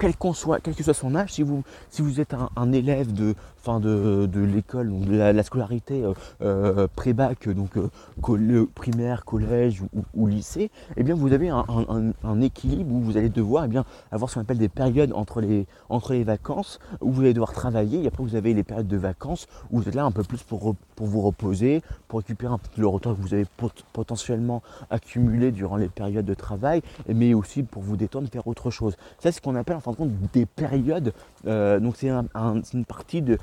quel, 0.00 0.14
soit, 0.34 0.60
quel 0.60 0.74
que 0.74 0.82
soit 0.82 0.94
son 0.94 1.14
âge, 1.14 1.32
si 1.32 1.42
vous, 1.42 1.62
si 1.90 2.02
vous 2.02 2.20
êtes 2.20 2.34
un, 2.56 2.72
élève 2.72 3.12
de, 3.12 3.34
fin 3.58 3.80
de, 3.80 4.26
de 4.26 4.40
l'école, 4.40 4.98
de 5.00 5.16
la, 5.16 5.42
scolarité 5.42 6.02
euh, 6.02 6.14
euh, 6.42 6.88
pré-bac, 6.94 7.48
donc 7.48 7.76
euh, 7.76 8.66
primaire, 8.74 9.24
collège 9.24 9.82
ou, 10.14 10.26
lycée, 10.26 10.70
eh 10.96 11.02
bien 11.02 11.14
vous 11.14 11.32
avez 11.32 11.50
un, 11.50 12.40
équilibre 12.40 12.94
où 12.94 13.00
vous 13.00 13.16
allez 13.16 13.28
devoir 13.28 13.64
eh 13.66 13.68
bien, 13.68 13.84
avoir 14.10 14.30
ce 14.30 14.36
qu'on 14.36 14.40
appelle 14.40 14.58
des 14.58 14.68
périodes 14.68 15.12
entre 15.12 15.40
les, 15.40 15.66
entre 15.88 16.14
les 16.14 16.24
vacances, 16.24 16.78
où 17.00 17.12
vous 17.12 17.20
allez 17.20 17.34
devoir 17.34 17.52
travailler, 17.52 18.02
et 18.02 18.06
après 18.06 18.22
vous 18.22 18.36
avez 18.36 18.54
les 18.54 18.62
périodes 18.62 18.88
de 18.88 18.96
vacances, 18.96 19.46
où 19.70 19.80
vous 19.80 19.88
êtes 19.88 19.94
là 19.94 20.04
un 20.04 20.12
peu 20.12 20.22
plus 20.22 20.42
pour, 20.42 20.74
pour 20.96 21.06
vous 21.06 21.20
reposer, 21.20 21.82
pour 22.08 22.20
récupérer 22.20 22.54
un 22.54 22.58
peu 22.58 22.80
le 22.80 22.86
retard 22.86 23.14
que 23.14 23.20
vous 23.20 23.34
avez 23.34 23.46
potentiellement 23.92 24.62
accumulé 24.88 25.52
durant 25.52 25.76
les 25.76 25.88
périodes 25.88 26.24
de 26.24 26.34
travail, 26.34 26.80
mais 27.08 27.34
aussi 27.34 27.62
pour 27.62 27.82
vous 27.82 27.96
détendre, 27.96 28.28
faire 28.28 28.46
autre 28.46 28.70
chose. 28.70 28.96
Ce 29.32 29.40
qu'on 29.40 29.54
appelle 29.56 29.76
en 29.76 29.80
fin 29.80 29.92
de 29.92 29.96
compte 29.96 30.10
des 30.32 30.46
périodes. 30.46 31.12
Euh, 31.46 31.80
donc, 31.80 31.96
c'est 31.96 32.08
une 32.08 32.84
partie 32.84 33.22
de, 33.22 33.38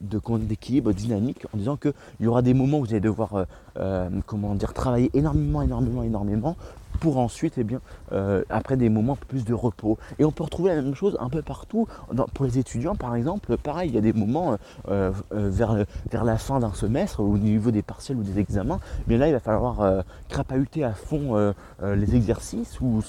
d'équilibre 0.00 0.92
dynamique 0.92 1.46
en 1.54 1.58
disant 1.58 1.76
qu'il 1.76 1.92
y 2.20 2.26
aura 2.26 2.42
des 2.42 2.54
moments 2.54 2.78
où 2.78 2.84
vous 2.84 2.90
allez 2.90 3.00
devoir 3.00 3.34
euh, 3.34 3.44
euh, 3.78 4.08
comment 4.26 4.54
dire, 4.54 4.72
travailler 4.72 5.10
énormément, 5.14 5.62
énormément, 5.62 6.02
énormément 6.02 6.56
pour 7.00 7.18
ensuite, 7.18 7.54
eh 7.56 7.64
bien, 7.64 7.80
euh, 8.12 8.42
après 8.50 8.76
des 8.76 8.88
moments 8.88 9.16
plus 9.16 9.44
de 9.44 9.54
repos. 9.54 9.98
Et 10.18 10.24
on 10.24 10.30
peut 10.30 10.44
retrouver 10.44 10.74
la 10.74 10.82
même 10.82 10.94
chose 10.94 11.16
un 11.18 11.30
peu 11.30 11.42
partout. 11.42 11.88
pour 12.34 12.44
les 12.44 12.58
étudiants, 12.58 12.94
par 12.94 13.16
exemple, 13.16 13.56
pareil, 13.56 13.90
il 13.90 13.94
y 13.94 13.98
a 13.98 14.02
des 14.02 14.12
moments 14.12 14.56
euh, 14.88 15.10
euh, 15.32 15.48
vers, 15.50 15.84
vers 16.10 16.24
la 16.24 16.36
fin 16.36 16.60
d'un 16.60 16.74
semestre, 16.74 17.20
au 17.20 17.38
niveau 17.38 17.70
des 17.70 17.82
partiels 17.82 18.18
ou 18.18 18.22
des 18.22 18.38
examens, 18.38 18.80
mais 19.08 19.16
là, 19.16 19.28
il 19.28 19.32
va 19.32 19.40
falloir 19.40 20.04
crapahuter 20.28 20.84
à 20.84 20.92
fond 20.92 21.54
les 21.82 22.14
exercices, 22.14 22.80
ou 22.80 23.02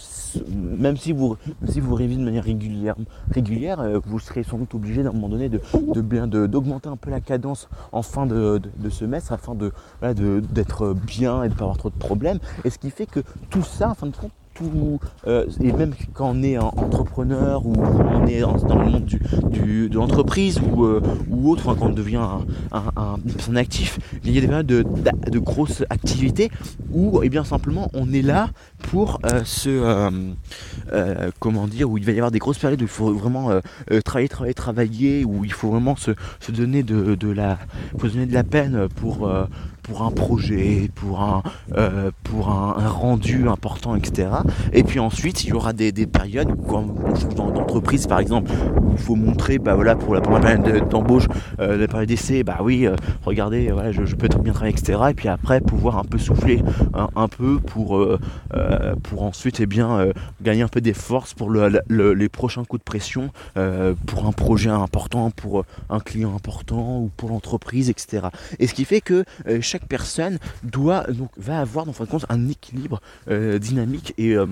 même 0.77 0.95
si 0.95 1.11
vous, 1.11 1.35
si 1.67 1.79
vous 1.79 1.93
révisez 1.93 2.19
de 2.19 2.25
manière 2.25 2.45
régulière, 2.45 2.95
régulière 3.31 3.83
vous 4.05 4.19
serez 4.19 4.43
sans 4.43 4.57
doute 4.57 4.73
obligé 4.73 5.03
d'un 5.03 5.11
moment 5.11 5.29
donné 5.29 5.49
de, 5.49 5.59
de 5.93 6.01
bien 6.01 6.27
d'augmenter 6.27 6.87
un 6.87 6.95
peu 6.95 7.09
la 7.09 7.19
cadence 7.19 7.67
en 7.91 8.01
fin 8.01 8.25
de, 8.25 8.61
semestre 8.89 9.33
afin 9.33 9.55
de, 9.55 9.71
d'être 10.51 10.93
bien 10.93 11.43
et 11.43 11.49
de 11.49 11.53
ne 11.53 11.57
pas 11.57 11.65
avoir 11.65 11.77
trop 11.77 11.89
de 11.89 11.95
problèmes. 11.95 12.39
Et 12.63 12.69
ce 12.69 12.77
qui 12.77 12.89
fait 12.89 13.05
que 13.05 13.21
tout 13.49 13.63
en 13.89 13.95
fin 13.95 14.07
de 14.07 14.15
compte, 14.15 14.31
tout, 14.53 14.99
euh, 15.27 15.45
et 15.61 15.71
même 15.71 15.93
quand 16.13 16.31
on 16.31 16.43
est 16.43 16.57
entrepreneur 16.57 17.65
ou 17.65 17.73
on 17.77 18.25
est 18.27 18.41
dans 18.41 18.77
le 18.77 18.85
monde 18.85 19.05
du, 19.05 19.89
de 19.89 19.95
l'entreprise 19.95 20.59
ou, 20.59 20.85
euh, 20.85 21.01
ou 21.29 21.49
autre, 21.49 21.73
quand 21.73 21.87
on 21.87 21.89
devient 21.89 22.27
un, 22.71 22.83
un, 22.95 23.55
actif, 23.55 23.99
il 24.23 24.31
y 24.31 24.37
a 24.37 24.41
des 24.41 24.47
périodes 24.47 24.65
de, 24.67 24.83
de, 25.29 25.39
grosses 25.39 25.83
activités 25.89 26.51
où 26.91 27.21
et 27.21 27.25
eh 27.25 27.29
bien 27.29 27.43
simplement 27.43 27.89
on 27.93 28.11
est 28.13 28.21
là 28.21 28.49
pour 28.79 29.19
euh, 29.25 29.43
se 29.43 30.11
comment 31.39 31.67
dire 31.67 31.89
où 31.89 31.97
il 31.97 32.05
va 32.05 32.11
y 32.11 32.15
avoir 32.15 32.31
des 32.31 32.39
grosses 32.39 32.59
périodes 32.59 32.81
où 32.81 32.85
il 32.85 32.89
faut 32.89 33.13
vraiment 33.13 33.49
travailler, 34.03 34.29
travailler, 34.29 34.53
travailler, 34.53 35.25
où 35.25 35.45
il 35.45 35.53
faut 35.53 35.69
vraiment 35.69 35.95
se, 35.95 36.11
se 36.39 36.51
donner 36.51 36.83
de, 36.83 37.15
de 37.15 37.29
la 37.29 37.57
se 38.01 38.07
donner 38.07 38.25
de 38.25 38.33
la 38.33 38.43
peine 38.43 38.87
pour 38.89 39.29
pour 39.83 40.03
un 40.03 40.11
projet, 40.11 40.89
pour 40.95 41.21
un, 41.21 41.43
euh, 41.73 42.11
pour 42.23 42.49
un, 42.49 42.87
rendu 42.87 43.47
important, 43.47 43.95
etc. 43.95 44.29
Et 44.73 44.83
puis 44.83 44.99
ensuite, 44.99 45.43
il 45.43 45.49
y 45.49 45.53
aura 45.53 45.73
des, 45.73 45.91
périodes 46.05 46.51
où, 46.51 46.55
comme 46.55 46.95
dans 47.35 47.49
l'entreprise 47.49 48.07
par 48.07 48.19
exemple, 48.19 48.51
où 48.81 48.91
il 48.91 48.97
faut 48.97 49.15
montrer, 49.15 49.59
bah 49.59 49.75
voilà, 49.75 49.95
pour 49.95 50.13
la, 50.13 50.21
première 50.21 50.61
période 50.61 50.89
d'embauche, 50.89 51.27
euh, 51.59 51.77
la 51.77 51.87
période 51.87 52.07
d'essai, 52.07 52.43
bah 52.43 52.59
oui, 52.61 52.85
euh, 52.85 52.95
regardez, 53.23 53.69
voilà, 53.71 53.91
je, 53.91 54.15
peux 54.15 54.27
très 54.29 54.39
bien 54.39 54.53
travailler, 54.53 54.75
etc. 54.77 54.99
Et 55.09 55.13
puis 55.13 55.27
après, 55.27 55.61
pouvoir 55.61 55.97
un 55.97 56.03
peu 56.03 56.17
souffler 56.17 56.61
un, 57.15 57.27
peu 57.27 57.59
pour, 57.59 58.05
pour 59.03 59.23
ensuite, 59.23 59.59
eh 59.59 59.65
bien, 59.65 60.07
gagner 60.41 60.61
un 60.61 60.67
peu 60.67 60.81
des 60.81 60.93
forces 60.93 61.33
pour 61.33 61.51
les 61.51 62.29
prochains 62.29 62.63
coups 62.65 62.81
de 62.81 62.83
pression, 62.83 63.29
pour 64.05 64.25
un 64.25 64.31
projet 64.31 64.69
important, 64.69 65.31
pour 65.31 65.65
un 65.89 65.99
client 65.99 66.35
important 66.35 66.99
ou 66.99 67.11
pour 67.15 67.29
l'entreprise, 67.29 67.89
etc. 67.89 68.27
Et 68.59 68.67
ce 68.67 68.73
qui 68.73 68.85
fait 68.85 69.01
que 69.01 69.23
chaque 69.61 69.80
personne 69.89 70.39
doit 70.63 71.03
donc 71.03 71.31
va 71.37 71.59
avoir 71.59 71.85
dans 71.85 71.93
fin 71.93 72.05
compte 72.05 72.25
un 72.29 72.49
équilibre 72.49 73.01
euh, 73.29 73.59
dynamique 73.59 74.13
et 74.17 74.35
euh, 74.35 74.45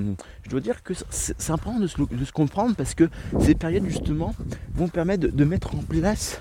je 0.44 0.50
dois 0.50 0.60
dire 0.60 0.84
que 0.84 0.94
c'est 1.10 1.52
important 1.52 1.80
de 1.80 1.88
se, 1.88 2.32
comprendre 2.32 2.76
parce 2.76 2.96
que 2.96 3.10
ces 3.40 3.56
périodes 3.56 3.86
justement 3.86 4.36
vont 4.74 4.88
permettre 4.88 5.28
de, 5.28 5.46
mettre 5.46 5.76
en 5.76 5.80
place 5.80 6.40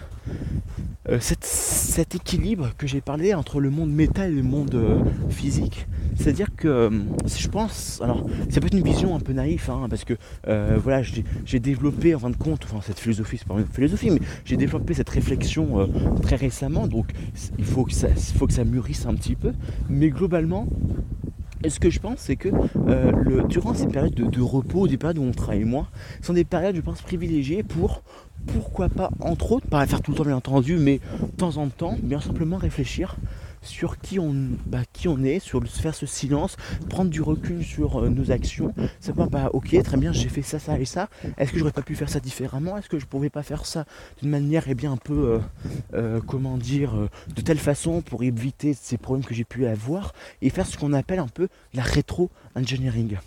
euh, 1.09 1.19
cet 1.21 2.15
équilibre 2.15 2.71
que 2.77 2.87
j'ai 2.87 3.01
parlé 3.01 3.35
entre 3.35 3.61
le 3.61 3.71
monde 3.71 3.91
métal 3.91 4.33
et 4.33 4.35
le 4.35 4.43
monde 4.43 5.05
physique. 5.31 5.87
C'est-à-dire 6.19 6.49
que 6.57 6.69
euh, 6.69 6.91
je 7.27 7.49
pense, 7.49 8.01
alors 8.03 8.27
ça 8.51 8.61
peut 8.61 8.67
être 8.67 8.75
une 8.75 8.83
vision 8.83 9.15
un 9.15 9.21
peu 9.21 9.33
naïve, 9.33 9.71
hein, 9.71 9.87
parce 9.89 10.05
que 10.05 10.15
euh, 10.49 10.77
voilà, 10.83 11.03
j'ai 11.03 11.61
développé 11.61 12.15
en 12.15 12.19
fin 12.19 12.31
de 12.31 12.37
compte, 12.37 12.65
enfin 12.65 12.81
cette 12.83 12.99
philosophie, 12.99 13.39
c'est 13.39 13.47
pas 13.47 13.55
une 13.55 13.67
philosophie, 13.67 14.11
mais 14.11 14.21
j'ai 14.45 14.57
développé 14.57 14.95
cette 14.95 15.09
réflexion 15.09 15.81
euh, 15.81 15.87
très 16.21 16.37
récemment, 16.37 16.89
donc 16.89 17.13
il 17.59 17.65
faut 17.65 17.85
que, 17.85 17.93
ça, 17.93 18.65
mûrisse 18.65 19.07
un 19.07 19.15
petit 19.15 19.37
peu, 19.37 19.53
mais 19.89 20.11
globalement, 20.11 20.67
ce 21.67 21.79
que 21.79 21.91
je 21.91 22.01
pense, 22.01 22.19
c'est 22.19 22.37
que 22.37 22.49
durant 23.47 23.75
ces 23.75 23.87
périodes 23.87 24.15
de, 24.15 24.41
repos, 24.41 24.89
des 24.89 24.97
périodes 24.97 25.19
où 25.19 25.23
on 25.23 25.33
travaille 25.33 25.65
moins, 25.65 25.87
sont 26.21 26.33
des 26.33 26.45
périodes, 26.45 26.75
je 26.75 26.81
pense, 26.81 27.01
privilégiées 27.01 27.63
pour, 27.63 28.03
pourquoi 28.53 28.89
pas, 28.89 29.11
entre 29.21 29.53
autres, 29.53 29.67
pas 29.67 29.87
faire 29.87 30.03
tout 30.03 30.13
le 30.13 30.17
temps 30.17 30.25
bien 30.25 30.37
entendu, 30.37 30.77
mais 30.77 31.01
de 31.21 31.37
temps 31.37 31.57
en 31.57 31.69
temps, 31.69 31.97
bien 32.03 32.21
simplement 32.21 32.57
réfléchir 32.57 33.17
sur 33.63 33.99
qui 33.99 34.19
on, 34.19 34.35
bah, 34.67 34.83
qui 34.93 35.09
on 35.09 35.23
est, 35.25 35.41
sur 35.41 35.63
faire 35.67 35.95
ce 35.95 36.07
silence, 36.07 36.57
prendre 36.89 37.11
du 37.11 37.21
recul 37.21 37.65
sur 37.65 38.01
euh, 38.01 38.09
nos 38.09 38.31
actions, 38.31 38.73
savoir 39.01 39.29
bah 39.29 39.51
ok 39.53 39.83
très 39.83 39.97
bien 39.97 40.13
j'ai 40.13 40.29
fait 40.29 40.43
ça, 40.43 40.59
ça 40.59 40.79
et 40.79 40.85
ça, 40.85 41.09
est-ce 41.37 41.53
que 41.53 41.59
j'aurais 41.59 41.73
pas 41.73 41.83
pu 41.83 41.97
faire 41.97 42.09
ça 42.09 42.21
différemment, 42.21 42.77
est-ce 42.77 42.89
que 42.89 42.99
je 42.99 43.07
pouvais 43.07 43.31
pas 43.31 43.43
faire 43.43 43.67
ça 43.67 43.85
d'une 44.21 44.31
manière 44.31 44.69
et 44.69 44.73
eh 44.73 44.75
bien 44.75 44.93
un 44.93 44.97
peu 44.97 45.15
euh, 45.15 45.39
euh, 45.95 46.21
comment 46.25 46.57
dire 46.57 46.93
de 47.35 47.41
telle 47.41 47.59
façon 47.59 48.01
pour 48.01 48.23
éviter 48.23 48.75
ces 48.75 48.97
problèmes 48.97 49.25
que 49.25 49.35
j'ai 49.35 49.45
pu 49.45 49.67
avoir 49.67 50.15
et 50.41 50.51
faire 50.51 50.67
ce 50.67 50.79
qu'on 50.79 50.93
appelle 50.93 51.19
un 51.19 51.29
peu 51.29 51.49
la 51.75 51.83
rétro-engineering? 51.83 53.19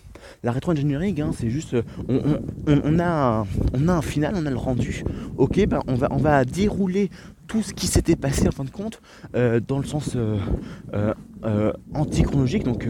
La 0.42 0.52
rétro-engineering, 0.52 1.20
hein, 1.20 1.30
c'est 1.36 1.50
juste, 1.50 1.76
on, 2.08 2.98
a 2.98 3.04
un, 3.04 3.46
on 3.74 3.88
un 3.88 4.02
final, 4.02 4.34
on 4.36 4.46
a 4.46 4.50
le 4.50 4.56
rendu. 4.56 5.04
Ok, 5.36 5.64
ben 5.66 5.80
on 5.86 5.94
va, 5.94 6.44
dérouler 6.44 7.10
tout 7.46 7.62
ce 7.62 7.74
qui 7.74 7.86
s'était 7.86 8.16
passé 8.16 8.48
en 8.48 8.50
fin 8.50 8.64
de 8.64 8.70
compte 8.70 9.00
euh, 9.34 9.60
dans 9.60 9.78
le 9.78 9.84
sens 9.84 10.16
euh, 10.16 10.38
euh, 11.44 11.72
antichronologique, 11.94 12.64
donc 12.64 12.88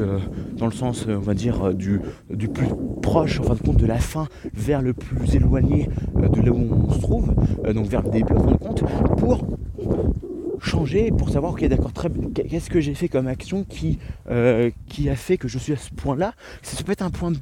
dans 0.56 0.66
le 0.66 0.72
sens 0.72 1.06
on 1.08 1.18
va 1.18 1.34
dire 1.34 1.74
du, 1.74 2.00
du, 2.30 2.48
plus 2.48 2.68
proche 3.00 3.40
en 3.40 3.44
fin 3.44 3.54
de 3.54 3.60
compte 3.60 3.76
de 3.78 3.86
la 3.86 3.98
fin 3.98 4.28
vers 4.54 4.82
le 4.82 4.92
plus 4.92 5.34
éloigné 5.34 5.88
de 6.14 6.40
là 6.40 6.52
où 6.52 6.86
on 6.88 6.92
se 6.92 7.00
trouve, 7.00 7.34
donc 7.74 7.86
vers 7.86 8.02
le 8.02 8.10
début 8.10 8.34
en 8.34 8.40
fin 8.40 8.52
de 8.52 8.56
compte, 8.56 8.84
pour 9.16 9.46
changer 10.62 11.10
pour 11.10 11.30
savoir 11.30 11.52
ok 11.52 11.64
d'accord 11.64 11.92
très 11.92 12.08
qu'est-ce 12.34 12.70
que 12.70 12.80
j'ai 12.80 12.94
fait 12.94 13.08
comme 13.08 13.26
action 13.26 13.64
qui, 13.64 13.98
qui 14.88 15.08
a 15.08 15.16
fait 15.16 15.36
que 15.36 15.48
je 15.48 15.58
suis 15.58 15.72
à 15.72 15.76
ce 15.76 15.90
point 15.90 16.16
là 16.16 16.34
ça 16.62 16.82
peut 16.82 16.92
être 16.92 17.02
un 17.02 17.10
point 17.10 17.32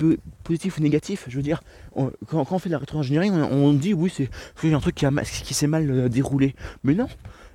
positif 0.45 0.79
ou 0.79 0.83
négatif 0.83 1.27
je 1.29 1.37
veux 1.37 1.43
dire 1.43 1.63
quand, 1.95 2.47
on 2.51 2.59
fait 2.59 2.69
de 2.69 2.73
la 2.75 2.79
rétro-ingénierie 2.79 3.31
on, 3.31 3.73
dit 3.73 3.95
oui 3.95 4.11
c'est 4.11 4.73
un 4.73 4.81
truc 4.81 4.95
qui, 4.95 5.55
s'est 5.55 5.67
mal 5.67 6.09
déroulé. 6.09 6.55
Mais 6.85 6.95
non 6.95 7.09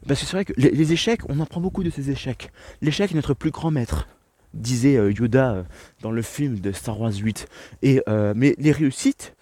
parce 0.07 0.19
que 0.19 0.25
c'est 0.27 0.33
vrai 0.33 0.45
que 0.45 0.53
les, 0.57 0.93
échecs 0.93 1.21
on 1.29 1.39
apprend 1.39 1.61
beaucoup 1.61 1.83
de 1.83 1.89
ces 1.89 2.11
échecs. 2.11 2.51
L'échec 2.81 3.11
est 3.11 3.15
notre 3.15 3.33
plus 3.33 3.51
grand 3.51 3.71
maître 3.71 4.07
disait 4.53 4.93
Yoda 4.93 5.65
dans 6.01 6.11
le 6.11 6.21
film 6.21 6.59
de 6.59 6.71
Star 6.71 6.99
Wars 6.99 7.13
8 7.13 7.47
et 7.81 8.01
mais 8.35 8.55
les 8.57 8.71
réussites 8.71 9.35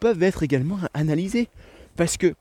peuvent 0.00 0.22
être 0.22 0.42
également 0.42 0.78
analysées 0.94 1.48
parce 1.96 2.16
que 2.16 2.34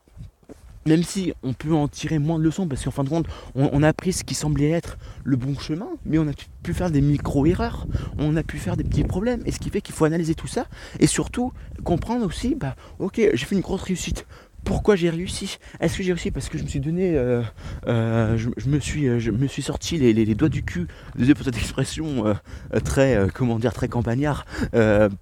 même 0.88 1.02
si 1.02 1.34
on 1.42 1.54
peut 1.54 1.74
en 1.74 1.88
tirer 1.88 2.20
moins 2.20 2.38
de 2.38 2.44
leçons, 2.44 2.68
parce 2.68 2.84
qu'en 2.84 2.92
fin 2.92 3.04
de 3.04 3.10
compte, 3.10 3.26
on, 3.56 3.82
a 3.82 3.92
pris 3.92 4.14
ce 4.14 4.24
qui 4.24 4.36
semblait 4.36 4.70
être 4.70 5.00
le 5.24 5.36
bon 5.36 5.58
chemin, 5.58 5.90
mais 6.06 6.20
on 6.20 6.28
a 6.28 6.34
pu 6.62 6.76
faire 6.76 6.92
des 6.92 7.02
micro-erreurs, 7.02 7.88
on 8.20 8.36
a 8.36 8.44
pu 8.44 8.60
faire 8.60 8.78
des 8.78 8.84
petits 8.84 9.04
problèmes, 9.04 9.42
et 9.48 9.52
ce 9.52 9.58
qui 9.58 9.72
fait 9.72 9.82
qu'il 9.82 9.96
faut 9.96 10.06
analyser 10.06 10.36
tout 10.36 10.46
ça, 10.46 10.68
et 11.00 11.08
surtout 11.08 11.52
comprendre 11.84 12.24
aussi, 12.24 12.54
bah 12.54 12.76
ok, 13.00 13.16
j'ai 13.34 13.46
fait 13.46 13.56
une 13.56 13.62
grosse 13.62 13.82
réussite, 13.82 14.28
pourquoi 14.66 14.96
j'ai 14.96 15.10
réussi. 15.10 15.60
Est-ce 15.80 15.98
que 15.98 16.04
j'ai 16.04 16.12
réussi 16.12 16.32
parce 16.32 16.50
que 16.50 16.58
je 16.58 16.64
me 16.64 16.68
suis 16.68 16.82
donné, 16.82 17.16
euh, 17.16 17.42
euh, 17.88 18.36
je, 18.36 18.68
me 18.68 18.80
suis, 18.80 19.08
euh, 19.08 19.20
je 19.20 19.32
me 19.32 19.48
suis 19.48 19.62
sorti 19.62 19.98
les, 19.98 20.36
doigts 20.36 20.50
du 20.50 20.64
cul, 20.64 20.88
désolé 21.16 21.36
pour 21.36 21.46
cette 21.46 21.58
expression 21.58 22.36
très, 22.84 23.28
comment 23.34 23.58
dire, 23.58 23.74
très 23.74 23.88
campagnard, 23.88 24.46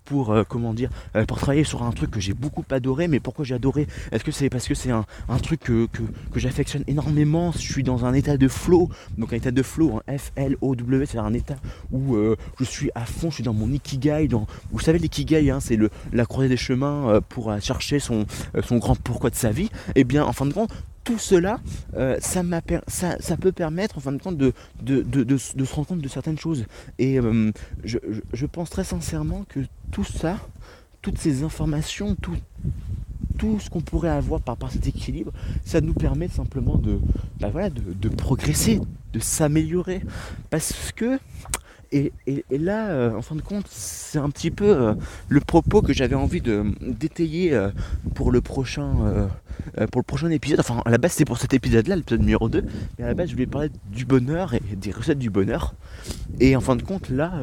pour, 0.05 0.35
comment 0.47 0.73
dire, 0.73 0.89
pour 1.27 1.37
travailler 1.37 1.65
sur 1.65 1.83
un 1.83 1.91
truc 1.91 2.09
que 2.09 2.19
j'ai 2.19 2.33
beaucoup 2.33 2.63
adoré. 2.71 3.07
Mais 3.07 3.19
pourquoi 3.19 3.45
j'ai 3.45 3.53
adoré? 3.53 3.85
Est-ce 4.11 4.23
que 4.23 4.31
c'est 4.31 4.49
parce 4.49 4.67
que 4.67 4.73
c'est 4.73 4.91
un, 4.91 5.05
truc 5.43 5.59
que, 5.59 5.87
j'affectionne 6.35 6.83
énormément? 6.87 7.51
Je 7.51 7.59
suis 7.59 7.83
dans 7.83 8.05
un 8.05 8.13
état 8.13 8.37
de 8.37 8.47
flow, 8.47 8.89
donc 9.17 9.33
un 9.33 9.35
état 9.35 9.51
de 9.51 9.61
flow, 9.61 10.01
F-L-O-W, 10.07 11.05
c'est 11.05 11.17
un 11.19 11.33
état 11.33 11.57
où 11.91 12.15
je 12.59 12.63
suis 12.63 12.89
à 12.95 13.05
fond, 13.05 13.29
je 13.29 13.35
suis 13.35 13.43
dans 13.43 13.53
mon 13.53 13.71
ikigai, 13.71 14.27
dans, 14.29 14.47
vous 14.71 14.79
savez 14.79 14.99
l'ikigai, 14.99 15.51
hein, 15.51 15.59
c'est 15.59 15.77
la 16.13 16.25
croisée 16.25 16.49
des 16.49 16.57
chemins 16.57 17.19
pour 17.27 17.53
chercher 17.59 17.99
son, 17.99 18.25
son 18.63 18.77
grand 18.77 18.95
pourquoi 18.95 19.31
sa 19.35 19.51
vie, 19.51 19.69
et 19.95 20.01
eh 20.01 20.03
bien 20.03 20.23
en 20.25 20.33
fin 20.33 20.45
de 20.45 20.53
compte, 20.53 20.71
tout 21.03 21.19
cela, 21.19 21.59
euh, 21.95 22.17
ça, 22.21 22.43
ça, 22.87 23.17
ça, 23.19 23.37
peut 23.37 23.51
permettre 23.51 23.97
en 23.97 24.01
fin 24.01 24.13
de 24.13 24.21
compte 24.21 24.37
de, 24.37 24.53
de, 24.81 25.37
se 25.37 25.73
rendre 25.73 25.87
compte 25.87 25.99
de 25.99 26.07
certaines 26.07 26.39
choses. 26.39 26.65
Et 26.97 27.19
euh, 27.19 27.51
je, 27.83 28.45
pense 28.45 28.69
très 28.69 28.85
sincèrement 28.85 29.43
que 29.49 29.59
tout 29.91 30.05
ça 30.05 30.37
toutes 31.03 31.19
ces 31.19 31.43
informations, 31.43 32.15
tout, 32.15 32.37
tout 33.37 33.59
ce 33.59 33.69
qu'on 33.69 33.81
pourrait 33.81 34.09
avoir 34.09 34.41
par, 34.41 34.57
par 34.57 34.71
cet 34.71 34.87
équilibre, 34.87 35.31
ça 35.65 35.81
nous 35.81 35.93
permet 35.93 36.29
simplement 36.29 36.77
de, 36.77 36.99
bah 37.39 37.49
voilà, 37.51 37.69
de, 37.69 38.09
progresser, 38.09 38.79
de 39.11 39.19
s'améliorer. 39.19 40.01
Parce 40.49 40.91
que, 40.93 41.19
et, 41.93 42.11
là, 42.49 42.89
euh, 42.89 43.15
en 43.15 43.21
fin 43.21 43.35
de 43.35 43.41
compte, 43.41 43.65
c'est 43.69 44.17
un 44.17 44.29
petit 44.29 44.51
peu 44.51 44.65
euh, 44.65 44.93
le 45.29 45.39
propos 45.39 45.81
que 45.81 45.93
j'avais 45.93 46.15
envie 46.15 46.41
de 46.41 46.65
d'étayer 46.81 47.53
euh, 47.53 47.69
pour 48.15 48.31
le 48.31 48.41
prochain 48.41 49.29
pour 49.91 50.01
le 50.01 50.05
prochain 50.05 50.29
épisode. 50.29 50.59
Enfin, 50.59 50.81
à 50.85 50.89
la 50.89 50.97
base, 50.97 51.13
c'est 51.13 51.25
pour 51.25 51.37
cet 51.37 51.53
épisode-là, 51.53 51.95
l'épisode 51.95 52.21
numéro 52.21 52.49
2. 52.49 52.65
Mais 52.97 53.05
à 53.05 53.07
la 53.07 53.13
base, 53.13 53.29
je 53.29 53.33
voulais 53.33 53.45
parler 53.45 53.69
du 53.91 54.05
bonheur 54.05 54.53
et 54.53 54.75
des 54.75 54.91
recettes 54.91 55.19
du 55.19 55.29
bonheur. 55.29 55.75
Et 56.39 56.55
en 56.55 56.61
fin 56.61 56.75
de 56.75 56.81
compte, 56.81 57.09
là, 57.09 57.33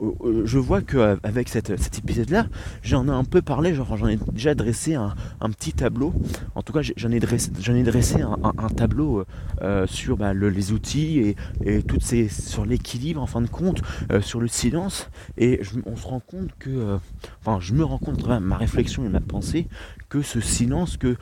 je 0.00 0.58
vois 0.58 0.82
qu'avec 0.82 1.48
cet 1.48 1.98
épisode-là, 1.98 2.46
j'en 2.82 3.06
ai 3.08 3.10
un 3.10 3.24
peu 3.24 3.42
parlé, 3.42 3.74
j'en 3.74 4.08
ai 4.08 4.18
déjà 4.32 4.54
dressé 4.54 4.94
un, 4.94 5.14
petit 5.50 5.72
tableau. 5.72 6.12
En 6.54 6.62
tout 6.62 6.72
cas, 6.72 6.80
j'en 6.96 7.10
ai 7.10 7.20
dressé, 7.20 7.50
ai 7.68 7.82
dressé 7.82 8.22
un, 8.22 8.68
tableau 8.68 9.24
euh, 9.62 9.86
sur 9.86 10.16
bah, 10.16 10.34
les 10.34 10.72
outils 10.72 11.18
et, 11.18 11.36
et, 11.64 11.82
toutes 11.82 12.02
ces, 12.02 12.28
sur 12.28 12.66
l'équilibre 12.66 13.22
en 13.22 13.26
fin 13.26 13.40
de 13.40 13.48
compte, 13.48 13.82
euh, 14.12 14.20
sur 14.20 14.40
le 14.40 14.48
silence. 14.48 15.08
Et 15.38 15.60
on 15.86 15.96
se 15.96 16.06
rend 16.06 16.20
compte 16.20 16.50
que, 16.58 16.70
euh, 16.70 16.98
enfin, 17.40 17.58
je 17.60 17.74
me 17.74 17.84
rends 17.84 17.98
compte, 17.98 18.26
ma 18.26 18.56
réflexion 18.56 19.04
et 19.04 19.08
ma 19.08 19.20
pensée, 19.20 19.66
ce 20.22 20.40
silence, 20.40 20.96
que 20.96 21.16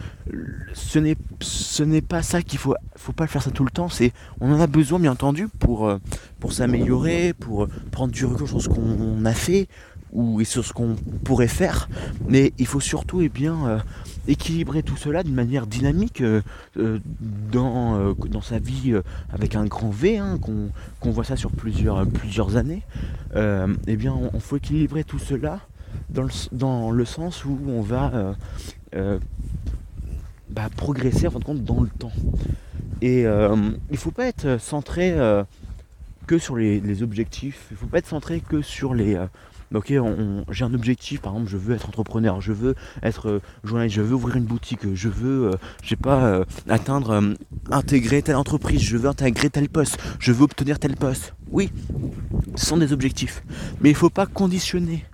ce 0.72 0.98
n'est 0.98 1.16
ce 1.40 1.82
n'est 1.82 2.02
pas 2.02 2.22
ça 2.22 2.42
qu'il 2.42 2.58
faut 2.58 2.74
faut 2.96 3.12
pas 3.12 3.26
faire 3.26 3.42
ça 3.42 3.50
tout 3.50 3.64
le 3.64 3.70
temps. 3.70 3.88
C'est 3.88 4.12
on 4.40 4.52
en 4.52 4.60
a 4.60 4.66
besoin 4.66 4.98
bien 4.98 5.12
entendu 5.12 5.48
pour 5.48 5.92
pour 6.40 6.52
s'améliorer, 6.52 7.34
pour 7.34 7.68
prendre 7.90 8.12
du 8.12 8.24
recul 8.24 8.46
sur 8.48 8.62
ce 8.62 8.68
qu'on 8.68 9.24
a 9.24 9.32
fait 9.32 9.68
ou 10.14 10.40
et 10.40 10.44
sur 10.44 10.64
ce 10.64 10.72
qu'on 10.72 10.96
pourrait 11.24 11.48
faire. 11.48 11.88
Mais 12.28 12.54
il 12.58 12.66
faut 12.66 12.80
surtout 12.80 13.20
et 13.20 13.26
eh 13.26 13.28
bien 13.28 13.66
euh, 13.66 13.78
équilibrer 14.28 14.82
tout 14.82 14.96
cela 14.96 15.22
d'une 15.22 15.34
manière 15.34 15.66
dynamique 15.66 16.22
euh, 16.22 16.40
euh, 16.78 17.00
dans, 17.52 18.14
dans 18.14 18.40
sa 18.40 18.58
vie 18.58 18.94
avec 19.32 19.56
un 19.56 19.66
grand 19.66 19.90
V, 19.90 20.18
hein, 20.18 20.38
qu'on 20.38 21.10
voit 21.10 21.24
ça 21.24 21.36
sur 21.36 21.50
plusieurs, 21.50 22.06
plusieurs 22.06 22.56
années. 22.56 22.82
eh 23.34 23.96
bien, 23.96 24.14
on, 24.14 24.40
faut 24.40 24.56
équilibrer 24.56 25.04
tout 25.04 25.18
cela 25.18 25.60
dans 26.10 26.22
le, 26.22 26.30
dans 26.52 26.90
le 26.90 27.04
sens 27.04 27.44
où 27.44 27.58
on 27.66 27.82
va 27.82 28.34
bah, 30.50 30.68
progresser 30.76 31.26
en 31.26 31.30
fin 31.30 31.38
de 31.38 31.44
compte 31.44 31.64
dans 31.64 31.80
le 31.80 31.88
temps. 31.88 32.12
Et 33.02 33.22
il 33.22 33.26
ne 33.26 33.96
faut 33.96 34.10
pas 34.10 34.26
être 34.26 34.58
centré 34.60 35.14
que 36.26 36.38
sur 36.38 36.56
les, 36.56 37.02
objectifs, 37.02 37.66
il 37.70 37.74
ne 37.74 37.78
faut 37.78 37.86
pas 37.86 37.98
être 37.98 38.08
centré 38.08 38.40
que 38.40 38.62
sur 38.62 38.94
les, 38.94 39.18
ok, 39.74 39.92
j'ai 40.50 40.64
un 40.64 40.74
objectif, 40.74 41.20
par 41.20 41.32
exemple, 41.32 41.50
je 41.50 41.56
veux 41.56 41.74
être 41.74 41.88
entrepreneur, 41.88 42.40
je 42.40 42.52
veux 42.52 42.74
être 43.02 43.28
euh, 43.28 43.40
journaliste, 43.64 43.96
je 43.96 44.02
veux 44.02 44.14
ouvrir 44.14 44.36
une 44.36 44.44
boutique, 44.44 44.94
je 44.94 45.08
veux, 45.08 45.48
euh, 45.48 45.56
je 45.82 45.90
sais 45.90 45.96
pas, 45.96 46.24
euh, 46.24 46.44
atteindre, 46.68 47.34
intégrer 47.70 48.22
telle 48.22 48.36
entreprise, 48.36 48.80
je 48.80 48.96
veux 48.96 49.08
intégrer 49.08 49.50
tel 49.50 49.68
poste, 49.68 49.98
je 50.18 50.32
veux 50.32 50.42
obtenir 50.44 50.78
tel 50.78 50.96
poste. 50.96 51.34
Oui, 51.50 51.70
ce 52.56 52.66
sont 52.66 52.76
des 52.76 52.92
objectifs. 52.92 53.42
Mais 53.80 53.90
il 53.90 53.92
ne 53.92 53.98
faut 53.98 54.10
pas 54.10 54.26
conditionner 54.26 55.04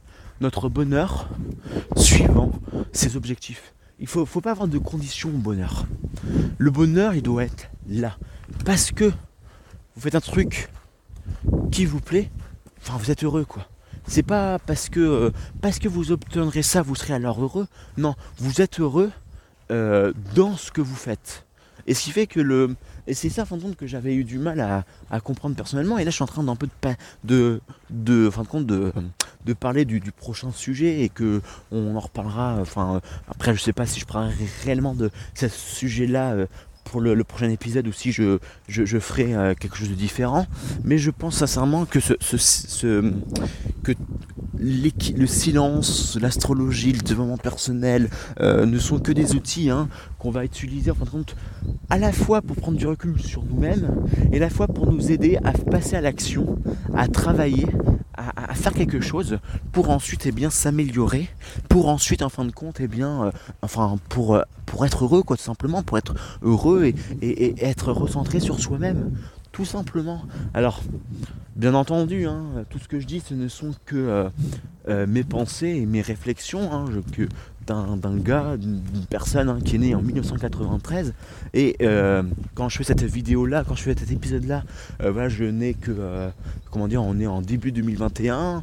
notre 0.41 0.68
bonheur 0.68 1.28
suivant 1.97 2.53
ces 2.93 3.16
objectifs. 3.16 3.74
Il 3.99 4.05
ne 4.05 4.09
faut, 4.09 4.24
faut 4.24 4.41
pas 4.41 4.53
avoir 4.53 4.68
de 4.68 4.78
conditions 4.78 5.28
au 5.28 5.38
bonheur. 5.38 5.86
Le 6.59 6.70
bonheur, 6.70 7.14
il 7.14 7.22
doit 7.22 7.45
être 7.45 7.70
là. 7.88 8.16
Parce 8.64 8.91
que 8.93 9.12
vous 9.95 10.01
faites 10.01 10.14
un 10.14 10.20
truc 10.20 10.70
qui 11.70 11.84
vous 11.84 12.01
plaît, 12.01 12.30
enfin 12.80 12.97
vous 12.97 13.11
êtes 13.11 13.24
heureux 13.24 13.45
quoi. 13.45 13.66
C'est 14.07 14.22
pas 14.22 14.59
parce 14.59 14.88
que, 14.88 15.01
euh, 15.01 15.30
parce 15.61 15.78
que 15.78 15.88
vous 15.88 16.11
obtiendrez 16.11 16.62
ça, 16.62 16.82
vous 16.82 16.95
serez 16.95 17.12
alors 17.12 17.41
heureux. 17.41 17.66
Non, 17.97 18.14
vous 18.38 18.61
êtes 18.61 18.80
heureux 18.80 19.12
euh, 19.70 20.12
dans 20.34 20.57
ce 20.57 20.72
que 20.72 20.80
vous 20.80 20.97
faites. 20.97 21.47
Et 21.86 21.95
ce 21.95 22.05
qui 22.05 22.11
fait 22.11 22.26
que 22.26 22.41
le. 22.41 22.74
Et 23.11 23.14
c'est 23.14 23.28
ça, 23.28 23.44
fin 23.44 23.56
de 23.56 23.62
compte, 23.62 23.74
que 23.74 23.88
j'avais 23.88 24.14
eu 24.14 24.22
du 24.22 24.38
mal 24.38 24.61
à, 25.11 25.20
comprendre 25.20 25.56
personnellement. 25.56 25.98
Et 25.98 26.04
là, 26.04 26.11
je 26.11 26.14
suis 26.14 26.22
en 26.22 26.28
train 26.28 26.44
d'un 26.44 26.54
peu 26.54 26.68
de, 27.24 27.61
fin 28.30 28.42
de 28.42 28.46
compte, 28.46 28.66
de, 28.66 28.92
parler 29.58 29.84
du, 29.84 30.00
prochain 30.12 30.52
sujet 30.52 31.00
et 31.00 31.08
que 31.08 31.42
on 31.72 31.96
en 31.96 31.98
reparlera. 31.98 32.58
Enfin, 32.61 33.00
après, 33.28 33.52
je 33.56 33.61
sais 33.61 33.72
pas 33.72 33.84
si 33.84 33.98
je 33.98 34.06
parlerai 34.06 34.46
réellement 34.62 34.94
de 34.94 35.11
ce 35.34 35.48
sujet-là 35.48 36.34
euh, 36.34 36.46
pour 36.85 37.01
le, 37.01 37.22
prochain 37.24 37.51
épisode 37.51 37.87
ou 37.87 37.93
si 37.93 38.12
je, 38.12 38.39
ferai 38.99 39.35
euh, 39.35 39.55
quelque 39.55 39.76
chose 39.76 39.91
de 39.91 39.95
différent. 39.95 40.47
Mais 40.85 40.99
je 40.99 41.11
pense 41.11 41.37
sincèrement 41.37 41.85
que, 41.85 41.99
le 44.59 45.26
silence, 45.26 46.18
l'astrologie, 46.20 46.93
le 46.93 47.01
développement 47.01 47.39
personnel 47.39 48.11
euh, 48.41 48.66
ne 48.66 48.78
sont 48.78 48.99
que 48.99 49.12
des 49.12 49.35
outils 49.35 49.70
hein, 49.70 49.89
qu'on 50.18 50.31
va 50.31 50.45
utiliser 50.45 50.93
à 51.89 51.99
la 51.99 52.12
fois 52.12 52.43
pour 52.43 52.57
prendre 52.57 52.76
du 52.76 52.87
recul 52.87 53.18
sur 53.20 53.45
nous-mêmes 53.45 54.05
et 54.33 54.37
à 54.37 54.41
la 54.41 54.51
fois 54.51 54.66
pour 54.66 54.91
nous 54.91 55.11
aider 55.11 55.39
à 55.45 55.53
passer 55.53 55.97
à 55.97 56.01
l'action, 56.01 56.59
à 56.95 57.09
travailler, 57.09 57.66
à, 58.36 58.54
faire 58.54 58.72
quelque 58.72 59.00
chose 59.00 59.38
pour 59.72 59.90
ensuite 59.90 60.26
eh 60.26 60.32
bien 60.32 60.50
s'améliorer, 60.50 61.28
pour 61.68 61.88
ensuite 61.88 62.22
en 62.22 62.28
fin 62.28 62.44
de 62.44 62.52
compte 62.52 62.80
eh 62.80 62.88
bien 62.88 63.24
euh, 63.24 63.30
enfin 63.62 63.98
pour, 64.08 64.34
euh, 64.34 64.42
pour 64.66 64.84
être 64.84 65.04
heureux 65.04 65.22
quoi 65.22 65.36
tout 65.36 65.42
simplement, 65.42 65.82
pour 65.82 65.98
être 65.98 66.14
heureux 66.42 66.92
et, 67.22 67.64
être 67.64 67.92
recentré 67.92 68.40
sur 68.40 68.60
soi-même. 68.60 69.12
Tout 69.52 69.64
simplement. 69.64 70.22
Alors, 70.54 70.80
bien 71.56 71.74
entendu, 71.74 72.26
hein, 72.26 72.64
tout 72.70 72.78
ce 72.78 72.86
que 72.86 73.00
je 73.00 73.06
dis, 73.06 73.18
ce 73.18 73.34
ne 73.34 73.48
sont 73.48 73.72
que 73.84 74.30
euh, 74.88 75.06
mes 75.08 75.24
pensées 75.24 75.70
et 75.70 75.86
mes 75.86 76.02
réflexions 76.02 76.72
hein, 76.72 76.84
d'un 77.66 78.16
gars, 78.16 78.56
d'une 78.56 78.82
personne 79.08 79.48
hein, 79.48 79.58
qui 79.64 79.76
est 79.76 79.78
née 79.78 79.94
en 79.94 80.02
1993. 80.02 81.14
Et 81.54 81.76
euh, 81.82 82.22
quand 82.54 82.68
je 82.68 82.78
fais 82.78 82.84
cette 82.84 83.02
vidéo-là, 83.02 83.64
quand 83.66 83.74
je 83.74 83.82
fais 83.82 83.94
cet 83.96 84.11
épisode-là, 84.11 84.64
euh, 85.02 85.11
voilà, 85.11 85.28
je 85.28 85.44
n'ai 85.44 85.74
que, 85.74 86.30
comment 86.70 86.88
dire, 86.88 87.02
on 87.02 87.18
est 87.20 87.26
en 87.26 87.42
début 87.42 87.72
2021. 87.72 88.62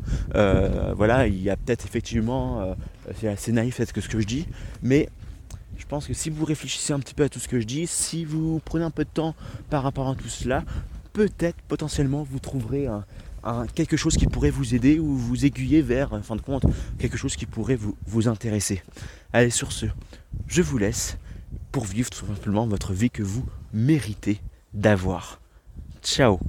voilà, 0.96 1.28
il 1.28 1.42
y 1.42 1.50
a 1.50 1.56
peut-être 1.56 1.86
effectivement, 1.86 2.76
c'est 3.20 3.28
assez 3.28 3.52
naïf 3.52 3.78
peut-être 3.78 3.94
que 3.94 4.02
ce 4.02 4.10
que 4.10 4.20
je 4.20 4.28
dis, 4.28 4.48
mais 4.82 5.10
je 5.78 5.86
pense 5.86 6.08
que 6.08 6.14
si 6.14 6.30
vous 6.30 6.44
réfléchissez 6.44 6.94
un 6.94 7.00
petit 7.00 7.14
peu 7.14 7.24
à 7.24 7.30
tout 7.30 7.40
ce 7.40 7.48
que 7.48 7.60
je 7.60 7.66
dis, 7.66 7.88
si 7.88 8.26
vous 8.26 8.60
prenez 8.66 8.84
un 8.84 8.92
peu 8.92 9.04
de 9.04 9.10
temps 9.10 9.36
par 9.70 9.84
rapport 9.84 10.10
à 10.10 10.16
tout 10.16 10.28
cela, 10.28 10.64
peut-être 11.14 11.58
potentiellement 11.68 12.24
vous 12.24 12.40
trouverez 12.40 12.88
quelque 13.74 13.98
chose 13.98 14.18
qui 14.18 14.28
pourrait 14.28 14.50
vous 14.50 14.76
aider 14.76 15.00
ou 15.00 15.16
vous 15.16 15.46
aiguiller 15.46 15.82
vers, 15.82 16.14
en 16.14 16.22
fin 16.22 16.36
de 16.36 16.42
compte, 16.42 16.66
quelque 16.98 17.18
chose 17.18 17.36
qui 17.36 17.46
pourrait 17.46 17.76
vous, 17.76 17.96
vous 18.06 18.28
intéresser. 18.28 18.84
Allez, 19.34 19.50
sur 19.50 19.72
ce, 19.72 19.86
je 20.48 20.62
vous 20.62 20.78
laisse 20.78 21.18
pour 21.72 21.86
vivre 21.86 22.10
tout 22.10 22.26
simplement 22.26 22.68
votre 22.68 22.94
vie 22.94 23.10
que 23.10 23.24
vous 23.24 23.46
méritez 23.74 24.42
d'avoir. 24.74 25.40
Ciao 26.02 26.40